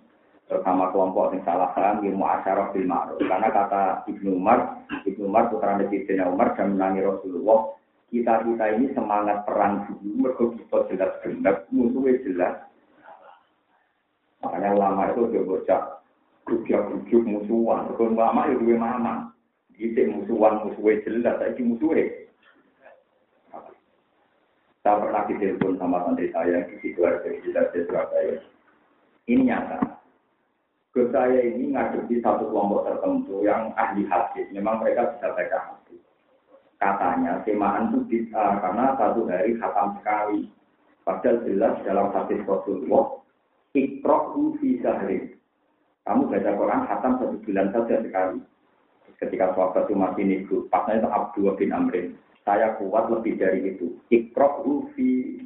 terutama 0.47 0.93
kelompok 0.93 1.33
yang 1.33 1.41
salah 1.43 1.73
paham 1.73 2.05
ilmu 2.05 2.23
asyarah 2.23 2.69
bil 2.71 2.85
ma'ruf. 2.85 3.19
Karena 3.19 3.49
kata 3.49 4.05
Ibnu 4.05 4.37
Umar, 4.37 4.85
Ibnu 5.03 5.27
Umar 5.27 5.49
putra 5.49 5.81
Sayyidina 5.81 6.29
Umar 6.29 6.53
dan 6.55 6.77
menangi 6.77 7.03
Rasulullah, 7.03 7.73
kita 8.13 8.45
kita 8.45 8.65
ini 8.77 8.93
semangat 8.93 9.43
perang 9.49 9.89
dulu, 9.89 10.29
mereka 10.29 10.43
kita 10.55 10.77
jelas 10.93 11.11
genap, 11.25 11.57
musuhnya 11.73 12.21
jelas. 12.21 12.55
Makanya 14.45 14.77
ulama 14.77 15.09
itu 15.09 15.19
udah 15.25 15.41
bocah, 15.43 15.81
grup-grup 16.47 17.25
musuhan, 17.27 17.91
ulama 17.99 18.47
itu 18.47 18.63
dua 18.63 18.79
mama. 18.79 19.13
Itu 19.75 19.99
musuhan 20.09 20.63
musuhnya 20.65 21.03
jelas, 21.05 21.35
tapi 21.37 21.61
musuhnya. 21.61 22.27
Saya 24.81 25.03
pernah 25.03 25.27
ditelepon 25.27 25.75
sama 25.75 25.99
santri 26.07 26.31
saya 26.31 26.63
di 26.71 26.79
situ 26.79 27.03
ada 27.03 27.27
di 27.27 27.43
Surabaya. 27.83 28.39
Ini 29.27 29.43
nyata. 29.43 29.99
Ke 30.95 31.11
saya 31.11 31.43
ini 31.43 31.75
ngadepi 31.75 32.23
satu 32.23 32.47
kelompok 32.47 32.87
tertentu 32.87 33.43
yang 33.43 33.75
ahli 33.75 34.07
hadis. 34.07 34.47
Memang 34.55 34.79
mereka 34.79 35.11
bisa 35.11 35.35
baca 35.35 35.59
hadis. 35.59 35.99
Katanya 36.79 37.43
semaan 37.43 37.91
itu 37.91 37.99
bisa 38.07 38.63
karena 38.63 38.95
satu 38.95 39.27
hari 39.27 39.59
khatam 39.59 39.99
sekali. 39.99 40.47
Padahal 41.03 41.43
jelas 41.43 41.75
dalam 41.83 42.07
hadis 42.15 42.39
Rasulullah, 42.47 43.19
ikroh 43.75 44.55
fi 44.63 44.79
sahri. 44.79 45.36
Kamu 46.07 46.31
baca 46.31 46.51
Quran 46.55 46.81
khatam 46.87 47.13
satu 47.19 47.35
bulan 47.43 47.67
saja 47.75 47.99
sekali. 47.99 48.39
Ketika 49.19 49.51
sahabat 49.51 49.91
Umar 49.91 50.15
bin 50.15 50.31
itu 50.31 50.69
pasnya 50.71 51.03
itu 51.03 51.09
Abdul 51.09 51.51
bin 51.59 51.73
Amrin 51.75 52.15
saya 52.47 52.79
kuat 52.79 53.11
lebih 53.11 53.35
dari 53.35 53.75
itu. 53.75 53.99
Ikrok 54.07 54.63
ufi 54.63 55.43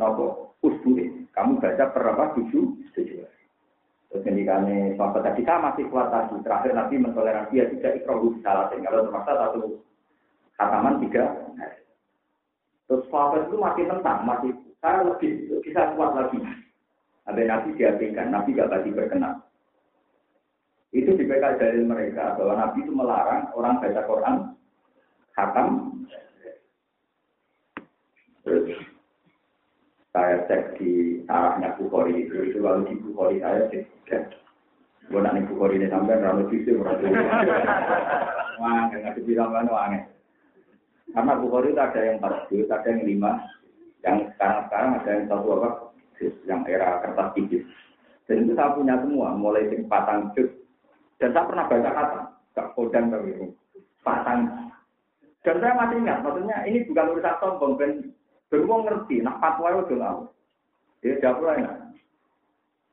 nopo 0.00 0.56
usburi 0.64 1.28
kamu 1.36 1.60
baca 1.60 1.92
berapa 1.92 2.24
tujuh 2.40 2.64
tujuh. 2.96 3.20
Terus 4.08 4.22
ketika 4.24 4.64
sahabat 4.96 5.20
tadi 5.28 5.44
saya 5.44 5.60
masih 5.60 5.84
kuat 5.92 6.08
tadi. 6.08 6.40
Terakhir 6.40 6.72
Nabi 6.72 6.94
mentoleransi 6.96 7.60
ya 7.60 7.68
tidak 7.68 8.00
ikrok 8.00 8.24
ufi 8.24 8.40
salah 8.40 8.72
kalau 8.72 9.04
terpaksa 9.04 9.32
satu 9.36 9.60
khataman 10.56 11.04
tiga. 11.04 11.24
Terus 12.88 13.04
sahabat 13.12 13.52
itu 13.52 13.56
masih 13.60 13.84
tentang, 13.84 14.18
masih 14.24 14.50
saya 14.80 15.04
lebih 15.04 15.60
bisa 15.60 15.92
kuat 15.92 16.16
lagi. 16.16 16.40
Ada 17.28 17.44
Nabi 17.44 17.76
diapikan, 17.76 18.32
Nabi 18.32 18.56
gak 18.56 18.72
tadi 18.72 18.88
berkenan. 18.88 19.44
Itu 20.88 21.12
dibekal 21.20 21.60
dari 21.60 21.84
mereka 21.84 22.36
bahwa 22.40 22.56
Nabi 22.56 22.80
itu 22.80 22.92
melarang 22.96 23.52
orang 23.52 23.76
baca 23.80 24.02
Quran 24.08 24.34
hakam. 25.36 25.68
Terus 28.40 28.72
saya 30.16 30.48
cek 30.48 30.80
di 30.80 31.20
arahnya 31.28 31.76
Bukhari 31.76 32.24
itu, 32.24 32.48
itu 32.48 32.58
lalu 32.64 32.88
di 32.88 32.94
Bukhari 33.04 33.36
saya 33.44 33.68
cek. 33.68 34.32
Gue 35.12 35.20
nanti 35.20 35.44
Bukhari 35.44 35.76
ini 35.76 35.92
sampai 35.92 36.20
rambut 36.20 36.48
itu 36.52 36.80
berarti. 36.80 37.04
Wah, 38.58 38.90
nggak 38.90 39.14
dibilang 39.20 39.54
kan 39.54 39.68
wah 39.68 39.86
Karena 41.08 41.32
Bukhari 41.40 41.72
itu 41.72 41.80
ada 41.80 42.00
yang 42.00 42.16
40, 42.20 42.68
ada 42.68 42.88
yang 42.88 43.00
5, 43.04 44.04
yang 44.04 44.16
sekarang-sekarang 44.36 44.90
ada 44.96 45.10
yang 45.12 45.24
satu 45.28 45.48
apa, 45.56 45.68
yang 46.44 46.60
era 46.68 47.00
kertas 47.04 47.28
tipis. 47.36 47.64
Dan 48.28 48.44
itu 48.44 48.52
saya 48.52 48.76
punya 48.76 49.00
semua, 49.00 49.32
mulai 49.32 49.72
yang 49.72 49.88
patang. 49.88 50.32
Dan 51.18 51.34
saya 51.34 51.48
pernah 51.50 51.66
baca 51.66 51.90
kata, 51.90 52.20
gak 52.54 52.70
kodan 52.78 53.10
tapi 53.10 53.34
patang. 54.06 54.70
Dan 55.42 55.56
saya 55.58 55.74
masih 55.74 55.98
ingat, 55.98 56.18
maksudnya 56.22 56.56
ini 56.66 56.86
bukan 56.86 57.10
urusan 57.14 57.36
sombong, 57.42 57.74
ben 57.74 57.92
Beruang 58.48 58.88
ngerti, 58.88 59.20
nah 59.20 59.36
fatwa 59.36 59.76
itu 59.76 60.00
tahu. 60.00 60.24
Dia 61.04 61.20
jawab 61.20 61.60
ya. 61.60 61.68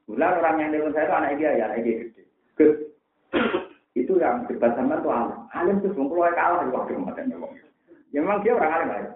Bulan 0.03 0.38
orang 0.43 0.59
yang 0.59 0.71
dengan 0.76 0.91
saya 0.91 1.07
itu 1.07 1.15
anak 1.15 1.34
dia 1.39 1.49
ya, 1.55 1.63
anak 1.71 1.80
dia. 1.88 1.95
Itu 3.95 4.19
yang 4.19 4.43
debat 4.51 4.76
sama 4.76 4.99
tuh 4.99 5.15
alim. 5.15 5.39
Alim 5.55 5.80
tuh 5.80 5.95
sebelum 5.95 6.11
keluar 6.11 6.36
kalah 6.36 6.67
di 6.67 6.76
waktu 6.76 6.99
kemarin. 6.99 7.32
Ya 8.11 8.19
memang 8.19 8.43
dia 8.43 8.51
orang 8.51 8.73
alim 8.76 8.89
aja. 8.91 9.11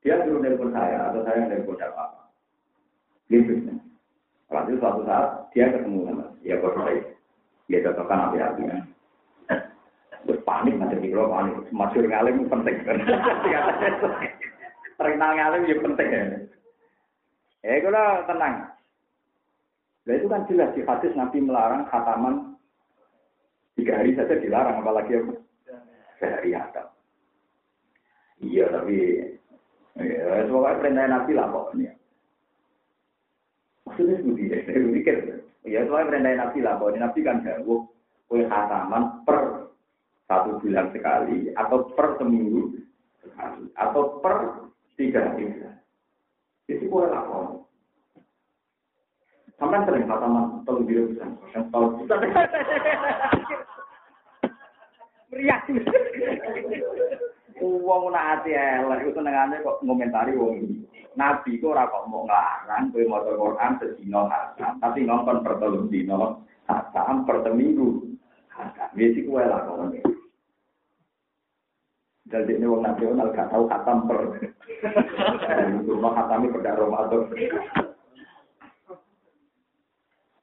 Dia 0.00 0.24
dulu 0.24 0.40
nelpon 0.40 0.72
saya 0.72 1.12
atau 1.12 1.20
saya 1.22 1.44
yang 1.44 1.48
nelpon 1.52 1.76
siapa. 1.76 2.04
Gitu. 3.28 3.52
Lalu 4.48 4.80
suatu 4.80 5.04
saat 5.04 5.52
dia 5.52 5.68
ketemu 5.68 6.08
sama 6.08 6.31
ya 6.42 6.58
saya. 6.58 7.02
Dia 7.70 7.78
cocokkan 7.88 8.30
api-apinya. 8.30 8.78
Terus 10.22 10.44
panik 10.46 10.74
nanti 10.78 11.02
di 11.02 11.10
kalau 11.10 11.30
panik. 11.30 11.54
Masyur 11.74 12.06
ngalim 12.06 12.46
penting. 12.46 12.76
Terkenal 14.98 15.30
ngalim 15.34 15.62
ya 15.66 15.76
penting 15.82 16.08
ya. 16.10 16.22
Eh 17.62 17.78
kalau 17.82 18.26
tenang. 18.26 18.54
Nah 20.02 20.14
itu 20.18 20.26
kan 20.26 20.46
jelas 20.50 20.74
di 20.74 20.82
hadis 20.82 21.14
Nabi 21.14 21.38
melarang 21.38 21.86
khataman 21.86 22.58
tiga 23.78 24.02
hari 24.02 24.18
saja 24.18 24.34
dilarang 24.34 24.82
apalagi 24.82 25.14
apa? 25.14 25.34
Sehari 26.18 26.50
ada. 26.58 26.90
Iya 28.42 28.66
tapi 28.74 28.98
ya, 29.98 30.42
semoga 30.50 30.78
perintah 30.82 31.06
Nabi 31.06 31.32
lah 31.38 31.46
pokoknya. 31.54 31.94
Maksudnya 33.86 34.18
seperti 34.18 34.50
ya, 34.50 34.58
saya 34.66 34.78
mikir. 34.82 35.41
Ya 35.62 35.86
soalnya 35.86 36.10
perintah 36.10 36.32
Nabi 36.34 36.58
lah. 36.62 36.74
Pokoknya 36.78 37.00
Nabi 37.06 37.20
kan 37.22 37.46
jauh 37.46 37.86
kue 38.26 38.48
khataman 38.48 39.22
per 39.28 39.68
satu 40.24 40.56
bulan 40.64 40.88
sekali 40.96 41.52
atau 41.52 41.92
per 41.92 42.16
seminggu 42.16 42.80
sekali 43.20 43.68
atau 43.76 44.16
per 44.24 44.64
tiga 44.96 45.28
hari 45.28 45.52
itu 46.72 46.88
boleh 46.88 47.12
lapor 47.12 47.68
sampai 49.60 49.84
sering 49.84 50.08
kata 50.08 50.24
mas 50.24 50.64
tolong 50.64 50.88
biru 50.88 51.12
bisa 51.12 51.28
yang 51.52 51.68
tahu 51.68 52.00
meriah 55.28 55.60
Uang 57.60 58.14
nak 58.14 58.40
hati 58.40 58.56
elek 58.56 59.12
itu 59.12 59.20
nengannya 59.20 59.60
kok 59.60 59.84
ngomentari 59.84 60.32
wong 60.38 60.64
Nabi 61.12 61.60
kok 61.60 61.76
ora 61.76 61.84
kok 61.90 62.08
mau 62.08 62.24
ngarang 62.24 62.88
kowe 62.88 63.04
maca 63.04 63.32
Quran 63.36 63.72
sedina 63.76 64.24
hasan, 64.32 64.80
tapi 64.80 65.04
ngongkon 65.04 65.44
per 65.44 65.60
telung 65.60 65.92
dina 65.92 66.40
hasan 66.64 67.28
per 67.28 67.44
seminggu. 67.44 68.08
Hasan, 68.48 68.88
wis 68.96 69.16
iku 69.20 69.36
lah 69.36 69.60
kok 69.68 69.92
jadi 72.32 72.56
ini 72.56 72.64
orang 72.64 72.96
nasional 72.96 73.28
gak 73.36 73.52
tahu 73.52 73.68
khatam 73.68 74.08
per. 74.08 74.20
Rumah 75.84 76.12
khatami 76.16 76.48
pada 76.48 76.80
Ramadan. 76.80 77.22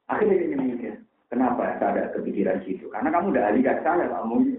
Akhirnya 0.06 0.34
ini 0.38 0.54
mikir, 0.54 0.94
kenapa 1.26 1.78
saya 1.82 1.90
ada 2.06 2.14
kepikiran 2.14 2.62
situ? 2.62 2.86
Karena 2.94 3.10
kamu 3.14 3.34
udah 3.34 3.42
ahli 3.46 3.62
kayak 3.62 3.82
saya, 3.82 4.06
kamu. 4.06 4.58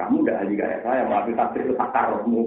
Kamu 0.00 0.24
udah 0.24 0.36
ahli 0.40 0.56
kayak 0.56 0.80
saya, 0.80 1.04
mau 1.04 1.20
takdir 1.28 1.68
itu 1.68 1.76
takarmu. 1.76 2.42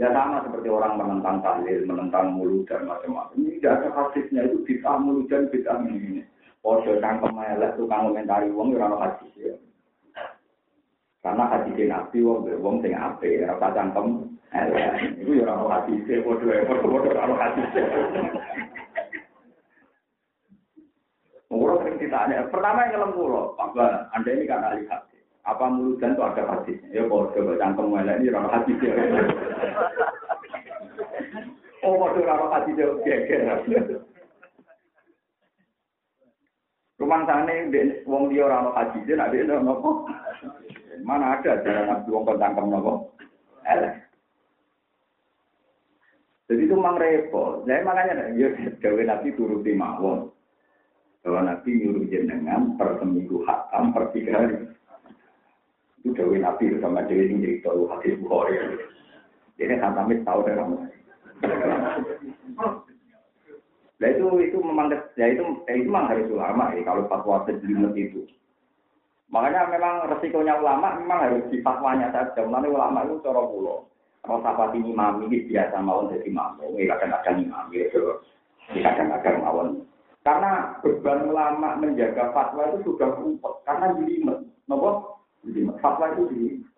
Ya 0.00 0.08
sama 0.16 0.40
seperti 0.40 0.72
orang 0.72 0.96
menentang 0.96 1.44
tahlil, 1.44 1.84
menentang 1.84 2.32
mulut 2.32 2.64
dan 2.64 2.88
macam-macam. 2.88 3.36
Ini 3.36 3.60
tidak 3.60 3.84
ada 3.84 3.88
hadisnya 3.92 4.48
itu 4.48 4.64
bisa 4.64 4.96
mulut 4.96 5.28
dan 5.28 5.52
bisa 5.52 5.76
ini. 5.84 6.24
Podo 6.64 6.96
cangkem 7.04 7.36
elek 7.36 7.76
tukang 7.76 8.08
komentari 8.08 8.48
wong 8.48 8.72
ora 8.80 8.88
ono 8.88 8.96
hadis 8.96 9.32
ya. 9.36 9.52
Karena 11.20 11.52
hati 11.52 11.84
nabi 11.84 12.24
wong 12.24 12.48
wong 12.64 12.80
sing 12.80 12.96
ape, 12.96 13.44
ora 13.44 13.60
usah 13.60 13.76
cangkem. 13.76 14.06
Iku 15.20 15.30
ya 15.36 15.44
ora 15.44 15.52
ono 15.60 15.68
hadis 15.68 16.08
e 16.08 16.24
padha 16.24 16.48
wae 16.48 16.64
padha-padha 16.64 17.08
ora 17.12 17.24
ono 17.28 17.36
hadis. 17.36 17.68
Ditanya, 22.00 22.48
pertama 22.48 22.88
yang 22.88 23.04
ngelem 23.04 23.14
kula, 23.14 23.42
Pak 23.54 23.76
Anda 24.16 24.30
ini 24.32 24.48
kan 24.48 24.64
ahli 24.64 24.88
hadis. 24.88 25.20
Apa 25.44 25.72
muludan 25.72 26.16
itu 26.16 26.22
ada 26.24 26.42
hadisnya? 26.44 26.88
Ya 26.92 27.02
padha 27.08 27.38
kok 27.40 27.58
cangkem 27.60 27.96
elek 27.96 28.18
ini 28.20 28.28
ora 28.28 28.40
ono 28.44 28.50
hadis 28.52 28.76
ya. 28.84 28.94
Oh, 31.80 31.96
ora 31.96 32.32
ono 32.36 32.46
hadis 32.52 32.76
ya 32.76 32.88
geger. 33.00 33.42
Rumah 37.00 37.24
sana 37.24 37.56
wong 38.04 38.28
dia 38.28 38.44
orang 38.44 38.76
haji 38.76 38.98
dia 39.08 39.16
nak 39.16 39.32
dia 39.32 39.48
nopo. 39.48 40.04
Mana 41.00 41.40
ada 41.40 41.64
jalan 41.64 41.88
nabi 41.88 42.12
wong 42.12 42.28
tangkem 42.36 42.68
nopo? 42.68 43.16
Elek. 43.64 44.04
Jadi 46.52 46.66
itu 46.68 46.74
memang 46.76 47.00
repot. 47.00 47.64
Jadi 47.64 47.80
makanya 47.80 48.28
ya 48.36 48.52
gawe 48.84 49.02
nabi 49.08 49.32
turuti 49.32 49.72
mawon. 49.72 50.28
Bahwa 51.20 51.40
nabi 51.52 51.70
nyuruh 51.76 52.04
jenengan 52.08 52.80
per 52.80 52.96
seminggu 52.96 53.44
hakam 53.44 53.92
per 53.92 54.08
tiga 54.16 54.40
hari. 54.40 54.56
Itu 56.00 56.16
gawe 56.16 56.36
nabi 56.40 56.80
sama 56.80 57.04
dewi 57.04 57.28
ini 57.28 57.60
cerita 57.60 57.76
hadis 57.76 58.16
bukhari. 58.24 58.56
Jadi 59.60 59.76
khatamit 59.76 60.24
tahu 60.24 60.40
dari 60.48 60.56
kamu. 60.56 60.76
Nah 64.00 64.08
itu 64.08 64.26
itu 64.40 64.56
memang 64.64 64.88
ya 65.20 65.28
itu 65.28 65.44
ya 65.68 65.76
itu 65.76 65.84
memang 65.84 66.08
harus 66.08 66.32
ulama 66.32 66.72
ya 66.72 66.80
kalau 66.88 67.04
fatwa 67.04 67.44
sejelimet 67.44 67.92
itu. 67.92 68.24
Makanya 69.28 69.68
memang 69.68 70.08
resikonya 70.08 70.56
ulama 70.56 70.96
memang 70.96 71.18
harus 71.28 71.44
di 71.52 71.60
fatwanya 71.60 72.08
saja. 72.16 72.40
Mana 72.48 72.72
ulama 72.72 73.04
itu 73.04 73.20
cara 73.20 73.44
pulau. 73.44 73.84
Kalau 74.20 74.40
sahabat 74.44 74.76
ini 74.76 74.92
mami 74.92 75.32
biasa 75.48 75.80
mau 75.80 76.04
jadi 76.12 76.28
mamu, 76.28 76.76
ini 76.76 76.84
kadang-kadang 76.92 77.40
ini 77.40 78.80
kadang-kadang 78.84 79.36
mawon. 79.40 79.68
Karena 80.20 80.76
beban 80.84 81.32
ulama 81.32 81.80
menjaga 81.80 82.28
fatwa 82.36 82.68
itu 82.70 82.92
sudah 82.92 83.08
rumput, 83.16 83.64
karena 83.64 83.96
jelimet. 83.96 84.44
Nopo? 84.68 85.20
Jelimet. 85.48 85.80
Fatwa 85.80 86.12
itu 86.12 86.28
jelimet. 86.28 86.68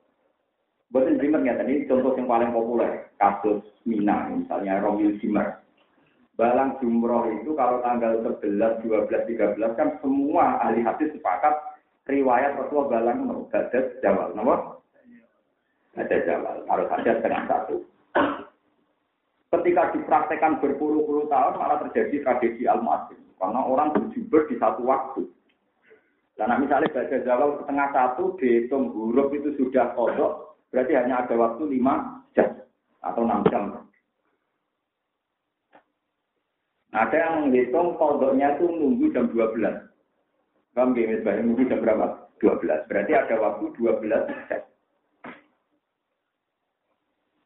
Buatan 0.93 1.16
jelimet 1.18 1.43
ya 1.49 1.55
tadi 1.57 1.88
contoh 1.88 2.12
yang 2.14 2.28
paling 2.28 2.51
populer, 2.53 3.09
kasus 3.16 3.64
Mina, 3.82 4.30
misalnya 4.30 4.78
Romil 4.78 5.16
Zimmer 5.18 5.62
Balang 6.36 6.80
jumroh 6.80 7.28
itu 7.28 7.53
kalau 7.53 7.84
tanggal 7.84 8.24
11, 8.24 8.80
12, 8.84 9.09
13 9.09 9.78
kan 9.78 10.01
semua 10.01 10.57
ahli 10.64 10.80
hadis 10.80 11.12
sepakat 11.12 11.53
riwayat 12.09 12.57
Rasulullah 12.57 12.99
balang 12.99 13.28
no, 13.28 13.47
gadat 13.53 14.01
jawal, 14.01 14.32
nomor 14.32 14.80
ada 15.93 16.16
jawal, 16.24 16.64
harus 16.64 16.88
ada 16.88 17.11
setengah 17.20 17.43
satu. 17.47 17.76
Ketika 19.53 19.93
dipraktekkan 19.93 20.57
berpuluh-puluh 20.64 21.28
tahun 21.28 21.61
malah 21.61 21.84
terjadi 21.84 22.24
tragedi 22.24 22.64
al 22.64 22.80
-Masjid. 22.80 23.20
Karena 23.43 23.59
orang 23.66 23.90
berjubel 23.90 24.47
di 24.47 24.55
satu 24.62 24.86
waktu. 24.86 25.26
Karena 26.38 26.62
misalnya 26.62 26.95
baca 26.95 27.16
jawal 27.26 27.59
setengah 27.59 27.88
satu 27.90 28.38
dihitung 28.38 28.95
huruf 28.95 29.34
itu 29.34 29.51
sudah 29.59 29.90
kodok, 29.99 30.62
berarti 30.70 30.95
hanya 30.95 31.26
ada 31.26 31.34
waktu 31.34 31.66
lima 31.66 32.22
jam 32.38 32.55
atau 33.03 33.26
enam 33.26 33.43
jam. 33.51 33.82
Ada 36.95 37.16
yang 37.18 37.34
menghitung 37.51 37.99
kodoknya 37.99 38.55
itu 38.55 38.70
nunggu 38.70 39.11
jam 39.11 39.26
12. 39.34 39.90
Kamu 40.72 40.93
gini, 40.95 41.18
misalnya 41.18 41.43
nunggu 41.43 41.62
jam 41.66 41.80
berapa? 41.82 42.07
12. 42.38 42.88
Berarti 42.88 43.12
ada 43.16 43.34
waktu 43.43 43.64
12 43.74 44.22
jam. 44.47 44.62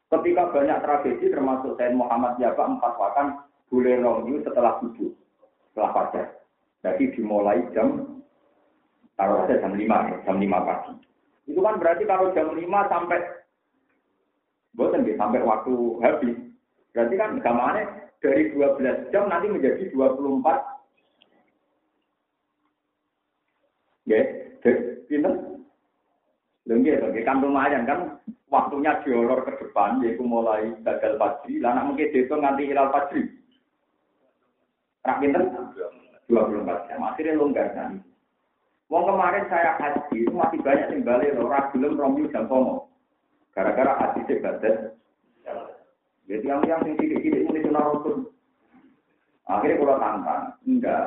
Ketika 0.07 0.43
banyak 0.55 0.79
tragedi 0.79 1.25
termasuk 1.27 1.75
Said 1.75 1.91
Muhammad 1.91 2.39
Jaba 2.39 2.63
empat 2.63 2.93
wakan 2.95 3.27
boleh 3.67 3.99
rongi 3.99 4.39
setelah 4.39 4.79
subuh, 4.79 5.11
setelah 5.77 5.93
fajar. 5.93 6.25
Jadi 6.81 7.13
dimulai 7.13 7.61
jam 7.77 8.17
taruh 9.13 9.45
saja 9.45 9.61
jam 9.61 9.77
5, 9.77 10.25
jam 10.25 10.41
5 10.41 10.49
pagi. 10.65 10.93
Itu 11.45 11.61
kan 11.61 11.77
berarti 11.77 12.03
kalau 12.09 12.33
jam 12.33 12.49
5 12.49 12.65
sampai 12.89 13.21
boten 14.73 15.05
sampai 15.05 15.45
waktu 15.45 15.73
habis. 16.01 16.37
Berarti 16.97 17.13
kan 17.13 17.37
gamane 17.45 18.09
dari 18.25 18.49
12 18.57 19.13
jam 19.13 19.29
nanti 19.29 19.53
menjadi 19.53 19.93
24 19.93 20.73
Ya, 24.07 24.23
pinter. 25.11 25.35
Lengge, 26.63 26.95
lengge 26.95 27.21
kan 27.27 27.43
lumayan 27.43 27.83
kan 27.83 27.99
waktunya 28.47 29.03
diolor 29.03 29.43
ke 29.43 29.59
depan, 29.59 29.99
yaitu 29.99 30.23
mulai 30.23 30.71
gagal 30.79 31.19
pagi, 31.19 31.59
lah 31.59 31.75
mungkin 31.83 32.15
itu 32.15 32.31
nganti 32.31 32.71
hilal 32.71 32.87
pagi. 32.87 33.36
Rak 35.07 35.23
pinter? 35.23 35.43
24 36.27 36.91
jam, 36.91 36.99
akhirnya 37.07 37.39
longgar 37.39 37.71
kan. 37.71 38.03
Wong 38.91 39.03
kemarin 39.07 39.47
saya 39.47 39.79
haji 39.79 40.27
itu 40.27 40.31
masih 40.35 40.59
banyak 40.59 40.91
yang 40.91 41.07
balik 41.07 41.31
loh, 41.39 41.47
belum 41.71 41.95
romil 41.95 42.27
jam 42.35 42.43
somo. 42.51 42.91
Gara-gara 43.55 43.95
haji 43.95 44.27
sebatas. 44.27 44.91
Jadi 46.27 46.43
yang 46.43 46.59
yang 46.67 46.83
sidik-sidik 46.83 47.47
ini 47.47 47.63
sunnah 47.63 47.87
rasul. 47.87 48.35
Akhirnya 49.47 49.79
kalau 49.79 49.95
tantang, 50.03 50.43
enggak. 50.67 51.03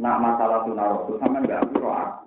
Nak 0.00 0.20
masalah 0.24 0.64
sunnah 0.64 0.86
rasul 0.96 1.20
sama 1.20 1.44
enggak 1.44 1.60
aku 1.68 1.76
aku. 1.84 2.24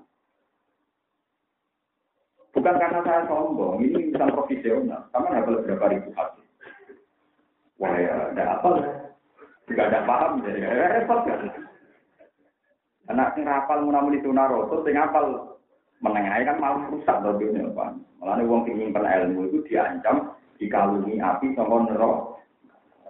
Bukan 2.54 2.78
karena 2.78 3.00
saya 3.02 3.22
sombong, 3.26 3.82
ini 3.82 4.14
misal 4.14 4.30
profesional. 4.30 5.10
Sama 5.10 5.34
hafal 5.34 5.66
berapa 5.66 5.86
ribu 5.89 6.10
hati. 6.14 6.41
Wah 7.82 7.93
ya, 7.98 8.34
ada 8.34 8.43
apa 8.58 8.70
Enggak 9.68 9.91
ada 9.91 10.07
paham, 10.07 10.39
jadi 10.47 10.63
repot 11.03 11.28
kan. 11.28 11.51
Anak 13.11 13.36
sing 13.36 13.43
rapal 13.43 13.84
munamuli 13.84 14.24
sunah 14.24 14.47
rasul, 14.47 14.84
sing 14.84 14.95
hafal 14.95 15.55
menengah 15.99 16.43
kan 16.43 16.59
malah 16.59 16.88
rusak 16.88 17.20
to 17.24 17.32
dunia 17.36 17.68
apa. 17.72 17.95
Malah 18.20 18.43
wong 18.47 18.63
sing 18.63 18.80
nyimpen 18.80 19.03
ilmu 19.03 19.51
itu 19.51 19.68
diancam 19.68 20.36
dikalungi 20.59 21.20
api 21.20 21.51
sama 21.55 21.84
neraka. 21.84 22.39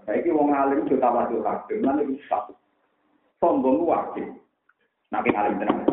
Saiki 0.10 0.34
wong 0.34 0.50
alim 0.56 0.88
yo 0.90 0.98
tawadhu 0.98 1.46
kabeh, 1.46 1.78
lan 1.86 2.02
rusak. 2.02 2.44
Sombong 3.38 3.86
wajib. 3.86 4.26
Nabi 5.14 5.30
alim 5.38 5.62
tenan. 5.62 5.86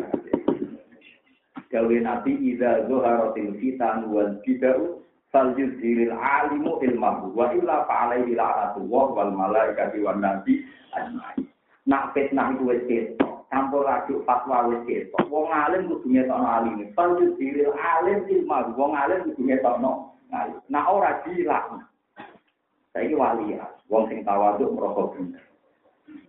Gawe 1.69 1.95
nabi 2.01 2.31
idza 2.41 2.89
zuharatil 2.89 3.53
fitan 3.61 4.09
wal 4.09 4.39
bid'u 4.41 5.04
fal 5.35 5.51
yuzhiril 5.59 6.15
alimu 6.15 6.79
ilmahu 6.79 7.35
wa 7.35 7.51
illa 7.51 7.83
fa'alaihi 7.83 8.39
la'natullah 8.39 9.05
wal 9.11 9.31
malaikati 9.35 9.99
wan 9.99 10.23
nabi 10.23 10.63
ajmain. 10.95 11.43
Nak 11.83 12.15
fitnah 12.15 12.55
itu 12.55 12.63
wis 12.63 12.81
campur 13.51 13.83
aduk 13.83 14.23
fatwa 14.23 14.71
wis 14.71 14.79
ketok. 14.87 15.27
Wong 15.27 15.51
alim 15.51 15.91
kudu 15.91 16.07
ngetokno 16.07 16.47
alim. 16.47 16.87
Panjut 16.95 17.35
diril 17.35 17.75
alim 17.75 18.23
ilmu. 18.31 18.79
Wong 18.79 18.91
alim 18.95 19.27
kudu 19.27 19.41
ngetokno 19.43 20.15
alim. 20.31 20.59
Nah 20.71 20.87
ora 20.87 21.19
dilah. 21.27 21.83
Saiki 22.95 23.11
wali 23.11 23.59
ya. 23.59 23.67
Wong 23.91 24.07
sing 24.07 24.23
tawaduk 24.23 24.71
merasa 24.71 25.03
bener. 25.19 25.43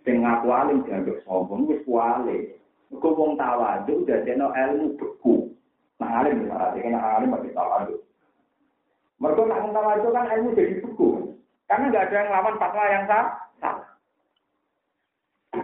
Sing 0.03 0.27
ngaku 0.27 0.49
alim 0.51 0.83
dianggap 0.83 1.23
sombong 1.23 1.71
wis 1.71 1.81
wali. 1.87 2.59
Mergo 2.91 3.09
wong 3.15 3.39
tawaduk 3.39 4.03
dadekno 4.03 4.51
ilmu 4.51 4.99
beku. 4.99 5.47
Nah 6.03 6.27
alim 6.27 6.51
berarti 6.51 6.83
kena 6.83 7.01
alim 7.23 7.33
bagi 7.33 7.55
tawaduk. 7.55 8.03
Mergo 9.17 9.49
nak 9.49 9.65
tawaduk 9.73 10.13
kan 10.13 10.29
ilmu 10.29 10.57
jadi 10.57 10.85
beku. 10.85 11.33
Karena 11.67 11.89
nggak 11.89 12.05
ada 12.09 12.17
yang 12.17 12.31
lawan 12.31 12.57
fatwa 12.61 12.85
yang 12.87 13.05
sah. 13.09 13.27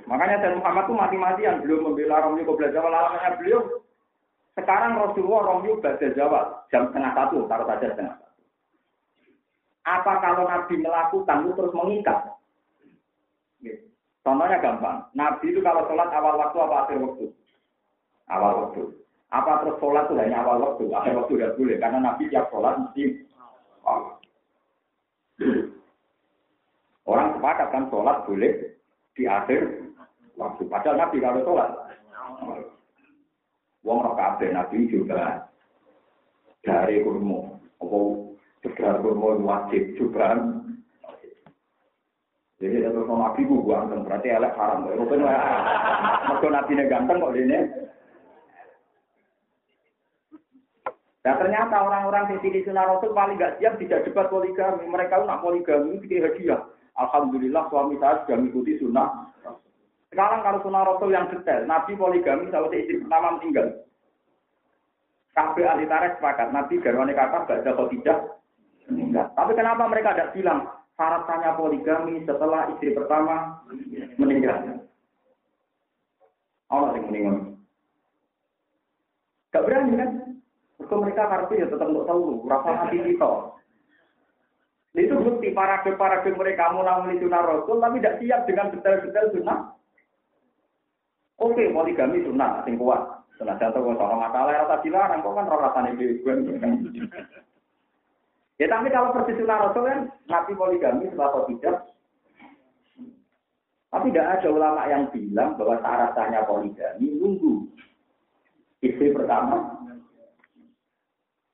Makanya 0.08 0.40
Sayyid 0.40 0.56
Muhammad 0.56 0.84
itu 0.88 0.94
mati-matian 0.96 1.60
belum 1.60 1.80
membela 1.92 2.24
Romyu 2.24 2.48
ke 2.48 2.72
Jawa. 2.72 2.88
Alamannya 2.88 3.36
beliau 3.36 3.60
sekarang 4.56 5.00
Rasulullah 5.00 5.42
Romyu 5.52 5.80
Belajar 5.80 6.12
Jawa 6.12 6.68
jam 6.68 6.88
setengah 6.88 7.12
satu, 7.16 7.48
taruh 7.48 7.64
saja 7.68 7.92
setengah 7.92 8.14
satu. 8.20 8.40
Apa 9.82 10.12
kalau 10.20 10.44
Nabi 10.46 10.74
melakukan 10.78 11.38
itu 11.42 11.52
terus 11.58 11.74
mengikat? 11.74 12.18
Gitu. 13.64 13.84
Contohnya 14.22 14.62
gampang. 14.62 15.08
Nabi 15.16 15.50
itu 15.50 15.60
kalau 15.64 15.88
sholat 15.90 16.12
awal 16.14 16.38
waktu 16.38 16.58
apa 16.62 16.76
akhir 16.86 16.96
waktu? 17.02 17.26
Awal 18.30 18.52
waktu. 18.62 18.82
Apa 19.32 19.64
terus 19.64 19.76
sholat 19.82 20.06
itu 20.06 20.14
hanya 20.20 20.44
awal 20.44 20.62
waktu? 20.62 20.84
Akhir 20.94 21.18
waktu 21.18 21.32
tidak 21.34 21.54
boleh. 21.58 21.76
Karena 21.82 21.98
Nabi 21.98 22.30
tiap 22.30 22.46
sholat 22.52 22.78
mesti 22.78 23.26
Orang 27.10 27.34
sepakat 27.34 27.68
kan 27.74 27.84
sholat 27.90 28.22
boleh 28.24 28.52
di 29.18 29.26
akhir 29.26 29.90
waktu. 30.38 30.62
Padahal 30.70 30.96
Nabi 30.96 31.16
kalau 31.18 31.42
sholat, 31.42 31.70
wong 33.82 33.98
roh 34.06 34.14
kabeh 34.14 34.54
Nabi 34.54 34.86
juga 34.86 35.50
dari 36.62 37.02
kurma, 37.02 37.58
apa 37.82 37.98
segar 38.62 39.02
kurma 39.02 39.34
wajib 39.42 39.98
juga. 39.98 40.38
Jadi 42.62 42.78
terus 42.78 43.10
Nabi 43.10 43.42
ku 43.50 43.66
ganteng, 43.66 44.06
berarti 44.06 44.30
elek 44.30 44.54
haram. 44.54 44.86
Mereka 44.86 46.46
Nabi 46.46 46.70
ini 46.78 46.84
ganteng 46.86 47.18
kok 47.18 47.34
ini. 47.34 47.58
Nah 51.22 51.38
ternyata 51.38 51.78
orang-orang 51.78 52.34
di 52.34 52.36
sini 52.42 52.66
sunnah 52.66 52.82
Rasul 52.82 53.14
paling 53.14 53.38
gak 53.38 53.62
siap 53.62 53.78
tidak 53.78 54.02
debat 54.02 54.26
poligami. 54.26 54.82
Mereka 54.90 55.22
nak 55.22 55.38
poligami 55.38 56.02
itu 56.02 56.18
hadiah. 56.18 56.66
Alhamdulillah 56.98 57.70
suami 57.70 57.94
saya 58.02 58.26
sudah 58.26 58.36
mengikuti 58.42 58.74
sunnah. 58.82 59.30
Sekarang 60.10 60.42
kalau 60.42 60.58
sunnah 60.66 60.82
Rasul 60.82 61.14
yang 61.14 61.30
detail, 61.30 61.62
Nabi 61.64 61.94
poligami 61.94 62.50
sama 62.50 62.68
istri 62.74 62.98
pertama 63.00 63.38
meninggal. 63.38 63.86
Kabeh 65.32 65.64
ahli 65.64 65.88
tarikh 65.88 66.20
sepakat, 66.20 66.52
Nabi 66.52 66.74
garwane 66.82 67.16
kakak 67.16 67.48
gak 67.48 67.64
ada 67.64 67.88
tidak 67.88 68.18
meninggal. 68.90 69.26
Tapi 69.32 69.52
kenapa 69.56 69.82
mereka 69.88 70.12
tidak 70.12 70.32
bilang 70.36 70.60
syaratnya 70.98 71.56
poligami 71.56 72.20
setelah 72.26 72.68
istri 72.74 72.92
pertama 72.92 73.62
meninggal? 74.18 74.84
Allah 76.68 76.90
yang 76.98 77.06
meninggal. 77.08 77.36
Gak 79.54 79.64
berani 79.64 79.92
kan? 79.96 80.31
Mereka 80.92 81.24
mereka 81.24 81.32
kartu 81.32 81.52
ya 81.56 81.66
tetap 81.68 81.88
untuk 81.88 82.04
tahu, 82.04 82.44
rasa 82.44 82.70
hati 82.84 83.00
itu. 83.00 83.32
Itu 84.92 85.14
bukti 85.24 85.48
para 85.56 85.80
para 85.96 86.20
mereka 86.20 86.68
namun 86.68 87.16
itu 87.16 87.32
Rasul, 87.32 87.80
tapi 87.80 87.96
tidak 87.96 88.20
siap 88.20 88.40
dengan 88.44 88.68
detail-detail 88.76 89.26
sunnah. 89.32 89.72
Oke, 91.40 91.72
poligami 91.72 92.20
sunnah, 92.28 92.60
sing 92.68 92.76
kuat. 92.76 93.00
Sunnah 93.40 93.56
jatuh 93.56 93.80
kalau 93.80 94.20
masalah 94.20 94.52
rasa 94.52 94.84
dilarang, 94.84 95.24
kok 95.24 95.32
kan 95.32 95.48
rasanya 95.48 95.96
di 95.96 96.20
Ya 98.60 98.68
tapi 98.68 98.92
kalau 98.92 99.16
persis 99.16 99.40
sunnah 99.40 99.64
Rasul 99.64 99.88
kan, 99.88 100.00
Nabi 100.28 100.52
poligami 100.52 101.08
setelah 101.08 101.40
tidak. 101.48 101.76
Tapi 103.88 104.08
tidak 104.12 104.40
ada 104.40 104.48
ulama 104.52 104.88
yang 104.88 105.08
bilang 105.08 105.56
bahwa 105.56 105.80
syarat 105.80 106.12
sahnya 106.16 106.44
poligami 106.48 107.12
nunggu 107.16 107.68
istri 108.80 109.14
pertama 109.14 109.81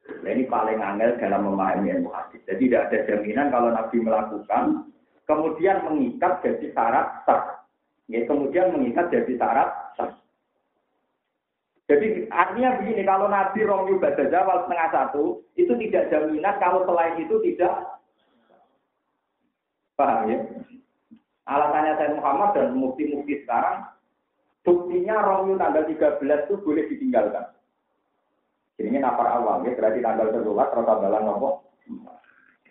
Nah, 0.09 0.31
ini 0.33 0.49
paling 0.49 0.81
angel 0.81 1.21
dalam 1.21 1.45
memahami 1.45 1.93
ilmu 1.93 2.09
hadis. 2.09 2.41
Jadi 2.49 2.73
tidak 2.73 2.89
ada 2.89 2.99
jaminan 3.05 3.53
kalau 3.53 3.69
Nabi 3.69 3.97
melakukan, 4.01 4.89
kemudian 5.29 5.85
mengikat 5.85 6.41
jadi 6.41 6.67
syarat 6.73 7.07
sah. 7.29 7.65
Ya, 8.09 8.25
kemudian 8.25 8.73
mengikat 8.73 9.13
jadi 9.13 9.33
syarat 9.37 9.69
sah. 10.01 10.17
Jadi 11.89 12.29
artinya 12.29 12.81
begini, 12.81 13.05
kalau 13.05 13.29
Nabi 13.29 13.61
Romyu 13.65 14.01
Bada 14.01 14.25
Jawal 14.29 14.65
setengah 14.65 14.89
satu, 14.93 15.45
itu 15.57 15.73
tidak 15.77 16.13
jaminan 16.13 16.57
kalau 16.61 16.85
selain 16.85 17.17
itu 17.21 17.37
tidak 17.45 18.01
paham 19.97 20.29
ya? 20.29 20.39
Alasannya 21.49 21.97
saya 21.97 22.13
Muhammad 22.13 22.53
dan 22.53 22.77
mukti-mukti 22.77 23.41
sekarang, 23.45 23.89
buktinya 24.61 25.17
Romyu 25.25 25.57
tanggal 25.57 25.89
13 25.89 26.21
itu 26.21 26.55
boleh 26.61 26.85
ditinggalkan. 26.93 27.58
Ini 28.79 29.03
nafar 29.03 29.27
awal, 29.27 29.67
ya 29.67 29.75
berarti 29.75 29.99
tanggal 29.99 30.31
tertulat, 30.31 30.71
rata 30.71 31.03
balang 31.03 31.27
nopo. 31.27 31.67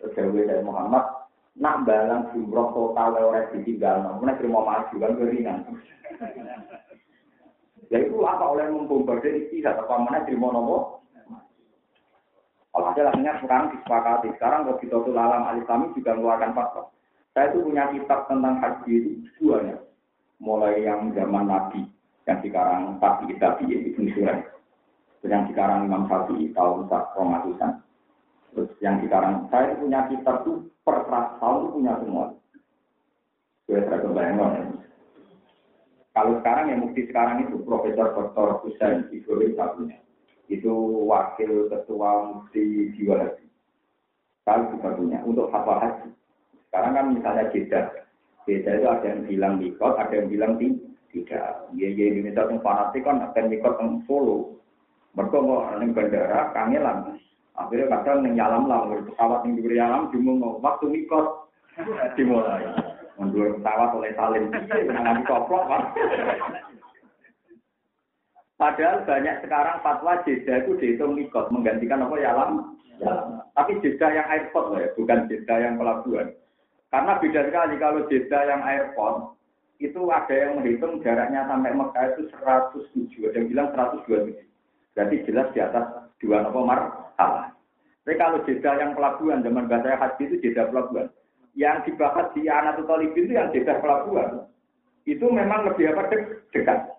Terus 0.00 0.16
dari 0.16 0.64
Muhammad, 0.64 1.04
nak 1.60 1.84
balang 1.84 2.32
jumroh 2.32 2.72
total 2.72 3.12
oleh 3.28 3.44
ditinggal, 3.52 4.00
namun 4.00 4.32
terima 4.40 4.64
maju 4.64 4.94
kan 4.96 5.12
keringan. 5.20 5.56
Ya 7.92 8.08
itu 8.08 8.16
apa 8.24 8.40
oleh 8.40 8.72
membombardir 8.72 9.36
istilah, 9.36 9.76
apa 9.76 9.94
mana 10.00 10.24
terima 10.24 10.48
nopo. 10.48 11.04
Ada 12.72 13.12
akhirnya 13.12 13.36
sekarang 13.44 13.74
disepakati, 13.76 14.28
sekarang 14.38 14.64
kalau 14.64 14.80
kita 14.80 14.96
tuh 15.02 15.12
alam 15.12 15.44
al-Islami 15.44 15.92
juga 15.92 16.16
mengeluarkan 16.16 16.56
fatwa. 16.56 16.82
Saya 17.36 17.52
itu 17.52 17.68
punya 17.68 17.84
kitab 17.92 18.24
tentang 18.30 18.54
haji 18.64 18.92
itu 18.96 19.10
duanya. 19.36 19.76
Mulai 20.40 20.86
yang 20.86 21.10
zaman 21.12 21.50
Nabi, 21.50 21.84
yang 22.24 22.38
sekarang 22.40 22.96
Tabi 23.02 23.34
Tabi 23.36 23.64
Ibn 23.66 24.04
Surai 24.14 24.40
yang 25.26 25.50
sekarang 25.50 25.90
Imam 25.90 26.06
Syafi'i 26.06 26.54
tahun 26.54 26.86
Romatusan. 26.88 27.82
Terus 28.54 28.70
yang 28.78 29.02
sekarang 29.02 29.50
saya 29.50 29.74
punya 29.74 30.06
kitab 30.06 30.46
tuh 30.46 30.70
per 30.86 31.04
tahun 31.10 31.74
punya 31.74 31.94
semua. 32.00 32.34
Saya 33.68 34.00
kebayang 34.00 34.80
Kalau 36.16 36.32
sekarang 36.40 36.66
yang 36.72 36.80
mukti 36.82 37.06
sekarang 37.06 37.46
itu 37.46 37.62
Profesor 37.62 38.10
Dr. 38.10 38.64
Hussein 38.64 39.06
Ibrahim 39.12 39.54
satunya. 39.54 39.98
itu 40.48 40.72
wakil 41.04 41.68
ketua 41.68 42.32
mufti 42.32 42.88
jiwa 42.96 43.20
haji. 43.20 43.46
Saya 44.48 44.64
juga 44.72 44.96
punya 44.96 45.20
untuk 45.28 45.52
fatwa 45.52 45.76
haji. 45.76 46.08
Sekarang 46.68 46.96
kan 46.96 47.06
misalnya 47.12 47.52
jeda, 47.52 48.08
jeda 48.48 48.70
itu 48.80 48.86
ada 48.88 49.06
yang 49.12 49.22
bilang 49.28 49.54
mikot, 49.60 49.92
ada 50.00 50.14
yang 50.16 50.32
bilang 50.32 50.56
tidak. 50.56 51.68
Ya, 51.76 51.88
ya 51.92 52.04
Indonesia 52.16 52.48
yang 52.48 52.64
fanatik 52.64 53.04
kan 53.04 53.20
ada 53.20 53.40
mikot 53.44 53.76
yang 53.76 54.00
Solo. 54.08 54.56
Mereka 55.16 55.38
mau 55.40 55.68
neng 55.78 55.96
bandara, 55.96 56.52
kangelan. 56.52 57.16
Akhirnya 57.58 57.90
kadang 57.90 58.22
neng 58.22 58.34
nyalam 58.38 58.68
lah, 58.70 58.86
pesawat 59.02 59.40
yang 59.46 59.54
diberi 59.58 59.78
alam, 59.80 60.12
cuma 60.14 60.58
waktu 60.60 60.86
mikot 60.90 61.48
dimulai. 62.14 62.64
Mundur 63.18 63.58
pesawat 63.58 63.90
oleh 63.98 64.14
salin, 64.14 64.46
nanti 64.50 65.22
koplok, 65.26 65.66
Pak. 65.66 65.82
Padahal 68.58 69.06
banyak 69.06 69.46
sekarang 69.46 69.78
fatwa 69.86 70.18
jeda 70.26 70.66
itu 70.66 70.74
dihitung 70.82 71.14
mikot, 71.14 71.46
menggantikan 71.54 72.02
apa 72.02 72.14
ya 72.18 72.34
lam. 72.34 72.74
Ya. 72.98 73.14
Tapi 73.54 73.78
jeda 73.78 74.10
yang 74.10 74.26
airport 74.26 74.66
loh 74.74 74.78
ya, 74.82 74.90
bukan 74.98 75.30
jeda 75.30 75.54
yang 75.62 75.78
pelabuhan. 75.78 76.34
Karena 76.90 77.20
beda 77.22 77.40
sekali 77.46 77.74
kalau 77.78 78.06
jeda 78.10 78.38
yang 78.50 78.62
airport, 78.66 79.38
itu 79.78 80.00
ada 80.10 80.34
yang 80.34 80.58
menghitung 80.58 80.98
jaraknya 81.06 81.46
sampai 81.46 81.70
Mekah 81.70 82.04
itu 82.18 82.22
107, 82.34 83.30
ada 83.30 83.36
yang 83.38 83.46
bilang 83.46 83.68
127. 83.74 84.34
Berarti 84.98 85.22
jelas 85.30 85.46
di 85.54 85.62
atas 85.62 86.10
dua 86.18 86.42
nopo 86.42 86.66
marhalah. 86.66 87.54
Tapi 88.02 88.18
kalau 88.18 88.42
jeda 88.42 88.82
yang 88.82 88.98
pelabuhan, 88.98 89.46
zaman 89.46 89.70
bahasa 89.70 89.94
haji 89.94 90.26
itu 90.26 90.50
jeda 90.50 90.66
pelabuhan. 90.74 91.06
Yang 91.54 91.86
dibahas 91.86 92.26
di 92.34 92.50
Anatul 92.50 93.06
itu 93.06 93.30
yang 93.30 93.54
jeda 93.54 93.78
pelabuhan. 93.78 94.50
Itu 95.06 95.30
memang 95.30 95.70
lebih 95.70 95.94
apa 95.94 96.10
dekat. 96.50 96.98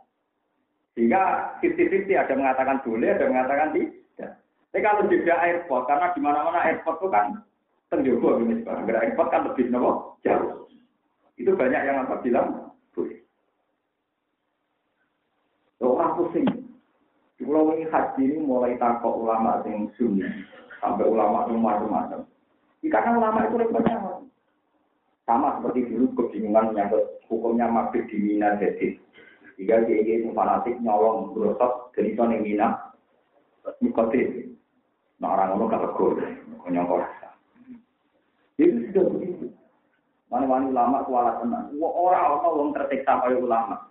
Sehingga 0.95 1.51
50-50 1.59 2.15
ada 2.15 2.33
mengatakan 2.39 2.79
boleh, 2.87 3.11
ada 3.11 3.27
mengatakan 3.27 3.75
tidak. 3.75 4.31
Tapi 4.71 4.79
kalau 4.79 5.11
jeda 5.11 5.35
airport, 5.43 5.83
karena 5.91 6.07
di 6.15 6.19
mana-mana 6.23 6.59
airport 6.71 7.03
itu 7.03 7.07
kan 7.11 7.25
tenjogo 7.91 8.39
ini 8.39 8.63
sekarang. 8.63 8.87
Airport 8.87 9.27
kan 9.27 9.43
lebih 9.43 9.67
nopo 9.75 10.15
jauh. 10.23 10.71
Itu 11.35 11.51
banyak 11.51 11.83
yang 11.83 12.07
apa 12.07 12.23
bilang 12.23 12.71
boleh. 12.95 13.19
Orang 15.83 16.15
pusing. 16.15 16.58
Pulau 17.39 17.71
ini 17.71 17.87
haji 17.87 18.19
ini 18.19 18.37
mulai 18.43 18.75
takut 18.75 19.15
ulama 19.23 19.63
yang 19.63 19.87
sunni 19.95 20.27
sampai 20.83 21.07
ulama 21.07 21.47
yang 21.47 21.63
macam-macam. 21.63 22.27
Karena 22.83 23.15
ulama 23.15 23.47
itu 23.47 23.55
repotnya 23.55 23.95
sama 25.23 25.57
seperti 25.59 25.87
dulu 25.87 26.05
kebingungan 26.19 26.75
menyangkut 26.75 27.23
hukumnya 27.31 27.71
mabit 27.71 28.11
di 28.11 28.17
Mina 28.19 28.59
jadi 28.59 28.99
jika 29.59 29.83
dia 29.83 29.99
ini 29.99 30.31
fanatik 30.31 30.79
nyolong 30.79 31.35
berosot 31.35 31.91
dari 31.91 32.15
sana 32.15 32.39
yang 32.39 32.47
mina, 32.47 32.67
nikotin. 33.83 34.55
Nah 35.19 35.35
orang 35.35 35.59
orang 35.59 35.67
gak 35.75 35.83
tegur, 35.83 36.15
nyolong 36.71 37.03
rasa. 37.03 37.35
Itu 38.55 38.87
sudah 38.87 39.03
begitu. 39.11 39.51
Mana-mana 40.31 40.71
ulama 40.71 41.03
kualat 41.03 41.43
tenang. 41.43 41.75
Orang-orang 41.75 42.55
orang 42.55 42.71
tersiksa 42.71 43.19
oleh 43.19 43.43
ulama. 43.43 43.83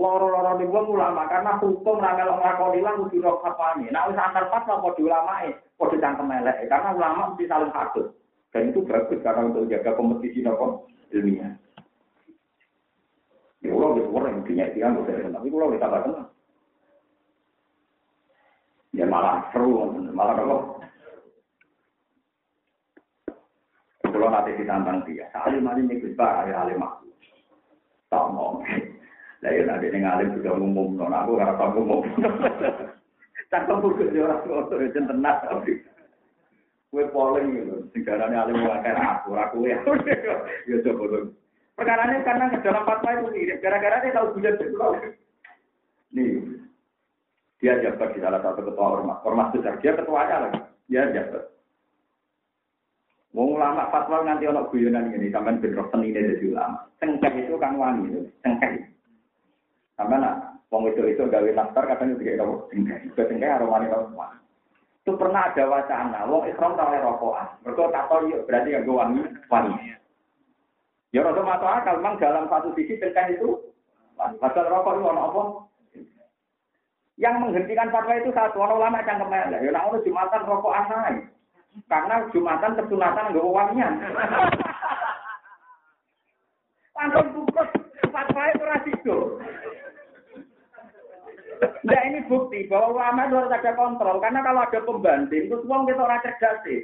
Loro-loro 0.00 0.56
di 0.56 0.64
gua 0.64 0.80
ulama 0.80 1.28
karena 1.28 1.60
hukum 1.60 2.00
ramelok 2.00 2.40
nglakoni 2.40 2.80
lan 2.80 3.04
kudu 3.04 3.20
ro 3.20 3.36
kapane. 3.44 3.92
Nah 3.92 4.08
wis 4.08 4.16
antar 4.16 4.48
fatwa 4.48 4.80
padha 4.80 4.96
ulamae, 4.96 5.52
padha 5.76 6.00
cangkem 6.00 6.32
elek 6.40 6.72
karena 6.72 6.96
ulama 6.96 7.36
mesti 7.36 7.44
saling 7.44 7.68
patut. 7.68 8.16
Dan 8.48 8.72
itu 8.72 8.80
bagus 8.80 9.20
karena 9.20 9.52
untuk 9.52 9.68
jaga 9.68 9.92
kompetisi 10.00 10.40
nopo 10.40 10.88
ilmiah. 11.12 11.52
Ya 13.60 13.76
Allah 13.76 13.90
wis 14.00 14.08
orang 14.08 14.40
dunia 14.48 14.72
iki 14.72 14.80
kan 14.80 14.96
tapi 14.96 15.52
kula 15.52 15.68
wis 15.68 15.82
tambah 15.84 16.00
tenang. 16.00 16.28
Ya 18.96 19.04
malah 19.04 19.52
seru, 19.52 19.84
malah 20.16 20.34
apa? 20.34 20.56
Kalau 24.10 24.26
nanti 24.26 24.58
ditantang 24.58 25.06
dia, 25.06 25.28
salim 25.30 25.68
alim 25.68 25.86
bisa 25.86 26.26
ya 26.48 26.66
alim 26.66 26.82
aku. 26.82 27.06
Tak 28.10 28.26
mau. 28.34 28.58
Lah 29.40 29.50
ya 29.56 29.62
nanti 29.64 29.88
ning 29.88 30.04
alim 30.04 30.36
sudah 30.36 30.52
umum, 30.52 31.00
non 31.00 31.16
aku 31.16 31.40
karena 31.40 31.56
tak 31.56 31.72
umum. 31.76 32.04
Tak 33.50 33.66
kamu 33.66 33.98
kerja 33.98 34.20
orang 34.30 34.40
tua 34.46 34.78
itu 34.78 35.00
tenang 35.02 35.38
tapi. 35.42 35.72
Kue 36.90 37.06
polling 37.10 37.54
gitu, 37.54 37.74
segarane 37.94 38.36
alim 38.36 38.62
wakai 38.62 38.94
aku, 38.94 39.34
aku 39.34 39.56
ya. 39.66 39.78
Ya 40.70 40.76
coba 40.86 41.26
Perkara 41.74 42.12
ini 42.12 42.20
karena 42.22 42.52
dalam 42.60 42.84
fatwa 42.84 43.10
itu 43.16 43.26
mirip. 43.32 43.58
Gara-gara 43.64 44.04
dia 44.04 44.12
tahu 44.12 44.36
bulan 44.36 44.54
pulau. 44.60 44.92
Nih, 46.12 46.44
dia 47.56 47.80
jabat 47.80 48.12
di 48.12 48.20
salah 48.20 48.44
satu 48.44 48.60
ketua 48.60 49.00
ormas. 49.00 49.24
Ormas 49.24 49.48
besar. 49.56 49.80
Dia 49.80 49.96
ketuanya 49.96 50.44
lagi. 50.44 50.60
Dia 50.92 51.08
jabat. 51.08 51.48
Mau 53.32 53.56
ulama 53.56 53.88
fatwa 53.88 54.26
nanti 54.26 54.44
ono 54.44 54.68
guyonan 54.68 55.14
ini 55.14 55.32
sampai 55.32 55.56
bentrok 55.56 55.88
seni 55.88 56.12
dari 56.12 56.36
ulama. 56.50 56.84
Cengkeh 57.00 57.48
itu 57.48 57.54
kan 57.56 57.78
wangi, 57.78 58.28
cengkeh. 58.42 58.90
Sama 60.00 60.16
nak, 60.16 60.64
wong 60.72 60.88
itu 60.88 61.12
itu 61.12 61.28
gawe 61.28 61.50
nastar 61.52 61.84
kadang 61.84 62.16
juga 62.16 62.40
kamu. 62.40 62.56
Juga 63.12 63.22
cengkeh 63.28 63.52
aromanya 63.52 64.00
wangi. 64.16 64.40
Itu 65.04 65.12
pernah 65.20 65.52
ada 65.52 65.68
wacana, 65.68 66.24
wong 66.24 66.48
ikhram 66.48 66.72
tahu 66.72 66.96
rokokan. 67.04 67.60
Mereka 67.68 67.92
tak 67.92 68.08
tahu 68.08 68.32
berarti 68.48 68.72
yang 68.72 68.88
gue 68.88 68.96
wangi, 68.96 69.22
wangi. 69.52 69.92
Ya 71.12 71.20
rasa 71.20 71.44
masuk 71.44 71.68
akal, 71.68 72.00
memang 72.00 72.16
dalam 72.16 72.48
satu 72.48 72.72
sisi 72.72 72.96
cengkeh 72.96 73.36
itu, 73.36 73.60
pasal 74.16 74.72
rokok 74.72 74.96
itu 74.96 75.04
ono 75.04 75.20
apa? 75.20 75.42
Yang 77.20 77.34
menghentikan 77.44 77.92
fatwa 77.92 78.16
itu 78.16 78.32
satu, 78.32 78.56
orang 78.64 78.80
ulama 78.80 79.04
yang 79.04 79.20
ke 79.20 79.26
mana? 79.28 79.60
Ya 79.60 79.68
nak 79.68 79.84
orang 79.92 80.00
jumatan 80.08 80.48
rokok 80.48 80.76
anai. 80.80 81.28
Karena 81.92 82.24
jumatan 82.32 82.72
kesunatan 82.72 83.36
nggak 83.36 83.52
wangian. 83.52 83.92
Langsung 86.96 87.26
bungkus 87.36 87.68
fatwa 88.08 88.42
itu 88.48 88.64
rasiko. 88.64 89.16
Nah 91.60 92.00
ini 92.08 92.24
bukti 92.24 92.64
bahwa 92.68 92.96
ulama 92.96 93.28
itu 93.28 93.36
harus 93.36 93.52
ada 93.52 93.72
kontrol. 93.76 94.16
Karena 94.20 94.40
kalau 94.40 94.60
ada 94.64 94.80
pembanding, 94.80 95.48
terus 95.48 95.66
uang 95.68 95.84
kita 95.88 96.00
orang 96.00 96.22
cerdas 96.24 96.56
sih. 96.64 96.80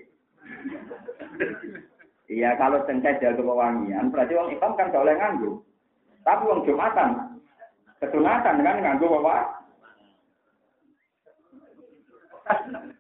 Iya, 2.27 2.59
kalau 2.59 2.83
cengkeh 2.85 3.23
jaga 3.23 3.39
pewangian, 3.39 4.11
berarti 4.11 4.35
orang 4.35 4.53
Islam 4.53 4.73
kan 4.75 4.91
gak 4.91 5.05
oleh 5.05 5.15
nganggu. 5.15 5.51
Tapi 6.27 6.43
orang 6.43 6.67
Jumatan, 6.67 7.11
kesunatan 8.03 8.67
kan 8.67 8.77
nganggu 8.83 9.07
bawa. 9.07 9.63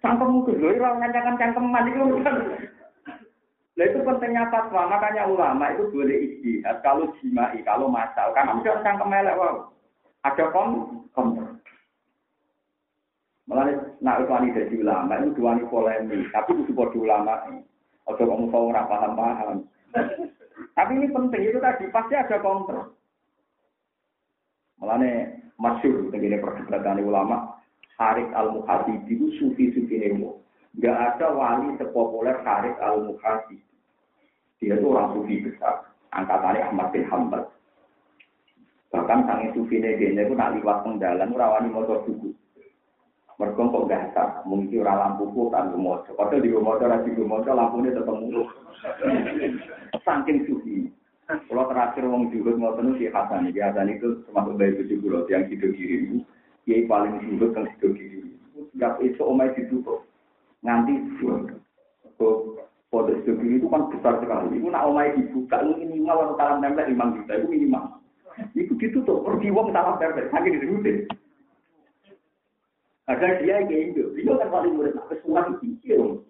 Cangkem 0.02 0.28
mungkin 0.30 0.62
loh, 0.62 0.74
orang 0.78 0.98
ngancakan 1.02 1.38
cangkeman 1.38 1.90
itu. 1.90 2.04
Nah 3.76 3.84
itu 3.84 3.98
pentingnya 4.00 4.48
fatwa, 4.48 4.88
makanya 4.88 5.28
ulama 5.28 5.68
itu 5.74 5.90
boleh 5.92 6.16
istihad 6.16 6.80
kalau 6.80 7.12
jimai, 7.18 7.60
kalau 7.66 7.90
masal. 7.90 8.30
Karena 8.32 8.56
orang 8.56 8.84
cangkem 8.86 9.10
melek, 9.10 9.36
wow. 9.36 9.74
Ada 10.22 10.44
kon, 10.54 10.70
kon. 11.14 11.55
Malah 13.46 13.94
nak 14.02 14.26
itu 14.26 14.58
dari 14.58 14.76
ulama, 14.82 15.22
itu 15.22 15.38
dua 15.38 15.54
polemik, 15.70 16.34
tapi 16.34 16.50
itu 16.58 16.74
sebuah 16.74 16.90
ulama. 16.98 17.34
Ojo 18.10 18.22
kamu 18.22 18.50
tahu 18.50 18.70
ora 18.74 18.82
paham-paham. 18.90 19.66
Tapi 20.76 20.92
ini 20.98 21.10
penting 21.10 21.42
itu 21.42 21.58
tadi 21.62 21.86
pasti 21.94 22.14
ada 22.14 22.38
kontrol. 22.42 22.94
Malane 24.78 25.42
masyur 25.56 26.12
begini 26.12 26.36
perdebatan 26.38 27.00
ulama 27.00 27.56
Haris 27.96 28.28
al 28.36 28.52
Muhasibi 28.52 29.08
itu 29.08 29.26
sufi-sufi 29.40 29.96
nemo. 29.96 30.44
Gak 30.76 31.16
ada 31.16 31.32
wali 31.32 31.74
sepopuler 31.80 32.44
Haris 32.44 32.76
al 32.78 33.08
Muhasibi. 33.08 33.58
Dia 34.60 34.76
itu 34.76 34.86
orang 34.92 35.16
sufi 35.16 35.42
besar. 35.42 35.90
Angkatannya 36.12 36.66
Ahmad 36.66 36.92
bin 36.92 37.08
Hanbal. 37.08 37.48
Bahkan 38.92 39.24
sang 39.26 39.50
sufi 39.56 39.80
ini 39.80 39.98
dia 39.98 40.24
itu 40.24 40.32
nak 40.36 40.54
liwat 40.54 40.84
pengdalan 40.84 41.34
rawani 41.34 41.68
motor 41.72 42.04
buku. 42.04 42.36
Mereka 43.36 43.68
kok 43.68 43.88
gasak, 43.92 44.28
mungkin 44.48 44.80
orang 44.80 45.20
lampu 45.20 45.28
kok 45.28 45.52
kan. 45.52 45.68
Padahal 46.16 46.40
di 46.40 46.48
gumoco, 46.48 46.84
lagi 46.88 47.12
gumoco, 47.12 47.50
lampunya 47.52 47.92
tetap 47.92 48.16
mulu. 48.16 48.48
Saking 50.00 50.48
suhi. 50.48 50.88
Kalau 51.26 51.68
terakhir 51.68 52.06
wong 52.06 52.30
juhud 52.32 52.56
mau 52.56 52.72
penuh 52.78 52.96
si 52.96 53.10
Hasan, 53.12 53.50
si 53.50 53.60
Hasan 53.60 53.92
itu 53.92 54.24
termasuk 54.24 54.56
bayi 54.56 54.78
tujuh 54.78 55.02
pulau 55.02 55.26
yang 55.26 55.44
hidup 55.50 55.74
kiri 55.74 56.06
ini. 56.06 56.18
Dia 56.64 56.86
paling 56.86 57.18
juhud 57.18 57.50
yang 57.50 57.66
hidup 57.76 57.92
kiri. 57.98 58.30
Gak 58.78 59.02
itu 59.04 59.20
omai 59.20 59.52
ditutup. 59.52 60.06
Nganti 60.64 60.96
kok 61.20 62.56
pada 62.88 63.12
hidup 63.20 63.36
kiri 63.42 63.60
itu 63.60 63.68
kan 63.68 63.90
besar 63.92 64.16
sekali. 64.22 64.56
Itu 64.56 64.72
nak 64.72 64.86
omai 64.88 65.12
dibuka, 65.12 65.60
itu 65.60 65.76
minimal 65.76 66.16
kalau 66.16 66.34
talam 66.40 66.62
template 66.64 66.88
lima 66.88 67.12
juta, 67.12 67.32
itu 67.36 67.46
minimal. 67.52 67.84
Itu 68.56 68.72
ditutup, 68.80 69.26
pergi 69.28 69.52
wong 69.52 69.76
salah 69.76 70.00
template, 70.00 70.32
saking 70.32 70.56
disebutin. 70.56 71.04
Ada 73.06 73.38
dia 73.38 73.62
yang 73.62 73.70
Indo, 73.70 74.10
dia 74.18 74.34
kan 74.34 74.50
paling 74.50 74.74
murid 74.74 74.98
nak 74.98 75.06
kesuwan 75.06 75.54
kecil. 75.62 76.26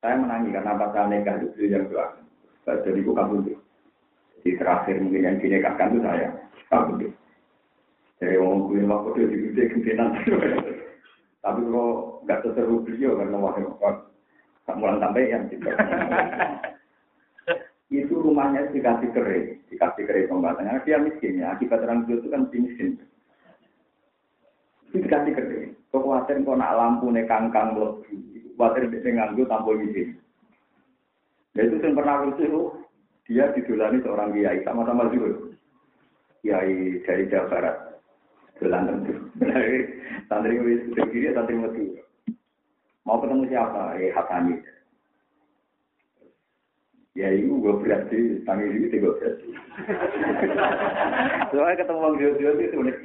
Saya 0.00 0.16
menangis 0.16 0.56
karena 0.56 0.72
pas 0.80 0.88
saya 0.96 1.04
nikah 1.12 1.36
itu 1.44 1.68
yang 1.68 1.84
dua. 1.92 2.16
Jadi 2.64 3.04
aku 3.04 3.12
kabur 3.12 3.44
Di 4.40 4.50
terakhir 4.56 4.96
mungkin 5.04 5.26
yang 5.28 5.36
dinikahkan 5.36 5.92
itu 5.92 6.00
saya 6.00 6.28
kabur 6.72 6.96
Dari 8.16 8.40
orang 8.40 8.64
gue 8.72 8.80
waktu 8.88 9.08
itu 9.12 9.24
di 9.28 9.36
gede 9.52 9.62
gentenan. 9.76 10.08
Tapi 11.44 11.60
kalau 11.68 12.24
nggak 12.24 12.40
seseru 12.42 12.80
beliau 12.80 13.20
karena 13.20 13.36
wakil 13.36 13.76
tak 14.66 14.76
mulang 14.80 14.98
sampai 14.98 15.30
yang 15.30 15.46
itu 17.86 18.14
rumahnya 18.18 18.66
dikasih 18.74 19.14
kering, 19.14 19.62
dikasih 19.70 20.04
kering 20.10 20.26
pembatasnya. 20.26 20.82
Dia 20.82 20.98
miskin 20.98 21.38
ya, 21.38 21.54
akibat 21.54 21.86
orang 21.86 22.02
itu 22.10 22.26
kan 22.26 22.50
miskin. 22.50 22.98
Itu 24.96 25.04
dikasih. 25.04 25.76
Kok 25.92 26.02
khawatir 26.02 26.40
kok 26.40 26.58
nak 26.58 26.76
lampu 26.76 27.12
nih 27.12 27.28
kangkang 27.28 27.76
lebih, 27.76 28.20
khawatir 28.56 28.88
bisa 28.88 29.08
nganggu 29.12 29.44
tanpa 29.44 29.70
izin. 29.76 30.16
Ya 31.56 31.64
itu 31.64 31.80
yang 31.80 31.96
pernah 31.96 32.20
itu, 32.28 32.68
dia 33.28 33.48
didulani 33.56 34.04
seorang 34.04 34.32
kiai 34.36 34.60
sama-sama 34.64 35.08
juga. 35.08 35.52
Kiai 36.44 37.00
dari 37.04 37.24
Jawa 37.32 37.48
Barat. 37.48 37.76
Dolan 38.60 38.88
tentu. 38.88 39.14
Santri 40.28 40.56
wis 40.60 40.84
kiri, 41.12 41.32
santri 41.36 41.56
metu. 41.60 42.00
Mau 43.04 43.20
ketemu 43.20 43.44
siapa? 43.52 44.00
Eh 44.00 44.10
Hasani. 44.12 44.58
Ya 47.16 47.32
itu 47.32 47.56
gue 47.56 47.80
berarti, 47.80 48.44
tangi 48.44 48.68
ini 48.68 48.92
gue 48.92 49.16
berarti. 49.16 49.48
Soalnya 51.52 51.80
ketemu 51.80 52.00
orang 52.04 52.20
Jojo 52.20 52.48
itu 52.60 52.76
unik. 52.76 52.96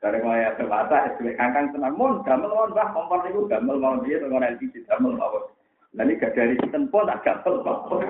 Dari 0.00 0.16
mulai 0.24 0.48
mata, 0.64 1.12
sebagai 1.12 1.36
kangkang 1.36 1.76
tenang, 1.76 1.92
mon, 1.92 2.24
gamel 2.24 2.48
mon, 2.48 2.72
bah, 2.72 2.88
kompor 2.96 3.20
itu 3.28 3.44
gamel 3.52 3.76
mau 3.76 4.00
dia, 4.00 4.16
dengan 4.16 4.48
LPG, 4.48 4.88
gamel 4.88 5.12
mau. 5.20 5.52
Nanti 5.92 6.16
gak 6.16 6.32
dari 6.32 6.56
sinten 6.56 6.88
pun 6.88 7.04
tak 7.04 7.20
gamel 7.20 7.60
mau. 7.60 8.00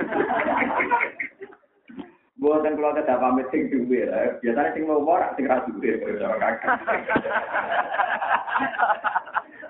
Buatan 2.41 2.79
kalau 2.79 2.97
ada 2.97 3.21
pamit 3.21 3.51
sing 3.53 3.69
duwe, 3.69 4.07
biasanya 4.41 4.73
sing 4.73 4.89
mau 4.89 5.03
morak, 5.03 5.35
sing 5.37 5.45
ra 5.45 5.61
duwe, 5.67 5.99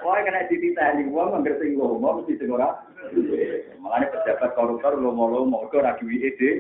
Wah, 0.01 0.17
kena 0.25 0.49
dititani 0.49 1.13
wong 1.13 1.37
anggere 1.37 1.61
sing 1.61 1.77
lomo 1.77 2.21
mesti 2.21 2.41
sing 2.41 2.49
ora. 2.49 2.73
Mulane 3.81 4.09
pejabat 4.09 4.57
koruptor 4.57 4.97
lomo-lomo 4.97 5.69
kok 5.69 5.85
ora 5.85 5.93
duwe 6.01 6.17
ide. 6.25 6.51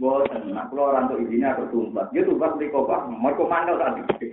Boten, 0.00 0.56
nak 0.56 0.72
kula 0.72 0.96
ora 0.96 1.04
entuk 1.04 1.28
izine 1.28 1.52
aku 1.52 1.68
tumpat. 1.68 2.08
Ya 2.16 2.24
tumpat 2.24 2.56
mriko 2.56 2.88
Pak, 2.88 3.12
mergo 3.20 3.44
mandel 3.44 3.76
tadi. 3.76 4.00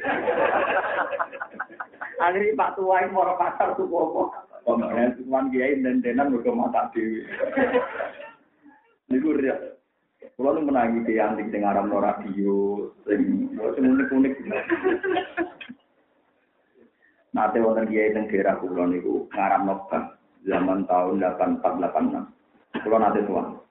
Akhirnya 2.23 2.55
Pak 2.55 2.79
Tua 2.79 3.03
ini 3.03 3.11
mau 3.11 3.35
pasar 3.35 3.75
tuh 3.75 3.91
apa? 3.91 4.47
Pemain 4.63 5.11
cuman 5.19 5.51
kiai 5.51 5.83
dan 5.83 5.99
denan 5.99 6.31
mergo 6.31 6.55
mata 6.55 6.87
dewi. 6.95 7.27
Niku 9.11 9.35
riya. 9.35 9.75
Kulo 10.39 10.55
nu 10.55 10.71
menangi 10.71 11.03
di 11.03 11.19
antik 11.19 11.51
sing 11.51 11.67
aran 11.67 11.91
radio, 11.91 12.87
sing 13.03 13.51
unik-unik. 13.57 14.33
Nate 17.35 17.57
wonten 17.59 17.91
kiai 17.91 18.15
teng 18.15 18.31
daerah 18.31 18.55
kulo 18.57 18.87
niku 18.87 19.27
ngaram 19.35 19.67
nobang 19.67 20.15
zaman 20.47 20.87
tahun 20.87 21.21
8486. 21.21 22.81
Kulo 22.81 22.97
nate 22.97 23.21
tuan. 23.27 23.66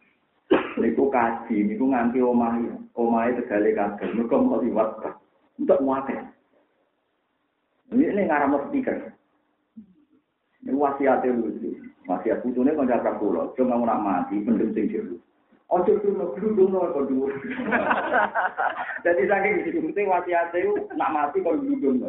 Niku 0.76 1.08
kaji 1.08 1.56
niku 1.64 1.88
nganti 1.88 2.20
omahe, 2.20 2.68
omahe 2.92 3.32
tegale 3.40 3.72
kabeh. 3.72 4.12
Mergo 4.12 4.36
mau 4.44 4.60
liwat 4.60 5.00
untuk 5.56 5.80
muate. 5.80 6.12
Ini 7.96 8.12
ini 8.12 8.22
ngaram 8.28 8.60
speaker. 8.68 9.16
Ini 10.60 10.76
wasiatnya 10.76 11.32
lucu. 11.32 11.80
Wasiat 12.04 12.44
putune 12.44 12.76
kanca 12.76 13.16
kulo, 13.18 13.56
cuma 13.56 13.80
nak 13.82 14.02
mati 14.04 14.38
pendem 14.44 14.70
sing 14.76 14.92
jero. 14.92 15.16
Ojo 15.66 15.98
dulu 15.98 16.30
gludung 16.38 16.78
kok 16.78 17.10
dhuwur. 17.10 17.34
Jadi 19.04 19.22
saking 19.26 19.66
disebute 19.66 20.06
wasiat 20.06 20.54
itu 20.54 20.86
nak 20.94 21.10
mati 21.10 21.42
kalau 21.42 21.58
gludung. 21.58 22.06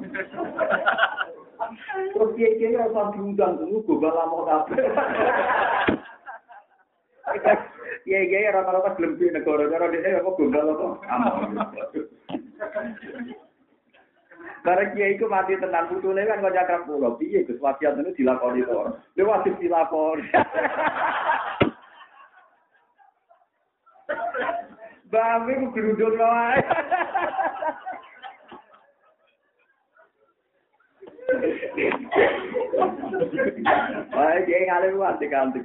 Terus 2.14 2.30
kiai 2.38 2.58
kiai 2.62 2.78
rasa 2.78 3.18
diundang 3.18 3.58
dulu 3.58 3.82
gue 3.82 4.10
lama 4.14 4.38
kabeh. 4.46 4.78
Kiai 8.08 8.28
kiai 8.32 8.52
rata-rata 8.56 8.96
gelem 8.96 9.20
di 9.20 9.28
negara 9.28 9.68
cara 9.68 9.92
dia 9.92 10.24
apa 10.24 10.30
gombal 10.40 10.72
apa. 10.72 10.88
Bareng 14.64 14.92
kiai 14.96 15.16
iku 15.16 15.28
mati 15.28 15.60
tenan 15.60 15.92
putune 15.92 16.24
kan 16.24 16.40
kok 16.40 16.56
cakap 16.56 16.88
pulau. 16.88 17.20
Piye 17.20 17.44
Gus 17.44 17.60
wasiat 17.60 18.00
itu 18.00 18.24
dilakoni 18.24 18.64
to. 18.64 18.96
Dia 19.20 19.28
wajib 19.28 19.60
dilakoni. 19.60 20.24
Babe 25.12 25.52
ku 25.56 25.68
geruduk 25.76 26.16
wae. 26.16 26.60
Wah, 34.16 34.36
dia 34.48 34.58
ngalir 34.64 34.96
wae 34.96 35.26
kantik. 35.28 35.64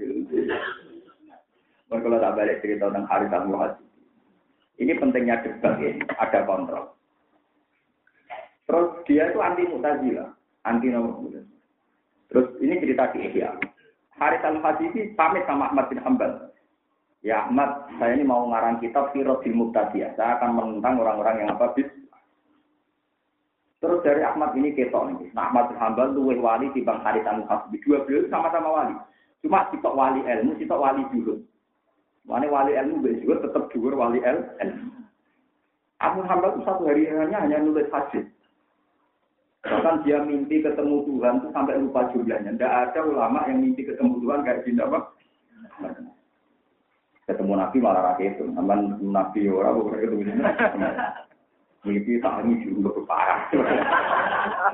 Kalau 2.01 2.17
tak 2.17 2.35
balik 2.41 2.61
cerita 2.65 2.89
tentang 2.89 3.05
hari 3.05 3.27
tamu. 3.29 3.61
Ini 4.81 4.97
pentingnya 4.97 5.45
debat 5.45 5.77
ini, 5.79 6.01
ada 6.17 6.49
kontrol. 6.49 6.97
Terus 8.65 8.89
dia 9.05 9.29
itu 9.29 9.39
anti 9.45 9.69
mutazila, 9.69 10.33
anti 10.65 10.89
nomor 10.89 11.21
Terus 12.33 12.49
ini 12.65 12.81
cerita 12.81 13.13
di 13.13 13.29
Ihya. 13.29 13.53
Haris 14.17 14.41
al-Haji 14.41 14.89
ini 14.97 15.13
pamit 15.13 15.45
sama 15.45 15.69
Ahmad 15.69 15.93
bin 15.93 16.01
Hanbal. 16.01 16.49
Ya 17.21 17.45
Ahmad, 17.45 17.93
saya 18.01 18.17
ini 18.17 18.25
mau 18.25 18.49
ngarang 18.49 18.81
kitab 18.81 19.13
Firodil 19.13 19.53
Muqtadiyah. 19.53 20.17
Saya 20.17 20.41
akan 20.41 20.51
menentang 20.57 20.97
orang-orang 20.99 21.45
yang 21.45 21.51
apa 21.53 21.77
bis. 21.77 21.87
Terus 23.85 24.01
dari 24.07 24.25
Ahmad 24.25 24.57
ini 24.57 24.73
ketok 24.73 25.11
nih. 25.13 25.29
Nah, 25.37 25.53
Ahmad 25.53 25.69
bin 25.69 25.79
Hanbal 25.79 26.17
luweh 26.17 26.41
wali 26.41 26.73
di 26.73 26.81
Bang 26.81 27.05
Haris 27.05 27.27
al-Haji. 27.29 27.77
Dua 27.85 28.01
beliau 28.09 28.31
sama-sama 28.33 28.69
wali. 28.73 28.95
Cuma 29.45 29.69
sitok 29.69 29.93
wali 29.93 30.25
ilmu, 30.25 30.57
sitok 30.57 30.81
wali 30.81 31.03
dulu. 31.13 31.43
Mana 32.23 32.47
wali 32.47 32.79
ilmu 32.79 33.03
juga 33.19 33.43
tetap 33.43 33.67
juga 33.75 33.99
wali 33.99 34.23
ilmu. 34.23 35.03
Ahmad 36.03 36.27
Hanbal 36.27 36.59
itu 36.59 36.67
satu 36.67 36.83
hari 36.87 37.07
hanya 37.07 37.39
hanya 37.47 37.63
nulis 37.63 37.87
hadis. 37.95 38.27
Bahkan 39.63 40.03
dia 40.03 40.19
mimpi 40.27 40.59
ketemu 40.59 41.07
Tuhan 41.07 41.39
itu 41.39 41.49
sampai 41.55 41.79
lupa 41.79 42.11
jumlahnya. 42.11 42.59
Tidak 42.59 42.73
ada 42.91 43.01
ulama 43.07 43.47
yang 43.47 43.63
mimpi 43.63 43.87
ketemu 43.87 44.19
Tuhan 44.19 44.43
kayak 44.43 44.67
gini 44.67 44.83
apa? 44.83 44.99
Ketemu 47.31 47.53
Nabi 47.55 47.77
malah 47.79 48.03
rakyat 48.15 48.35
itu. 48.35 48.45
Namun 48.51 48.99
Nabi 49.15 49.47
orang 49.47 49.79
bukan 49.79 50.03
ketemu. 50.03 50.23
Mimpi 51.87 52.19
tak 52.19 52.47
ini 52.47 52.55
juga 52.67 52.91
parah. 53.07 53.47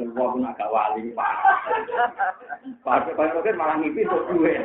Semua 0.01 0.32
pun 0.32 0.49
agak 0.49 0.72
wali 0.72 1.12
parah. 1.12 1.44
Pakai 2.84 3.53
malah 3.53 3.76
mimpi 3.76 4.09
duit. 4.09 4.64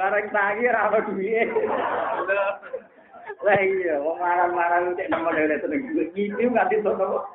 Barang 0.00 0.32
tangi 0.32 0.64
apa 0.64 1.04
duit. 1.12 1.48
Lah 3.44 3.60
iya, 3.60 4.00
wong 4.00 4.16
marah-marah 4.16 4.96
cek 4.96 5.12
nomor 5.12 5.36
dari 5.36 5.60
seneng. 5.60 5.92
Mimpi 5.92 6.40
nggak 6.48 6.72
disono. 6.72 7.28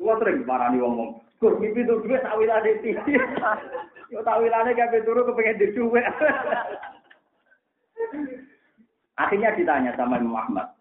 Gua 0.00 0.16
sering 0.24 0.48
marani 0.48 0.80
wong 0.80 0.96
wong. 0.96 1.10
Gur 1.44 1.60
mimpi 1.60 1.84
tuh 1.84 2.00
duwe 2.00 2.16
tak 2.24 2.40
wilane 2.40 2.80
titi. 2.80 3.12
Yo 4.08 4.24
tak 4.24 4.40
wilane 4.40 4.72
kabeh 4.72 5.04
turu 5.04 5.28
kepengen 5.28 5.60
di 5.60 5.66
duwe. 5.76 6.00
Akhirnya 9.20 9.52
ditanya 9.52 9.92
sama 10.00 10.16
Imam 10.16 10.40
Ahmad. 10.40 10.72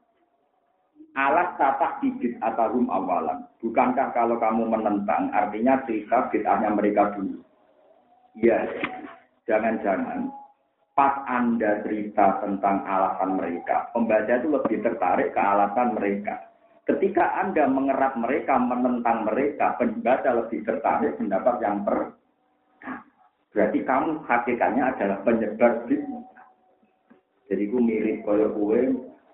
Alas 1.19 1.60
tatah 1.60 1.99
bidit 1.99 2.40
atarum 2.40 2.88
awalan. 2.88 3.44
Bukankah 3.60 4.15
kalau 4.15 4.40
kamu 4.40 4.72
menentang 4.72 5.27
artinya 5.35 5.84
cerita 5.84 6.31
bid'ahnya 6.31 6.72
mereka 6.72 7.11
dulu? 7.19 7.44
Iya. 8.40 8.64
Jangan-jangan 9.44 10.31
pas 10.94 11.26
Anda 11.26 11.82
cerita 11.82 12.41
tentang 12.41 12.86
alasan 12.86 13.38
mereka, 13.41 13.90
pembaca 13.91 14.30
itu 14.30 14.48
lebih 14.53 14.78
tertarik 14.86 15.34
ke 15.34 15.41
alasan 15.41 15.98
mereka 15.98 16.53
Ketika 16.84 17.40
Anda 17.40 17.64
mengerat 17.72 18.20
mereka, 18.20 18.60
menentang 18.60 19.24
mereka, 19.24 19.80
pembaca 19.80 20.36
lebih 20.36 20.68
tertarik 20.68 21.15
pendapat 21.15 21.56
yang 21.64 21.80
per. 21.88 22.11
Berarti 23.56 23.80
kamu 23.88 24.20
hakikatnya 24.28 24.91
adalah 24.91 25.18
penyebar 25.24 25.88
di. 25.88 25.95
Jadi 27.48 27.64
ku 27.72 27.80
mirip 27.80 28.28
kaya 28.28 28.52
kue 28.52 28.82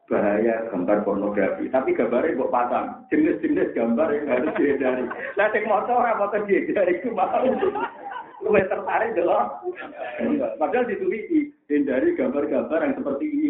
bahaya 0.06 0.70
gambar 0.70 1.02
pornografi. 1.02 1.66
Tapi 1.74 1.98
gambarnya 1.98 2.38
kok 2.38 2.54
pasang. 2.54 2.86
Jenis-jenis 3.10 3.74
gambar 3.74 4.08
yang 4.14 4.26
harus 4.30 4.54
dihindari. 4.54 5.06
Lah 5.34 5.50
motor 5.66 6.06
apa 6.06 6.30
foto 6.30 6.38
dihindari 6.46 7.02
ku 7.02 7.10
mau. 7.18 7.50
Kue 8.40 8.62
tertarik 8.72 9.20
dulu. 9.20 9.36
Padahal 10.56 10.88
ditulis 10.88 11.24
hindari 11.68 12.16
gambar-gambar 12.16 12.80
yang 12.82 12.96
seperti 12.96 13.26
ini. 13.28 13.50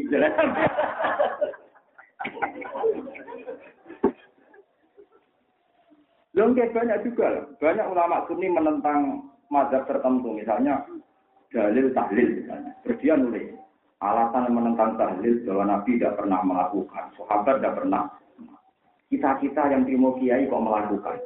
Yang 6.33 6.49
kayak 6.55 6.73
banyak 6.73 6.99
juga, 7.03 7.27
banyak 7.59 7.85
ulama 7.89 8.23
sunni 8.25 8.47
menentang 8.47 9.27
mazhab 9.51 9.83
tertentu, 9.89 10.33
misalnya 10.33 10.85
dalil 11.51 11.91
tahlil 11.91 12.29
misalnya. 12.41 12.71
Terus 12.85 12.99
dia 13.01 13.13
nulis, 13.17 13.49
Alasan 13.99 14.55
menentang 14.55 14.95
tahlil 14.95 15.43
bahwa 15.43 15.75
Nabi 15.75 15.99
tidak 15.99 16.15
pernah 16.15 16.39
melakukan, 16.39 17.11
sahabat 17.19 17.59
tidak 17.59 17.83
pernah. 17.83 18.03
Kita-kita 19.11 19.63
yang 19.75 19.83
terima 19.83 20.15
kiai 20.15 20.47
kok 20.47 20.63
melakukan. 20.63 21.17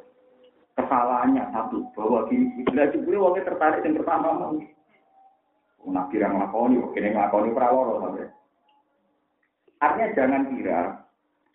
Kesalahannya 0.84 1.47
satu, 1.55 1.88
bahwa 1.95 2.27
gini, 2.27 2.51
bila 2.68 2.91
jubli 2.91 3.15
wongnya 3.15 3.47
tertarik 3.47 3.88
yang 3.88 3.95
pertama 4.03 4.35
mau. 4.35 4.60
Nabi 5.84 6.15
yang 6.15 6.39
ngelakoni, 6.39 6.80
kini 6.95 7.11
ngelakoni 7.11 7.55
praworo 7.55 8.03
sampai. 8.03 8.27
Artinya 9.84 10.07
jangan 10.15 10.43
kira 10.55 10.80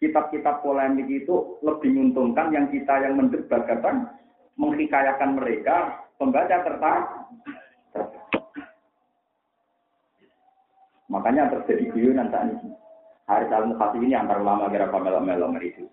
kitab-kitab 0.01 0.61
polemik 0.61 1.09
itu 1.09 1.61
lebih 1.65 1.91
menguntungkan 1.97 2.53
yang 2.53 2.69
kita 2.69 2.93
yang 3.01 3.17
mendebat 3.17 3.65
katakan 3.65 4.13
menghikayakan 4.61 5.39
mereka 5.39 6.05
pembaca 6.21 6.57
tertarik. 6.61 7.09
Makanya 11.09 11.49
terjadi 11.49 11.89
guyonan 11.89 12.29
saat 12.29 12.53
ini. 12.53 12.69
Hari 13.29 13.49
al 13.49 13.69
mukhasi 13.73 13.97
ini 14.01 14.13
antar 14.17 14.41
ulama 14.41 14.69
kira 14.69 14.93
pamela 14.93 15.21
melo 15.21 15.53
itu. 15.61 15.89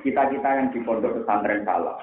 Kita 0.00 0.28
kita 0.32 0.48
yang 0.56 0.68
di 0.72 0.80
pondok 0.84 1.20
pesantren 1.20 1.64
salah. 1.64 2.00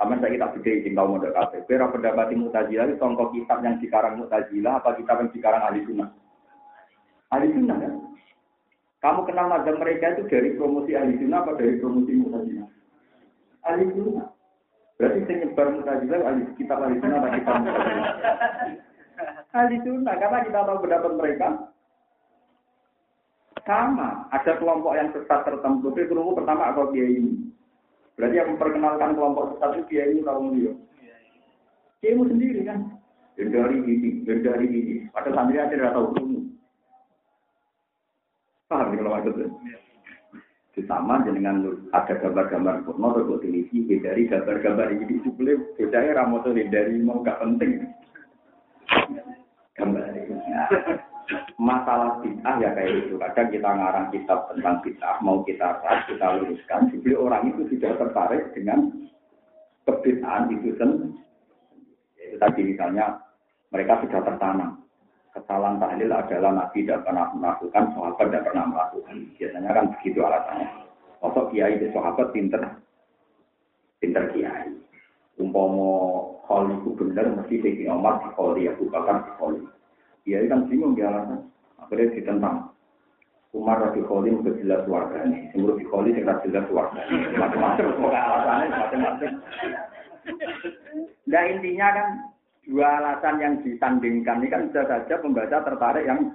Sama 0.00 0.16
saya 0.16 0.32
kita 0.32 0.48
beda 0.56 0.70
izin 0.80 0.96
kau 0.96 1.12
modal 1.12 1.36
kafe. 1.36 1.60
Kira 1.68 1.92
pendapat 1.92 2.32
mutajilah 2.32 2.88
itu 2.88 2.96
tongkol 2.96 3.36
kitab 3.36 3.60
yang 3.60 3.76
dikarang 3.84 4.16
mutajilah 4.16 4.80
apa 4.80 4.96
kitab 4.96 5.20
yang 5.20 5.28
dikarang 5.28 5.60
ahli 5.60 5.84
sunnah? 5.84 6.08
Ahli 7.28 7.52
sunnah 7.52 7.76
kan? 7.76 7.92
Kamu 9.04 9.20
kenal 9.28 9.52
mazhab 9.52 9.76
mereka 9.76 10.16
itu 10.16 10.24
dari 10.32 10.56
promosi 10.56 10.96
ahli 10.96 11.20
sunnah 11.20 11.44
apa 11.44 11.52
dari 11.60 11.76
promosi 11.76 12.16
mutajilah? 12.16 12.68
Ahli 13.68 13.84
sunnah. 13.92 14.28
Berarti 14.96 15.20
saya 15.28 15.36
nyebar 15.44 15.68
mutajilah 15.68 16.18
ahli 16.24 16.42
kitab 16.56 16.78
ahli 16.80 16.96
sunnah 16.96 17.16
atau 17.20 17.30
kitab 17.36 17.54
ahli 19.52 19.76
sunnah 19.84 20.14
karena 20.16 20.38
kita 20.48 20.58
tahu 20.64 20.78
pendapat 20.80 21.12
mereka 21.20 21.48
sama 23.68 24.24
ada 24.32 24.52
kelompok 24.56 24.96
yang 24.96 25.12
sesat 25.12 25.44
tertentu 25.44 25.92
tapi 25.92 26.08
kelompok 26.08 26.40
pertama 26.40 26.72
atau 26.72 26.88
dia 26.88 27.04
ini 27.04 27.52
berarti 28.20 28.36
yang 28.36 28.52
memperkenalkan 28.52 29.16
kelompok 29.16 29.56
sesat 29.56 29.80
itu 29.80 29.84
dia 29.88 30.04
ini 30.12 30.20
kaum 30.20 30.52
dia 30.52 30.76
dia 32.04 32.12
sendiri 32.16 32.60
kan? 32.68 33.00
Dari 33.40 33.76
ini 33.80 34.20
dari 34.28 34.66
ini 34.68 34.94
pada 35.08 35.32
santri 35.32 35.56
aja 35.56 35.72
tidak 35.72 35.96
tahu 35.96 36.12
ilmu 36.20 36.40
paham 38.68 38.94
kalau 38.94 39.16
maksudnya? 39.16 39.48
Sama 40.88 41.20
dengan 41.28 41.60
ada 41.92 42.14
gambar-gambar 42.16 42.88
porno 42.88 43.12
atau 43.12 43.36
televisi 43.36 44.00
dari 44.00 44.24
gambar-gambar 44.24 44.88
ini 44.96 45.20
itu 45.20 45.28
boleh 45.36 45.76
bedanya 45.76 46.24
ramoto 46.24 46.56
dari 46.56 46.96
mau 47.04 47.20
gak 47.20 47.36
penting. 47.36 47.84
Kembali. 49.76 50.20
Masalah 51.60 52.24
bid'ah 52.24 52.56
ya 52.56 52.72
kayak 52.72 53.04
itu. 53.04 53.20
Kadang 53.20 53.52
kita 53.52 53.68
ngarang 53.68 54.08
kitab 54.08 54.48
tentang 54.48 54.80
bid'ah, 54.80 55.20
mau 55.20 55.44
kita 55.44 55.84
ras, 55.84 56.08
kita 56.08 56.40
luruskan. 56.40 56.88
Jadi 56.88 57.12
orang 57.12 57.52
itu 57.52 57.68
sudah 57.68 58.00
tertarik 58.00 58.56
dengan 58.56 58.88
kebid'ahan 59.84 60.48
itu 60.56 60.72
sendiri. 60.80 61.12
Itu 62.16 62.36
tadi 62.40 62.60
misalnya 62.64 63.20
mereka 63.68 64.00
sudah 64.00 64.24
tertanam. 64.24 64.80
Kesalahan 65.36 65.78
tahlil 65.78 66.10
adalah 66.10 66.50
Nabi 66.64 66.82
tidak 66.82 67.06
pernah 67.06 67.30
melakukan, 67.36 67.92
sahabat 67.92 68.24
tidak 68.32 68.44
pernah 68.50 68.64
melakukan. 68.66 69.16
Biasanya 69.36 69.70
kan 69.70 69.86
begitu 69.94 70.18
alasannya. 70.24 70.68
Masuk 71.20 71.44
kiai 71.52 71.76
di 71.76 71.86
sahabat 71.92 72.28
pinter, 72.32 72.62
pinter 74.00 74.32
kiai. 74.32 74.72
Umpomo 75.36 75.90
Kholi 76.48 76.74
itu 76.82 76.90
benar 76.98 77.30
mesti 77.36 77.62
Sayyidina 77.62 77.94
Umar 77.94 78.24
di 78.24 78.28
Kholi, 78.34 78.66
Abu 78.66 78.88
Bakar 78.88 79.28
di 79.28 79.32
Kholi. 79.38 79.62
Dia 80.26 80.44
kan 80.48 80.66
bingung 80.66 80.98
dia 80.98 81.12
alasan. 81.12 81.49
Akhirnya 81.84 82.14
ditentang. 82.16 82.56
Umar 83.50 83.82
di 83.90 84.02
Kholi 84.06 84.30
udah 84.30 84.54
jelas 84.62 84.86
warganya. 84.86 85.50
Semua 85.50 85.74
di 85.74 85.82
Kholi 85.82 86.14
tidak 86.14 86.38
jelas 86.46 86.66
warganya. 86.70 87.34
Macam-macam, 87.34 87.86
semoga 87.98 88.20
alasannya 88.22 88.66
macam-macam. 88.70 89.30
Nah 91.26 91.42
intinya 91.50 91.88
kan 91.90 92.08
dua 92.70 92.88
alasan 93.02 93.34
yang 93.42 93.54
disandingkan 93.66 94.46
ini 94.46 94.48
kan 94.54 94.70
bisa 94.70 94.86
saja 94.86 95.18
pembaca 95.18 95.66
tertarik 95.66 96.06
yang 96.06 96.30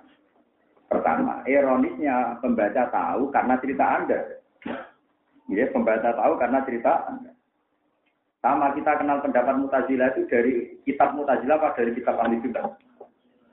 pertama. 0.91 1.39
Ironisnya 1.47 2.35
pembaca 2.43 2.83
tahu 2.91 3.31
karena 3.31 3.55
cerita 3.63 3.85
Anda. 3.95 4.19
Ya, 5.45 5.65
pembaca 5.71 6.09
tahu 6.11 6.33
karena 6.35 6.59
cerita 6.67 6.91
Anda. 7.07 7.31
Sama 8.43 8.75
kita 8.77 9.01
kenal 9.01 9.23
pendapat 9.25 9.55
Mutazilah 9.57 10.13
itu 10.13 10.27
dari 10.29 10.53
kitab 10.85 11.15
Mutazilah 11.15 11.57
apa 11.57 11.79
dari 11.79 11.95
kitab 11.97 12.19
Ahli? 12.21 12.37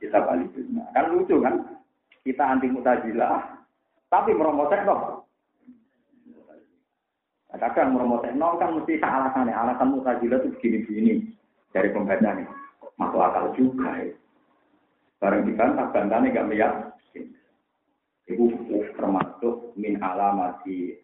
Kitab 0.03 0.25
Ahli. 0.29 0.51
Kan 0.93 1.05
lucu 1.15 1.39
kan? 1.41 1.82
Kita 2.23 2.45
anti 2.47 2.71
Mutazilah, 2.71 3.67
tapi 4.07 4.31
meromotek 4.31 4.87
dong. 4.87 5.27
Nah, 7.53 7.59
kadang 7.59 7.99
meromotek 7.99 8.33
nol 8.39 8.57
kan 8.57 8.79
mesti 8.79 9.03
alasannya. 9.03 9.53
Alasan 9.53 9.93
Mutazilah 9.93 10.39
itu 10.41 10.55
begini-begini 10.57 11.13
dari 11.75 11.91
pembaca 11.91 12.31
nih. 12.33 12.49
Masuk 12.97 13.21
akal 13.21 13.51
juga 13.59 13.99
ya. 13.99 14.15
Barang 15.19 15.47
dibantah, 15.47 15.87
bantahnya 15.95 16.35
gak 16.35 16.49
meyakin. 16.51 17.27
Ibu 18.27 18.45
termasuk 18.99 19.75
min 19.79 19.99
alamati 20.03 20.99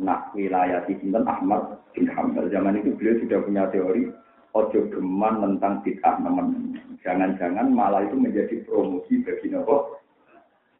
nak 0.00 0.32
wilayah 0.32 0.80
di 0.88 0.96
Sinten 0.96 1.28
Ahmad 1.28 1.76
bin 1.92 2.08
Hambal. 2.08 2.48
Zaman 2.48 2.80
itu 2.80 2.96
beliau 2.96 3.20
sudah 3.20 3.38
punya 3.44 3.64
teori 3.68 4.08
ojo 4.56 4.80
geman 4.88 5.44
tentang 5.44 5.84
bid'ah 5.84 6.16
teman. 6.20 6.76
Jangan-jangan 7.04 7.68
malah 7.68 8.04
itu 8.04 8.16
menjadi 8.16 8.64
promosi 8.64 9.20
bagi 9.24 9.52
nopo. 9.52 9.99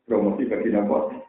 Promosi 0.04 0.44
bagi 0.44 0.70
nopo. 0.70 1.28